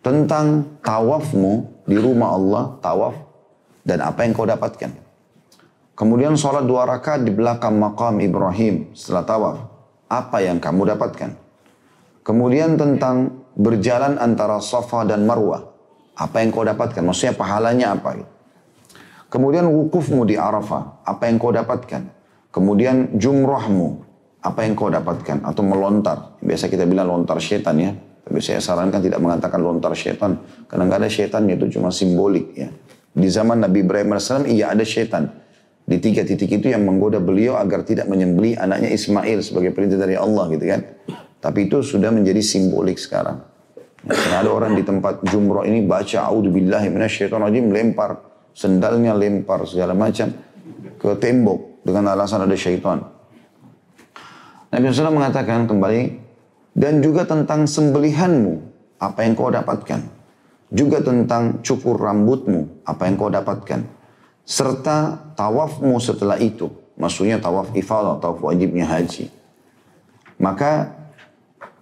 Tentang 0.04 0.76
tawafmu 0.84 1.80
di 1.88 1.96
rumah 1.96 2.36
Allah, 2.36 2.76
tawaf, 2.84 3.16
dan 3.80 4.04
apa 4.04 4.28
yang 4.28 4.36
kau 4.36 4.44
dapatkan. 4.44 4.92
Kemudian 5.96 6.36
sholat 6.36 6.68
dua 6.68 6.84
rakaat 6.84 7.24
di 7.24 7.32
belakang 7.32 7.80
makam 7.80 8.20
Ibrahim 8.20 8.92
setelah 8.92 9.24
tawaf. 9.24 9.56
Apa 10.12 10.44
yang 10.44 10.60
kamu 10.60 10.92
dapatkan? 10.92 11.32
Kemudian 12.20 12.76
tentang 12.76 13.48
berjalan 13.56 14.20
antara 14.20 14.60
Safa 14.60 15.08
dan 15.08 15.24
Marwah. 15.24 15.64
Apa 16.20 16.44
yang 16.44 16.52
kau 16.52 16.68
dapatkan? 16.68 17.00
Maksudnya 17.00 17.32
pahalanya 17.32 17.96
apa? 17.96 18.20
Kemudian 19.32 19.64
wukufmu 19.64 20.28
di 20.28 20.36
Arafah. 20.36 21.00
Apa 21.08 21.32
yang 21.32 21.40
kau 21.40 21.56
dapatkan? 21.56 22.04
Kemudian 22.52 23.16
jumrahmu 23.16 24.03
apa 24.44 24.60
yang 24.60 24.76
kau 24.76 24.92
dapatkan 24.92 25.40
atau 25.40 25.62
melontar. 25.64 26.36
Biasa 26.44 26.68
kita 26.68 26.84
bilang 26.84 27.08
lontar 27.08 27.40
setan 27.40 27.80
ya. 27.80 27.96
Tapi 28.24 28.40
saya 28.40 28.60
sarankan 28.60 29.00
tidak 29.00 29.20
mengatakan 29.20 29.60
lontar 29.60 29.96
setan. 29.96 30.36
Karena 30.68 30.84
nggak 30.84 31.00
ada 31.00 31.10
setan 31.10 31.48
itu 31.48 31.80
cuma 31.80 31.88
simbolik 31.88 32.52
ya. 32.52 32.68
Di 33.14 33.28
zaman 33.32 33.64
Nabi 33.64 33.80
Ibrahim 33.80 34.16
AS 34.20 34.28
iya 34.44 34.76
ada 34.76 34.84
setan. 34.84 35.32
Di 35.84 36.00
tiga 36.00 36.24
titik 36.24 36.48
itu 36.48 36.72
yang 36.72 36.84
menggoda 36.84 37.20
beliau 37.20 37.60
agar 37.60 37.84
tidak 37.84 38.08
menyembeli 38.08 38.56
anaknya 38.56 38.92
Ismail 38.92 39.44
sebagai 39.44 39.72
perintah 39.72 40.00
dari 40.00 40.16
Allah 40.16 40.48
gitu 40.52 40.64
kan. 40.64 40.80
Tapi 41.40 41.68
itu 41.68 41.84
sudah 41.84 42.08
menjadi 42.08 42.40
simbolik 42.40 42.96
sekarang. 42.96 43.40
Karena 44.04 44.44
ada 44.44 44.50
orang 44.52 44.76
di 44.76 44.84
tempat 44.84 45.24
jumroh 45.28 45.64
ini 45.64 45.84
baca 45.84 46.28
A'udzubillahi 46.28 46.92
minasyaitonirrajim 46.92 47.72
lempar 47.72 48.20
sendalnya 48.52 49.16
lempar 49.16 49.64
segala 49.64 49.96
macam 49.96 50.28
ke 51.00 51.08
tembok 51.20 51.84
dengan 51.84 52.12
alasan 52.12 52.44
ada 52.44 52.56
syaitan. 52.56 53.13
Nabi 54.74 54.90
SAW 54.90 55.14
mengatakan 55.14 55.70
kembali, 55.70 56.02
dan 56.74 56.98
juga 56.98 57.22
tentang 57.22 57.70
sembelihanmu, 57.70 58.58
apa 58.98 59.22
yang 59.22 59.38
kau 59.38 59.46
dapatkan. 59.46 60.02
Juga 60.74 60.98
tentang 60.98 61.62
cukur 61.62 61.94
rambutmu, 61.94 62.82
apa 62.82 63.06
yang 63.06 63.14
kau 63.14 63.30
dapatkan. 63.30 63.86
Serta 64.42 65.30
tawafmu 65.38 65.94
setelah 66.02 66.42
itu. 66.42 66.66
Maksudnya 66.98 67.38
tawaf 67.38 67.70
ifadah, 67.78 68.18
tawaf 68.18 68.42
wajibnya 68.42 68.82
haji. 68.90 69.30
Maka 70.42 70.90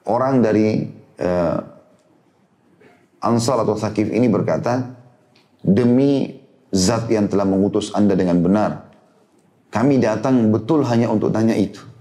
orang 0.05 0.45
dari 0.45 0.93
uh, 1.17 1.59
Ansar 3.25 3.65
atau 3.65 3.73
Thaqif 3.73 4.13
ini 4.13 4.29
berkata, 4.29 4.93
demi 5.65 6.43
zat 6.69 7.09
yang 7.09 7.31
telah 7.33 7.49
mengutus 7.49 7.95
anda 7.97 8.13
dengan 8.13 8.45
benar, 8.45 8.93
kami 9.73 9.97
datang 9.97 10.53
betul 10.53 10.85
hanya 10.85 11.09
untuk 11.09 11.33
tanya 11.33 11.57
itu. 11.57 11.92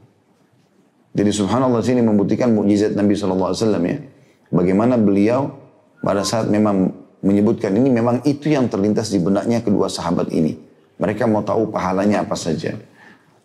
Jadi 1.11 1.31
subhanallah 1.31 1.83
sini 1.83 1.99
membuktikan 1.99 2.55
mukjizat 2.55 2.95
Nabi 2.95 3.13
SAW 3.19 3.51
ya. 3.83 3.99
Bagaimana 4.51 4.95
beliau 4.95 5.51
pada 5.99 6.23
saat 6.23 6.47
memang 6.47 6.91
menyebutkan 7.21 7.71
ini 7.75 7.91
memang 7.91 8.23
itu 8.23 8.51
yang 8.51 8.71
terlintas 8.71 9.11
di 9.11 9.19
benaknya 9.19 9.59
kedua 9.59 9.91
sahabat 9.91 10.31
ini. 10.31 10.55
Mereka 10.97 11.27
mau 11.27 11.43
tahu 11.43 11.69
pahalanya 11.71 12.23
apa 12.23 12.35
saja. 12.39 12.77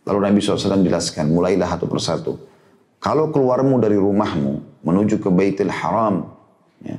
Lalu 0.06 0.18
Nabi 0.22 0.38
SAW 0.38 0.86
jelaskan, 0.86 1.26
mulailah 1.34 1.66
satu 1.66 1.86
persatu. 1.90 2.32
Kalau 3.02 3.34
keluarmu 3.34 3.82
dari 3.82 3.98
rumahmu 3.98 4.82
menuju 4.86 5.18
ke 5.18 5.28
Baitul 5.28 5.70
Haram, 5.74 6.30
ya, 6.80 6.96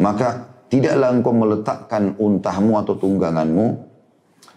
maka 0.00 0.48
tidaklah 0.72 1.12
engkau 1.12 1.32
meletakkan 1.36 2.16
untahmu 2.16 2.80
atau 2.80 2.94
tungganganmu 2.96 3.66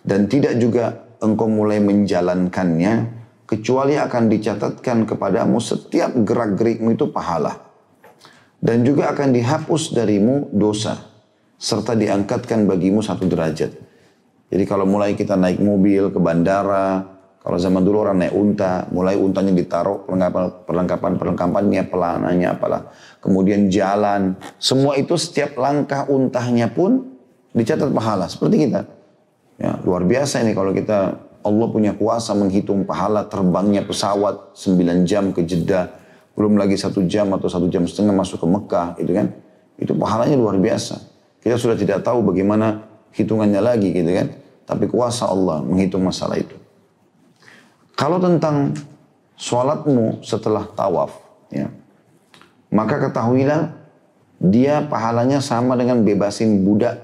dan 0.08 0.32
tidak 0.32 0.56
juga 0.60 1.04
engkau 1.20 1.48
mulai 1.52 1.80
menjalankannya 1.84 3.21
kecuali 3.52 4.00
akan 4.00 4.32
dicatatkan 4.32 5.04
kepadamu 5.04 5.60
setiap 5.60 6.16
gerak-gerikmu 6.16 6.96
itu 6.96 7.12
pahala. 7.12 7.60
Dan 8.64 8.88
juga 8.88 9.12
akan 9.12 9.36
dihapus 9.36 9.92
darimu 9.92 10.48
dosa. 10.56 10.96
Serta 11.60 11.92
diangkatkan 11.92 12.64
bagimu 12.64 13.04
satu 13.04 13.28
derajat. 13.28 13.76
Jadi 14.48 14.64
kalau 14.64 14.88
mulai 14.88 15.20
kita 15.20 15.36
naik 15.36 15.60
mobil 15.60 16.16
ke 16.16 16.20
bandara, 16.22 17.04
kalau 17.42 17.58
zaman 17.58 17.82
dulu 17.82 18.08
orang 18.08 18.22
naik 18.22 18.34
unta, 18.38 18.86
mulai 18.94 19.18
untanya 19.18 19.52
ditaruh 19.52 20.06
perlengkapan 20.64 21.18
perlengkapannya, 21.18 21.82
pelananya 21.90 22.56
apalah. 22.56 22.88
Kemudian 23.20 23.68
jalan, 23.68 24.38
semua 24.62 24.96
itu 24.96 25.18
setiap 25.18 25.58
langkah 25.58 26.08
untahnya 26.08 26.70
pun 26.70 27.18
dicatat 27.52 27.90
pahala. 27.92 28.30
Seperti 28.30 28.70
kita. 28.70 28.86
Ya, 29.58 29.78
luar 29.86 30.06
biasa 30.06 30.42
ini 30.46 30.54
kalau 30.54 30.70
kita 30.74 31.31
Allah 31.42 31.68
punya 31.70 31.92
kuasa 31.98 32.34
menghitung 32.38 32.86
pahala 32.86 33.26
terbangnya 33.26 33.82
pesawat 33.86 34.54
9 34.58 35.06
jam 35.10 35.34
ke 35.34 35.42
Jeddah. 35.46 35.90
Belum 36.38 36.56
lagi 36.56 36.78
satu 36.78 37.04
jam 37.06 37.30
atau 37.34 37.50
satu 37.50 37.68
jam 37.68 37.84
setengah 37.86 38.14
masuk 38.16 38.42
ke 38.42 38.48
Mekah. 38.48 38.88
Itu 39.02 39.12
kan. 39.12 39.28
Itu 39.82 39.94
pahalanya 39.98 40.38
luar 40.38 40.58
biasa. 40.62 41.02
Kita 41.42 41.58
sudah 41.58 41.74
tidak 41.74 42.06
tahu 42.06 42.22
bagaimana 42.22 42.86
hitungannya 43.18 43.62
lagi 43.62 43.90
gitu 43.90 44.12
kan. 44.14 44.28
Tapi 44.66 44.86
kuasa 44.88 45.28
Allah 45.28 45.66
menghitung 45.66 46.06
masalah 46.06 46.38
itu. 46.38 46.54
Kalau 47.98 48.22
tentang 48.22 48.78
sholatmu 49.36 50.22
setelah 50.22 50.70
tawaf. 50.78 51.18
ya 51.50 51.70
Maka 52.72 53.10
ketahuilah 53.10 53.74
dia 54.42 54.86
pahalanya 54.86 55.42
sama 55.42 55.74
dengan 55.78 56.06
bebasin 56.06 56.62
budak 56.62 57.04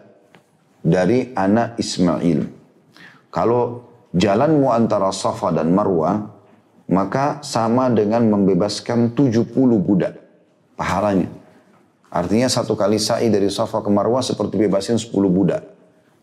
dari 0.85 1.33
anak 1.35 1.75
Ismail. 1.81 2.47
Kalau 3.33 3.86
jalanmu 4.17 4.73
antara 4.73 5.13
Safa 5.13 5.53
dan 5.53 5.71
Marwah, 5.71 6.33
maka 6.89 7.39
sama 7.45 7.87
dengan 7.93 8.25
membebaskan 8.25 9.13
70 9.13 9.53
budak 9.77 10.17
pahalanya. 10.73 11.29
Artinya 12.07 12.49
satu 12.49 12.73
kali 12.73 12.97
sa'i 12.97 13.29
dari 13.29 13.51
Safa 13.51 13.83
ke 13.83 13.89
Marwah 13.93 14.25
seperti 14.25 14.57
bebasin 14.57 14.97
10 14.97 15.13
budak. 15.29 15.63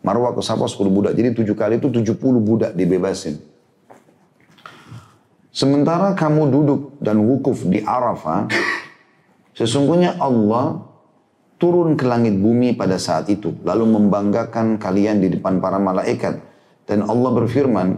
Marwah 0.05 0.35
ke 0.35 0.43
Safa 0.43 0.67
10 0.67 0.91
budak. 0.91 1.13
Jadi 1.15 1.33
tujuh 1.37 1.57
kali 1.57 1.79
itu 1.79 1.89
70 1.89 2.19
budak 2.43 2.73
dibebasin. 2.75 3.41
Sementara 5.55 6.19
kamu 6.19 6.51
duduk 6.51 6.81
dan 6.99 7.23
wukuf 7.23 7.63
di 7.71 7.79
Arafah, 7.79 8.51
sesungguhnya 9.55 10.19
Allah 10.19 10.83
turun 11.63 11.95
ke 11.95 12.03
langit 12.03 12.35
bumi 12.35 12.75
pada 12.75 12.99
saat 12.99 13.31
itu, 13.31 13.55
lalu 13.63 13.87
membanggakan 13.87 14.83
kalian 14.83 15.23
di 15.23 15.31
depan 15.31 15.63
para 15.63 15.79
malaikat 15.79 16.43
dan 16.85 17.05
Allah 17.05 17.31
berfirman, 17.33 17.89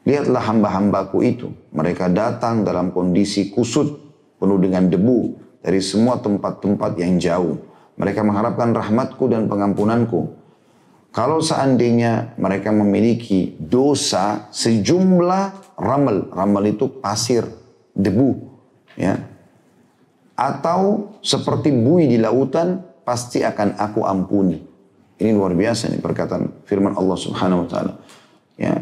Lihatlah 0.00 0.40
hamba-hambaku 0.48 1.18
itu. 1.22 1.48
Mereka 1.76 2.08
datang 2.10 2.64
dalam 2.64 2.88
kondisi 2.88 3.52
kusut, 3.52 4.00
penuh 4.40 4.56
dengan 4.56 4.88
debu 4.88 5.36
dari 5.60 5.84
semua 5.84 6.16
tempat-tempat 6.18 6.96
yang 6.96 7.20
jauh. 7.20 7.60
Mereka 8.00 8.24
mengharapkan 8.24 8.72
rahmatku 8.72 9.28
dan 9.28 9.44
pengampunanku. 9.44 10.40
Kalau 11.12 11.42
seandainya 11.44 12.32
mereka 12.40 12.72
memiliki 12.72 13.58
dosa 13.60 14.48
sejumlah 14.54 15.76
ramal, 15.76 16.32
ramal 16.32 16.64
itu 16.64 16.86
pasir, 17.02 17.44
debu, 17.92 18.40
ya, 18.94 19.18
atau 20.38 21.12
seperti 21.20 21.74
bui 21.74 22.08
di 22.08 22.16
lautan, 22.16 22.80
pasti 23.02 23.42
akan 23.42 23.76
aku 23.76 24.06
ampuni. 24.06 24.69
Ini 25.20 25.36
luar 25.36 25.52
biasa 25.52 25.92
nih 25.92 26.00
perkataan 26.00 26.64
firman 26.64 26.96
Allah 26.96 27.18
Subhanahu 27.20 27.64
wa 27.64 27.68
taala. 27.68 27.92
Ya. 28.56 28.80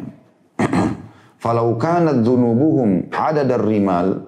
Falau 1.43 1.75
dzunubuhum 1.79 3.11
adadar 3.11 3.63
rimal 3.63 4.23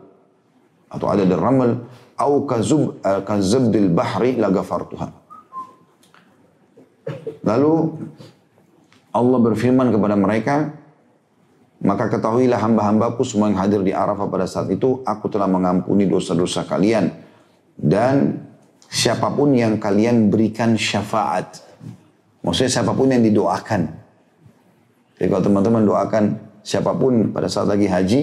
atau 0.91 1.07
adadar 1.07 1.39
ramal 1.39 1.87
au 2.19 2.45
kazub 2.51 2.99
uh, 3.07 3.23
kazabdil 3.23 3.95
bahri 3.95 4.35
lagafartuha. 4.35 5.09
Lalu 7.47 7.75
Allah 9.11 9.39
berfirman 9.43 9.91
kepada 9.91 10.15
mereka, 10.15 10.57
maka 11.83 12.13
ketahuilah 12.13 12.61
hamba-hambaku 12.61 13.25
semua 13.25 13.51
yang 13.51 13.59
hadir 13.59 13.81
di 13.83 13.91
Arafah 13.95 14.29
pada 14.29 14.47
saat 14.47 14.69
itu, 14.71 15.03
aku 15.03 15.27
telah 15.33 15.49
mengampuni 15.49 16.07
dosa-dosa 16.07 16.69
kalian. 16.69 17.11
Dan 17.75 18.45
siapa 18.87 19.33
pun 19.33 19.57
yang 19.57 19.81
kalian 19.81 20.29
berikan 20.29 20.77
syafaat. 20.77 21.70
Maksudnya 22.41 22.70
siapa 22.80 22.93
pun 22.97 23.12
yang 23.12 23.20
didoakan. 23.20 23.82
Jadi 25.20 25.28
kalau 25.28 25.43
teman-teman 25.45 25.82
doakan 25.84 26.24
siapa 26.64 26.97
pun 26.97 27.28
pada 27.32 27.49
saat 27.53 27.68
lagi 27.68 27.84
haji, 27.84 28.20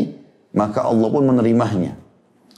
maka 0.58 0.86
Allah 0.86 1.08
pun 1.10 1.24
menerimanya. 1.30 1.94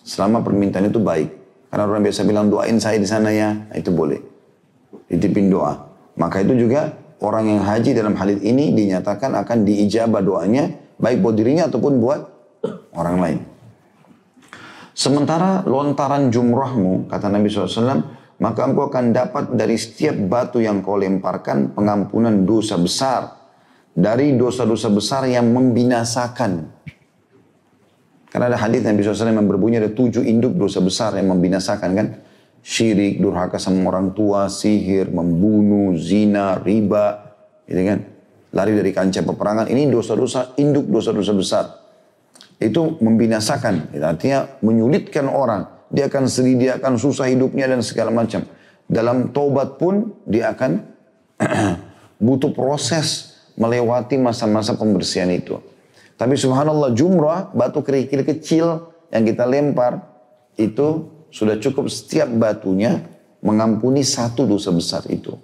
Selama 0.03 0.39
permintaan 0.39 0.87
itu 0.87 1.03
baik. 1.03 1.29
Karena 1.69 1.85
orang 1.85 2.01
biasa 2.07 2.25
bilang 2.25 2.47
doain 2.47 2.79
saya 2.79 2.97
di 2.97 3.05
sana 3.05 3.29
ya, 3.29 3.53
nah, 3.53 3.75
itu 3.77 3.91
boleh. 3.91 4.17
Ditipin 5.11 5.51
doa. 5.51 5.75
Maka 6.17 6.41
itu 6.41 6.55
juga 6.55 6.95
orang 7.19 7.45
yang 7.51 7.61
haji 7.61 7.91
dalam 7.93 8.15
hal 8.15 8.39
ini 8.39 8.73
dinyatakan 8.73 9.35
akan 9.37 9.67
diijabah 9.67 10.23
doanya 10.23 10.71
baik 10.97 11.23
buat 11.23 11.35
dirinya 11.35 11.67
ataupun 11.67 11.99
buat 11.99 12.21
orang 12.95 13.17
lain. 13.19 13.39
Sementara 14.95 15.63
lontaran 15.63 16.27
jumrahmu, 16.27 17.07
kata 17.07 17.31
Nabi 17.31 17.47
SAW, 17.47 18.18
maka 18.39 18.63
engkau 18.63 18.87
akan 18.87 19.11
dapat 19.11 19.51
dari 19.51 19.75
setiap 19.75 20.15
batu 20.15 20.63
yang 20.63 20.79
kau 20.79 20.95
lemparkan 20.95 21.75
pengampunan 21.75 22.47
dosa 22.47 22.79
besar. 22.79 23.35
Dari 23.99 24.31
dosa-dosa 24.39 24.87
besar 24.95 25.27
yang 25.27 25.51
membinasakan. 25.51 26.71
Karena 28.31 28.45
ada 28.47 28.57
hadis 28.61 28.79
Nabi 28.85 29.03
SAW 29.03 29.35
yang 29.35 29.49
berbunyi 29.49 29.81
ada 29.83 29.91
tujuh 29.91 30.23
induk 30.23 30.55
dosa 30.55 30.79
besar 30.79 31.19
yang 31.19 31.35
membinasakan 31.35 31.89
kan 31.97 32.07
syirik, 32.63 33.19
durhaka 33.19 33.57
sama 33.59 33.89
orang 33.91 34.15
tua, 34.15 34.47
sihir, 34.47 35.11
membunuh, 35.11 35.97
zina, 35.99 36.59
riba, 36.59 37.35
gitu 37.67 37.81
kan? 37.81 37.99
Lari 38.55 38.73
dari 38.77 38.91
kancah 38.93 39.23
peperangan. 39.25 39.65
Ini 39.67 39.89
dosa-dosa, 39.89 40.57
induk 40.57 40.89
dosa-dosa 40.89 41.33
besar. 41.35 41.65
Itu 42.59 42.99
membinasakan, 42.99 43.95
artinya 43.99 44.59
menyulitkan 44.63 45.27
orang. 45.27 45.78
Dia 45.89 46.05
akan 46.09 46.29
sedih, 46.29 46.55
dia 46.57 46.71
akan 46.77 46.97
susah 47.01 47.25
hidupnya 47.29 47.65
dan 47.65 47.81
segala 47.81 48.13
macam. 48.13 48.45
Dalam 48.89 49.33
taubat 49.33 49.77
pun 49.81 50.13
dia 50.25 50.53
akan 50.53 50.85
butuh 52.25 52.53
proses 52.53 53.37
melewati 53.57 54.17
masa-masa 54.17 54.77
pembersihan 54.77 55.29
itu. 55.29 55.57
Tapi 56.19 56.35
subhanallah 56.35 56.91
jumrah, 56.93 57.49
batu 57.55 57.79
kerikil 57.79 58.27
kecil 58.27 58.91
yang 59.09 59.23
kita 59.23 59.47
lempar, 59.47 60.03
itu 60.59 61.07
sudah 61.31 61.55
cukup 61.57 61.87
setiap 61.87 62.27
batunya 62.35 63.07
mengampuni 63.39 64.03
satu 64.03 64.43
dosa 64.43 64.75
besar 64.75 65.07
itu. 65.07 65.37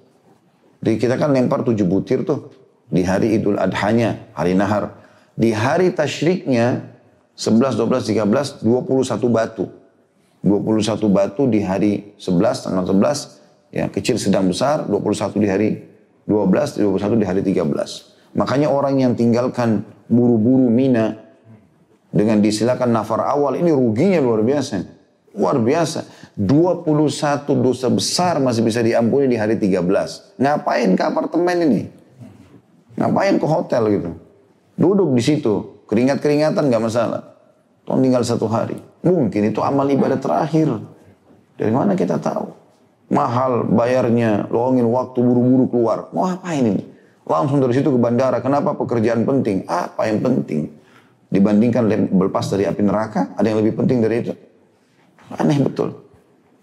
Jadi 0.84 0.96
kita 1.00 1.16
kan 1.16 1.32
lempar 1.32 1.64
tujuh 1.64 1.88
butir 1.88 2.28
tuh 2.28 2.52
di 2.92 3.02
hari 3.02 3.40
Idul 3.40 3.56
Adhanya, 3.58 4.30
hari 4.36 4.54
Nahar. 4.54 5.00
Di 5.36 5.52
hari 5.56 5.92
tasyriknya 5.96 6.92
11, 7.36 7.76
12, 7.80 8.64
13, 8.64 8.64
21 8.64 9.28
batu. 9.32 9.66
21 10.46 11.10
batu 11.10 11.50
di 11.50 11.66
hari 11.66 12.14
11, 12.22 12.70
tanggal 12.70 12.86
11, 12.86 13.74
ya 13.74 13.90
kecil 13.90 14.22
sedang 14.22 14.46
besar, 14.46 14.86
21 14.86 15.42
di 15.42 15.48
hari 15.50 15.70
12, 16.30 16.86
21 16.86 17.18
di 17.18 17.26
hari 17.26 17.42
13. 17.42 18.38
Makanya 18.38 18.70
orang 18.70 19.02
yang 19.02 19.18
tinggalkan 19.18 19.82
buru-buru 20.06 20.70
Mina 20.70 21.18
dengan 22.14 22.40
disilakan 22.46 22.94
nafar 22.94 23.26
awal 23.26 23.58
ini 23.58 23.74
ruginya 23.74 24.22
luar 24.22 24.46
biasa. 24.46 24.86
Luar 25.36 25.58
biasa. 25.58 26.06
21 26.38 26.86
dosa 27.60 27.88
besar 27.92 28.40
masih 28.40 28.62
bisa 28.64 28.80
diampuni 28.86 29.28
di 29.28 29.36
hari 29.40 29.58
13. 29.58 30.40
Ngapain 30.40 30.90
ke 30.94 31.04
apartemen 31.04 31.58
ini? 31.66 31.82
Ngapain 32.96 33.36
ke 33.36 33.48
hotel 33.50 33.84
gitu? 33.92 34.12
Duduk 34.80 35.12
di 35.16 35.24
situ. 35.24 35.84
Keringat-keringatan 35.90 36.72
gak 36.72 36.84
masalah. 36.84 37.36
Tuh 37.84 38.00
tinggal 38.00 38.24
satu 38.24 38.48
hari. 38.48 38.80
Mungkin 39.06 39.54
itu 39.54 39.62
amal 39.62 39.86
ibadah 39.86 40.18
terakhir. 40.18 40.82
Dari 41.56 41.70
mana 41.72 41.94
kita 41.94 42.18
tahu? 42.18 42.50
Mahal 43.14 43.70
bayarnya, 43.70 44.50
longin 44.50 44.90
waktu 44.90 45.22
buru-buru 45.22 45.70
keluar. 45.70 46.10
Mau 46.10 46.26
apa 46.26 46.58
ini? 46.58 46.82
Langsung 47.30 47.62
dari 47.62 47.78
situ 47.78 47.94
ke 47.94 48.00
bandara. 48.02 48.42
Kenapa 48.42 48.74
pekerjaan 48.74 49.22
penting? 49.30 49.62
Apa 49.70 50.10
yang 50.10 50.26
penting? 50.26 50.74
Dibandingkan 51.30 51.86
berlepas 52.18 52.50
dari 52.50 52.66
api 52.66 52.82
neraka, 52.82 53.38
ada 53.38 53.46
yang 53.46 53.62
lebih 53.62 53.78
penting 53.78 54.02
dari 54.02 54.26
itu? 54.26 54.34
Aneh 55.38 55.62
betul. 55.62 56.02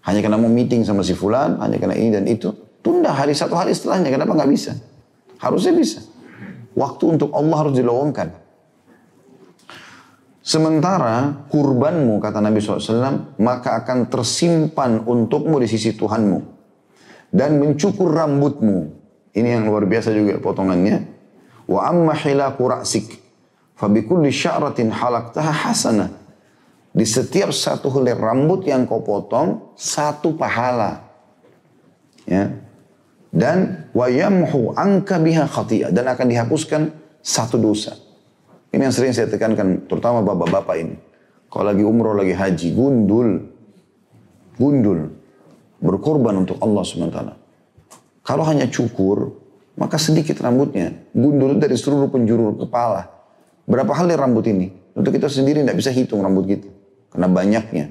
Hanya 0.03 0.19
karena 0.19 0.35
mau 0.35 0.51
meeting 0.51 0.83
sama 0.83 0.99
si 0.99 1.15
fulan, 1.15 1.63
hanya 1.63 1.79
karena 1.79 1.95
ini 1.95 2.11
dan 2.11 2.27
itu. 2.27 2.51
Tunda 2.83 3.15
hari 3.15 3.31
satu 3.31 3.55
hari 3.55 3.71
setelahnya, 3.71 4.11
kenapa 4.11 4.35
nggak 4.35 4.51
bisa? 4.51 4.75
Harusnya 5.39 5.71
bisa. 5.71 6.03
Waktu 6.75 7.15
untuk 7.15 7.31
Allah 7.31 7.55
harus 7.63 7.75
dilowongkan. 7.79 8.42
Sementara 10.43 11.47
kurbanmu, 11.47 12.19
kata 12.19 12.43
Nabi 12.43 12.59
SAW, 12.59 13.39
maka 13.39 13.79
akan 13.79 14.11
tersimpan 14.11 15.07
untukmu 15.07 15.55
di 15.63 15.71
sisi 15.71 15.95
Tuhanmu. 15.95 16.39
Dan 17.31 17.63
mencukur 17.63 18.11
rambutmu. 18.11 18.91
Ini 19.33 19.57
yang 19.57 19.71
luar 19.71 19.87
biasa 19.87 20.11
juga 20.11 20.35
potongannya. 20.43 20.99
Wa 21.65 21.87
amma 21.89 22.11
hilaku 22.11 22.67
ra'sik. 22.67 23.07
Fabikulli 23.79 24.29
sya'ratin 24.29 24.91
halaktaha 24.91 25.71
hasanah 25.71 26.23
di 26.93 27.09
setiap 27.09 27.49
satu 27.49 27.89
helai 27.89 28.13
rambut 28.13 28.69
yang 28.69 28.85
kau 28.85 29.01
potong, 29.01 29.73
satu 29.73 30.37
pahala. 30.37 31.01
Ya. 32.29 32.53
Dan 33.33 33.89
wayamhu 33.97 34.77
angka 34.77 35.17
biha 35.17 35.49
khati'ah. 35.49 35.89
Dan 35.89 36.05
akan 36.05 36.27
dihapuskan 36.29 36.81
satu 37.17 37.57
dosa. 37.57 37.97
Ini 38.73 38.89
yang 38.89 38.95
sering 38.95 39.13
saya 39.13 39.29
tekankan, 39.29 39.85
terutama 39.85 40.25
bapak-bapak 40.25 40.75
ini. 40.81 40.97
Kalau 41.53 41.69
lagi 41.69 41.85
umroh, 41.85 42.17
lagi 42.17 42.33
haji, 42.33 42.73
gundul. 42.73 43.29
Gundul. 44.57 45.13
Berkorban 45.77 46.41
untuk 46.41 46.57
Allah 46.57 46.81
SWT. 46.81 47.19
Kalau 48.25 48.43
hanya 48.49 48.65
cukur, 48.65 49.29
maka 49.77 50.01
sedikit 50.01 50.41
rambutnya. 50.41 50.89
Gundul 51.13 51.61
dari 51.61 51.77
seluruh 51.77 52.09
penjuru 52.09 52.57
kepala. 52.65 53.13
Berapa 53.69 53.93
helai 53.93 54.17
rambut 54.17 54.49
ini? 54.49 54.73
Untuk 54.97 55.13
kita 55.13 55.29
sendiri 55.29 55.61
tidak 55.61 55.77
bisa 55.77 55.93
hitung 55.93 56.25
rambut 56.25 56.49
kita. 56.49 56.69
Karena 57.13 57.29
banyaknya. 57.29 57.85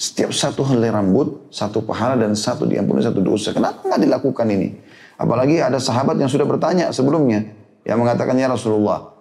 Setiap 0.00 0.32
satu 0.32 0.64
helai 0.64 0.88
rambut, 0.88 1.52
satu 1.52 1.84
pahala 1.84 2.24
dan 2.24 2.32
satu 2.32 2.64
diampuni 2.64 3.04
satu 3.04 3.20
dosa. 3.20 3.52
Kenapa 3.52 3.84
nggak 3.84 4.00
dilakukan 4.00 4.48
ini? 4.48 4.80
Apalagi 5.20 5.60
ada 5.60 5.76
sahabat 5.76 6.16
yang 6.16 6.32
sudah 6.32 6.48
bertanya 6.48 6.88
sebelumnya. 6.88 7.44
Yang 7.84 7.98
mengatakan, 8.00 8.32
ya 8.40 8.48
Rasulullah, 8.48 9.19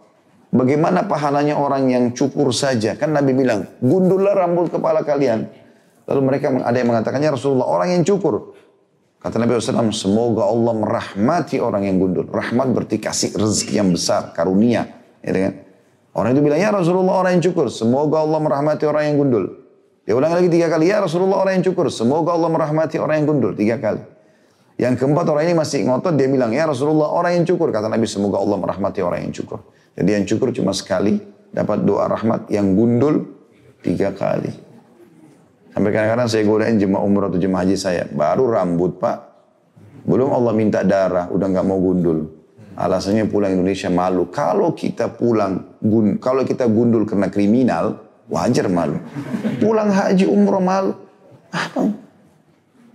bagaimana 0.54 1.06
pahalanya 1.06 1.58
orang 1.58 1.90
yang 1.90 2.04
cukur 2.14 2.54
saja? 2.54 2.98
Kan 2.98 3.14
Nabi 3.14 3.34
bilang, 3.34 3.66
gundullah 3.82 4.34
rambut 4.36 4.70
kepala 4.70 5.02
kalian. 5.06 5.50
Lalu 6.10 6.22
mereka 6.26 6.50
ada 6.50 6.78
yang 6.78 6.90
mengatakan, 6.90 7.22
ya 7.22 7.34
Rasulullah, 7.34 7.70
orang 7.70 7.94
yang 7.94 8.04
cukur. 8.06 8.58
Kata 9.20 9.36
Nabi 9.36 9.60
SAW, 9.60 9.92
semoga 9.92 10.48
Allah 10.48 10.74
merahmati 10.80 11.60
orang 11.60 11.86
yang 11.86 12.00
gundul. 12.00 12.26
Rahmat 12.32 12.72
berarti 12.72 12.98
kasih 13.04 13.36
rezeki 13.36 13.74
yang 13.84 13.90
besar, 13.92 14.32
karunia. 14.32 14.88
Ya 15.20 15.36
kan? 15.36 15.54
Orang 16.16 16.34
itu 16.34 16.42
bilang, 16.42 16.58
ya 16.58 16.74
Rasulullah 16.74 17.22
orang 17.22 17.38
yang 17.38 17.44
cukur. 17.52 17.68
Semoga 17.70 18.24
Allah 18.24 18.40
merahmati 18.42 18.84
orang 18.88 19.04
yang 19.12 19.16
gundul. 19.22 19.46
Dia 20.10 20.18
ulang 20.18 20.34
lagi 20.34 20.50
tiga 20.50 20.72
kali, 20.74 20.90
ya 20.90 21.06
Rasulullah 21.06 21.46
orang 21.46 21.62
yang 21.62 21.66
cukur. 21.70 21.94
Semoga 21.94 22.34
Allah 22.34 22.50
merahmati 22.50 22.98
orang 22.98 23.22
yang 23.22 23.28
gundul. 23.30 23.54
Tiga 23.54 23.78
kali. 23.78 24.02
Yang 24.80 25.04
keempat 25.04 25.28
orang 25.28 25.44
ini 25.52 25.56
masih 25.60 25.84
ngotot, 25.84 26.16
dia 26.16 26.32
bilang, 26.32 26.56
ya 26.56 26.64
Rasulullah 26.64 27.12
orang 27.12 27.36
yang 27.36 27.44
cukur. 27.44 27.68
Kata 27.68 27.92
Nabi, 27.92 28.08
semoga 28.08 28.40
Allah 28.40 28.56
merahmati 28.56 29.04
orang 29.04 29.28
yang 29.28 29.36
cukur. 29.36 29.60
Jadi 29.92 30.10
yang 30.16 30.24
cukur 30.24 30.56
cuma 30.56 30.72
sekali, 30.72 31.20
dapat 31.52 31.84
doa 31.84 32.08
rahmat. 32.08 32.48
Yang 32.48 32.68
gundul, 32.80 33.16
tiga 33.84 34.16
kali. 34.16 34.56
Sampai 35.76 35.92
kadang-kadang 35.92 36.32
saya 36.32 36.44
godain 36.48 36.80
jemaah 36.80 37.04
umrah 37.04 37.28
atau 37.28 37.36
jemaah 37.36 37.68
haji 37.68 37.76
saya. 37.76 38.04
Baru 38.08 38.48
rambut 38.48 39.04
pak. 39.04 39.18
Belum 40.08 40.32
Allah 40.32 40.56
minta 40.56 40.80
darah, 40.88 41.28
udah 41.28 41.48
nggak 41.52 41.66
mau 41.68 41.78
gundul. 41.84 42.40
Alasannya 42.80 43.28
pulang 43.28 43.60
Indonesia 43.60 43.92
malu. 43.92 44.32
Kalau 44.32 44.72
kita 44.72 45.12
pulang, 45.12 45.76
gun, 45.84 46.24
kalau 46.24 46.48
kita 46.48 46.72
gundul 46.72 47.04
karena 47.04 47.28
kriminal, 47.28 48.00
wajar 48.32 48.72
malu. 48.72 48.96
Pulang 49.60 49.92
haji 49.92 50.24
umroh 50.24 50.64
malu. 50.64 50.96
Apa? 51.52 52.09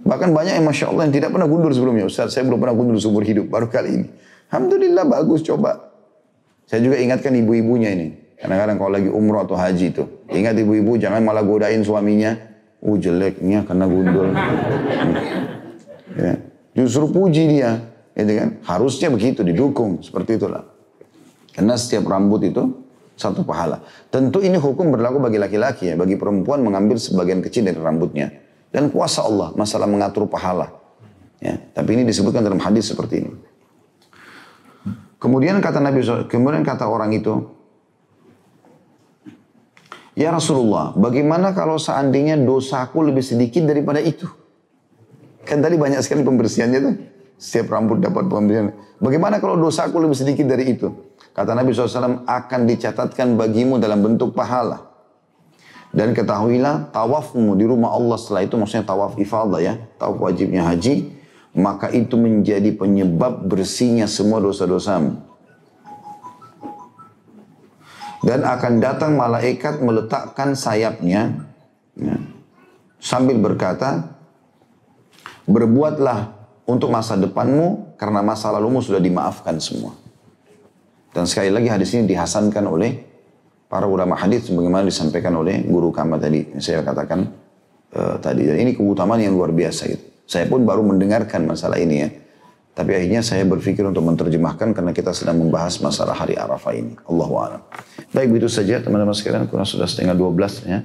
Bahkan 0.05 0.37
banyak 0.37 0.61
yang 0.61 0.67
Masya 0.69 0.93
Allah 0.93 1.09
yang 1.09 1.15
tidak 1.17 1.33
pernah 1.33 1.49
gundul 1.49 1.73
sebelumnya. 1.73 2.05
Ustaz, 2.05 2.37
saya 2.37 2.45
belum 2.45 2.61
pernah 2.61 2.77
gundul 2.77 3.01
seumur 3.01 3.25
hidup, 3.25 3.49
baru 3.49 3.73
kali 3.73 3.91
ini. 4.05 4.09
Alhamdulillah 4.53 5.05
bagus, 5.09 5.41
coba. 5.41 5.97
Saya 6.69 6.85
juga 6.85 7.01
ingatkan 7.01 7.33
ibu-ibunya 7.33 7.91
ini. 7.97 8.09
Kadang-kadang 8.37 8.77
kalau 8.77 8.93
lagi 8.93 9.09
umroh 9.09 9.49
atau 9.49 9.57
haji 9.57 9.97
itu. 9.97 10.05
Ingat 10.29 10.61
ibu-ibu 10.61 11.01
jangan 11.01 11.25
malah 11.25 11.41
godain 11.41 11.81
suaminya. 11.81 12.37
Uh 12.85 13.01
jeleknya 13.01 13.65
karena 13.65 13.89
gundul. 13.89 14.29
ya. 16.21 16.37
Justru 16.77 17.09
puji 17.09 17.57
dia. 17.57 17.81
Gitu 18.13 18.33
kan? 18.37 18.49
Harusnya 18.69 19.09
begitu, 19.09 19.41
didukung. 19.41 20.05
Seperti 20.05 20.37
itulah. 20.37 20.69
Karena 21.57 21.81
setiap 21.81 22.05
rambut 22.05 22.45
itu 22.45 22.85
Satu 23.15 23.47
pahala. 23.47 23.79
Tentu 24.11 24.43
ini 24.43 24.59
hukum 24.59 24.91
berlaku 24.91 25.23
bagi 25.23 25.39
laki-laki 25.39 25.87
ya. 25.87 25.95
Bagi 25.95 26.19
perempuan 26.19 26.67
mengambil 26.67 26.99
sebagian 26.99 27.39
kecil 27.47 27.63
dari 27.63 27.79
rambutnya. 27.79 28.44
Dan 28.75 28.91
kuasa 28.91 29.23
Allah 29.23 29.55
masalah 29.55 29.87
mengatur 29.87 30.27
pahala. 30.27 30.75
Ya, 31.39 31.63
tapi 31.71 31.95
ini 31.95 32.03
disebutkan 32.03 32.43
dalam 32.43 32.59
hadis 32.59 32.91
seperti 32.91 33.23
ini. 33.23 33.33
Kemudian 35.23 35.63
kata 35.63 35.79
Nabi 35.79 36.03
kemudian 36.27 36.67
kata 36.67 36.91
orang 36.91 37.15
itu, 37.15 37.55
Ya 40.15 40.31
Rasulullah, 40.31 40.95
bagaimana 40.95 41.51
kalau 41.55 41.75
seandainya 41.75 42.39
dosaku 42.39 43.03
lebih 43.03 43.23
sedikit 43.23 43.67
daripada 43.67 43.99
itu? 43.99 44.31
Kan 45.43 45.59
tadi 45.59 45.75
banyak 45.75 45.99
sekali 46.07 46.23
pembersihannya 46.23 46.81
tuh. 46.81 46.95
Setiap 47.35 47.75
rambut 47.75 47.99
dapat 47.99 48.31
pembersihan. 48.31 48.71
Bagaimana 49.03 49.43
kalau 49.43 49.59
dosaku 49.59 49.99
lebih 49.99 50.15
sedikit 50.15 50.47
dari 50.47 50.71
itu? 50.71 50.87
Kata 51.35 51.51
Nabi 51.51 51.75
SAW, 51.75 52.23
akan 52.23 52.61
dicatatkan 52.63 53.35
bagimu 53.35 53.83
dalam 53.83 54.07
bentuk 54.07 54.39
pahala. 54.39 54.94
Dan 55.95 56.11
ketahuilah, 56.11 56.91
tawafmu 56.91 57.55
di 57.55 57.65
rumah 57.71 57.95
Allah 57.95 58.19
setelah 58.19 58.43
itu, 58.43 58.59
maksudnya 58.59 58.83
tawaf 58.83 59.15
ifadah 59.15 59.61
ya, 59.63 59.75
tawaf 59.95 60.19
wajibnya 60.19 60.67
haji, 60.67 61.15
maka 61.55 61.87
itu 61.95 62.19
menjadi 62.19 62.75
penyebab 62.75 63.47
bersihnya 63.47 64.11
semua 64.11 64.43
dosa-dosamu 64.43 65.35
dan 68.25 68.41
akan 68.41 68.81
datang 68.81 69.13
malaikat 69.21 69.85
meletakkan 69.85 70.57
sayapnya 70.57 71.45
ya, 71.93 72.17
sambil 72.97 73.37
berkata, 73.37 74.17
berbuatlah 75.45 76.33
untuk 76.65 76.89
masa 76.89 77.21
depanmu 77.21 77.95
karena 78.01 78.25
masa 78.25 78.49
lalumu 78.49 78.81
sudah 78.81 78.99
dimaafkan 78.99 79.61
semua. 79.61 79.93
Dan 81.13 81.29
sekali 81.29 81.53
lagi 81.53 81.69
hadis 81.69 81.93
ini 81.95 82.09
dihasankan 82.09 82.65
oleh 82.65 83.05
para 83.69 83.89
ulama 83.89 84.15
hadis 84.15 84.49
sebagaimana 84.49 84.87
disampaikan 84.87 85.35
oleh 85.37 85.65
guru 85.65 85.91
kami 85.91 86.17
tadi 86.21 86.41
saya 86.61 86.85
katakan 86.85 87.31
uh, 87.95 88.17
tadi. 88.19 88.47
Dan 88.47 88.57
ini 88.61 88.73
keutamaan 88.77 89.23
yang 89.23 89.35
luar 89.35 89.51
biasa 89.51 89.83
gitu. 89.89 90.05
Saya 90.25 90.49
pun 90.49 90.65
baru 90.65 90.81
mendengarkan 90.81 91.45
masalah 91.45 91.77
ini 91.77 91.97
ya. 92.01 92.09
Tapi 92.75 92.91
akhirnya 92.91 93.23
saya 93.23 93.47
berpikir 93.47 93.87
untuk 93.87 94.03
menerjemahkan 94.03 94.75
karena 94.75 94.91
kita 94.91 95.15
sedang 95.15 95.39
membahas 95.39 95.79
masalah 95.79 96.11
hari 96.11 96.35
Arafah 96.35 96.75
ini. 96.75 96.99
Allah 97.07 97.31
a'lam. 97.31 97.63
Baik 98.11 98.35
begitu 98.35 98.51
saja 98.51 98.83
teman-teman 98.83 99.15
sekalian, 99.15 99.47
kurang 99.47 99.63
sudah 99.63 99.87
setengah 99.87 100.19
12 100.19 100.67
ya. 100.67 100.83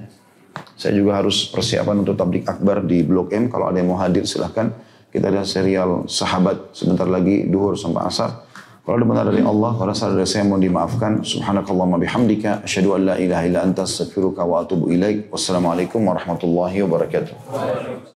Saya 0.78 0.92
juga 0.94 1.18
harus 1.18 1.50
persiapan 1.50 2.06
untuk 2.06 2.14
tablik 2.14 2.46
akbar 2.46 2.86
di 2.86 3.02
Blok 3.02 3.34
M. 3.34 3.50
Kalau 3.50 3.68
ada 3.68 3.82
yang 3.82 3.90
mau 3.90 3.98
hadir 3.98 4.22
silahkan. 4.22 4.70
Kita 5.10 5.26
ada 5.26 5.42
serial 5.42 6.06
sahabat 6.06 6.70
sebentar 6.70 7.10
lagi 7.10 7.42
duhur 7.50 7.74
sampai 7.74 8.06
asar. 8.06 8.46
Kalau 8.90 8.98
ada 8.98 9.06
benar 9.06 9.26
dari 9.30 9.46
Allah, 9.46 9.70
kalau 9.78 9.94
salah 9.94 10.18
dari 10.18 10.26
saya 10.26 10.42
mohon 10.50 10.66
dimaafkan. 10.66 11.22
Subhanakallahumma 11.22 12.02
bihamdika. 12.02 12.66
Asyadu 12.66 12.98
an 12.98 13.06
la 13.06 13.14
ilaha 13.22 13.46
illa 13.46 13.62
anta 13.62 13.86
astaghfiruka 13.86 14.42
wa 14.42 14.66
atubu 14.66 14.90
ilaik. 14.90 15.30
Wassalamualaikum 15.30 16.02
warahmatullahi 16.10 16.82
wabarakatuh. 16.82 18.18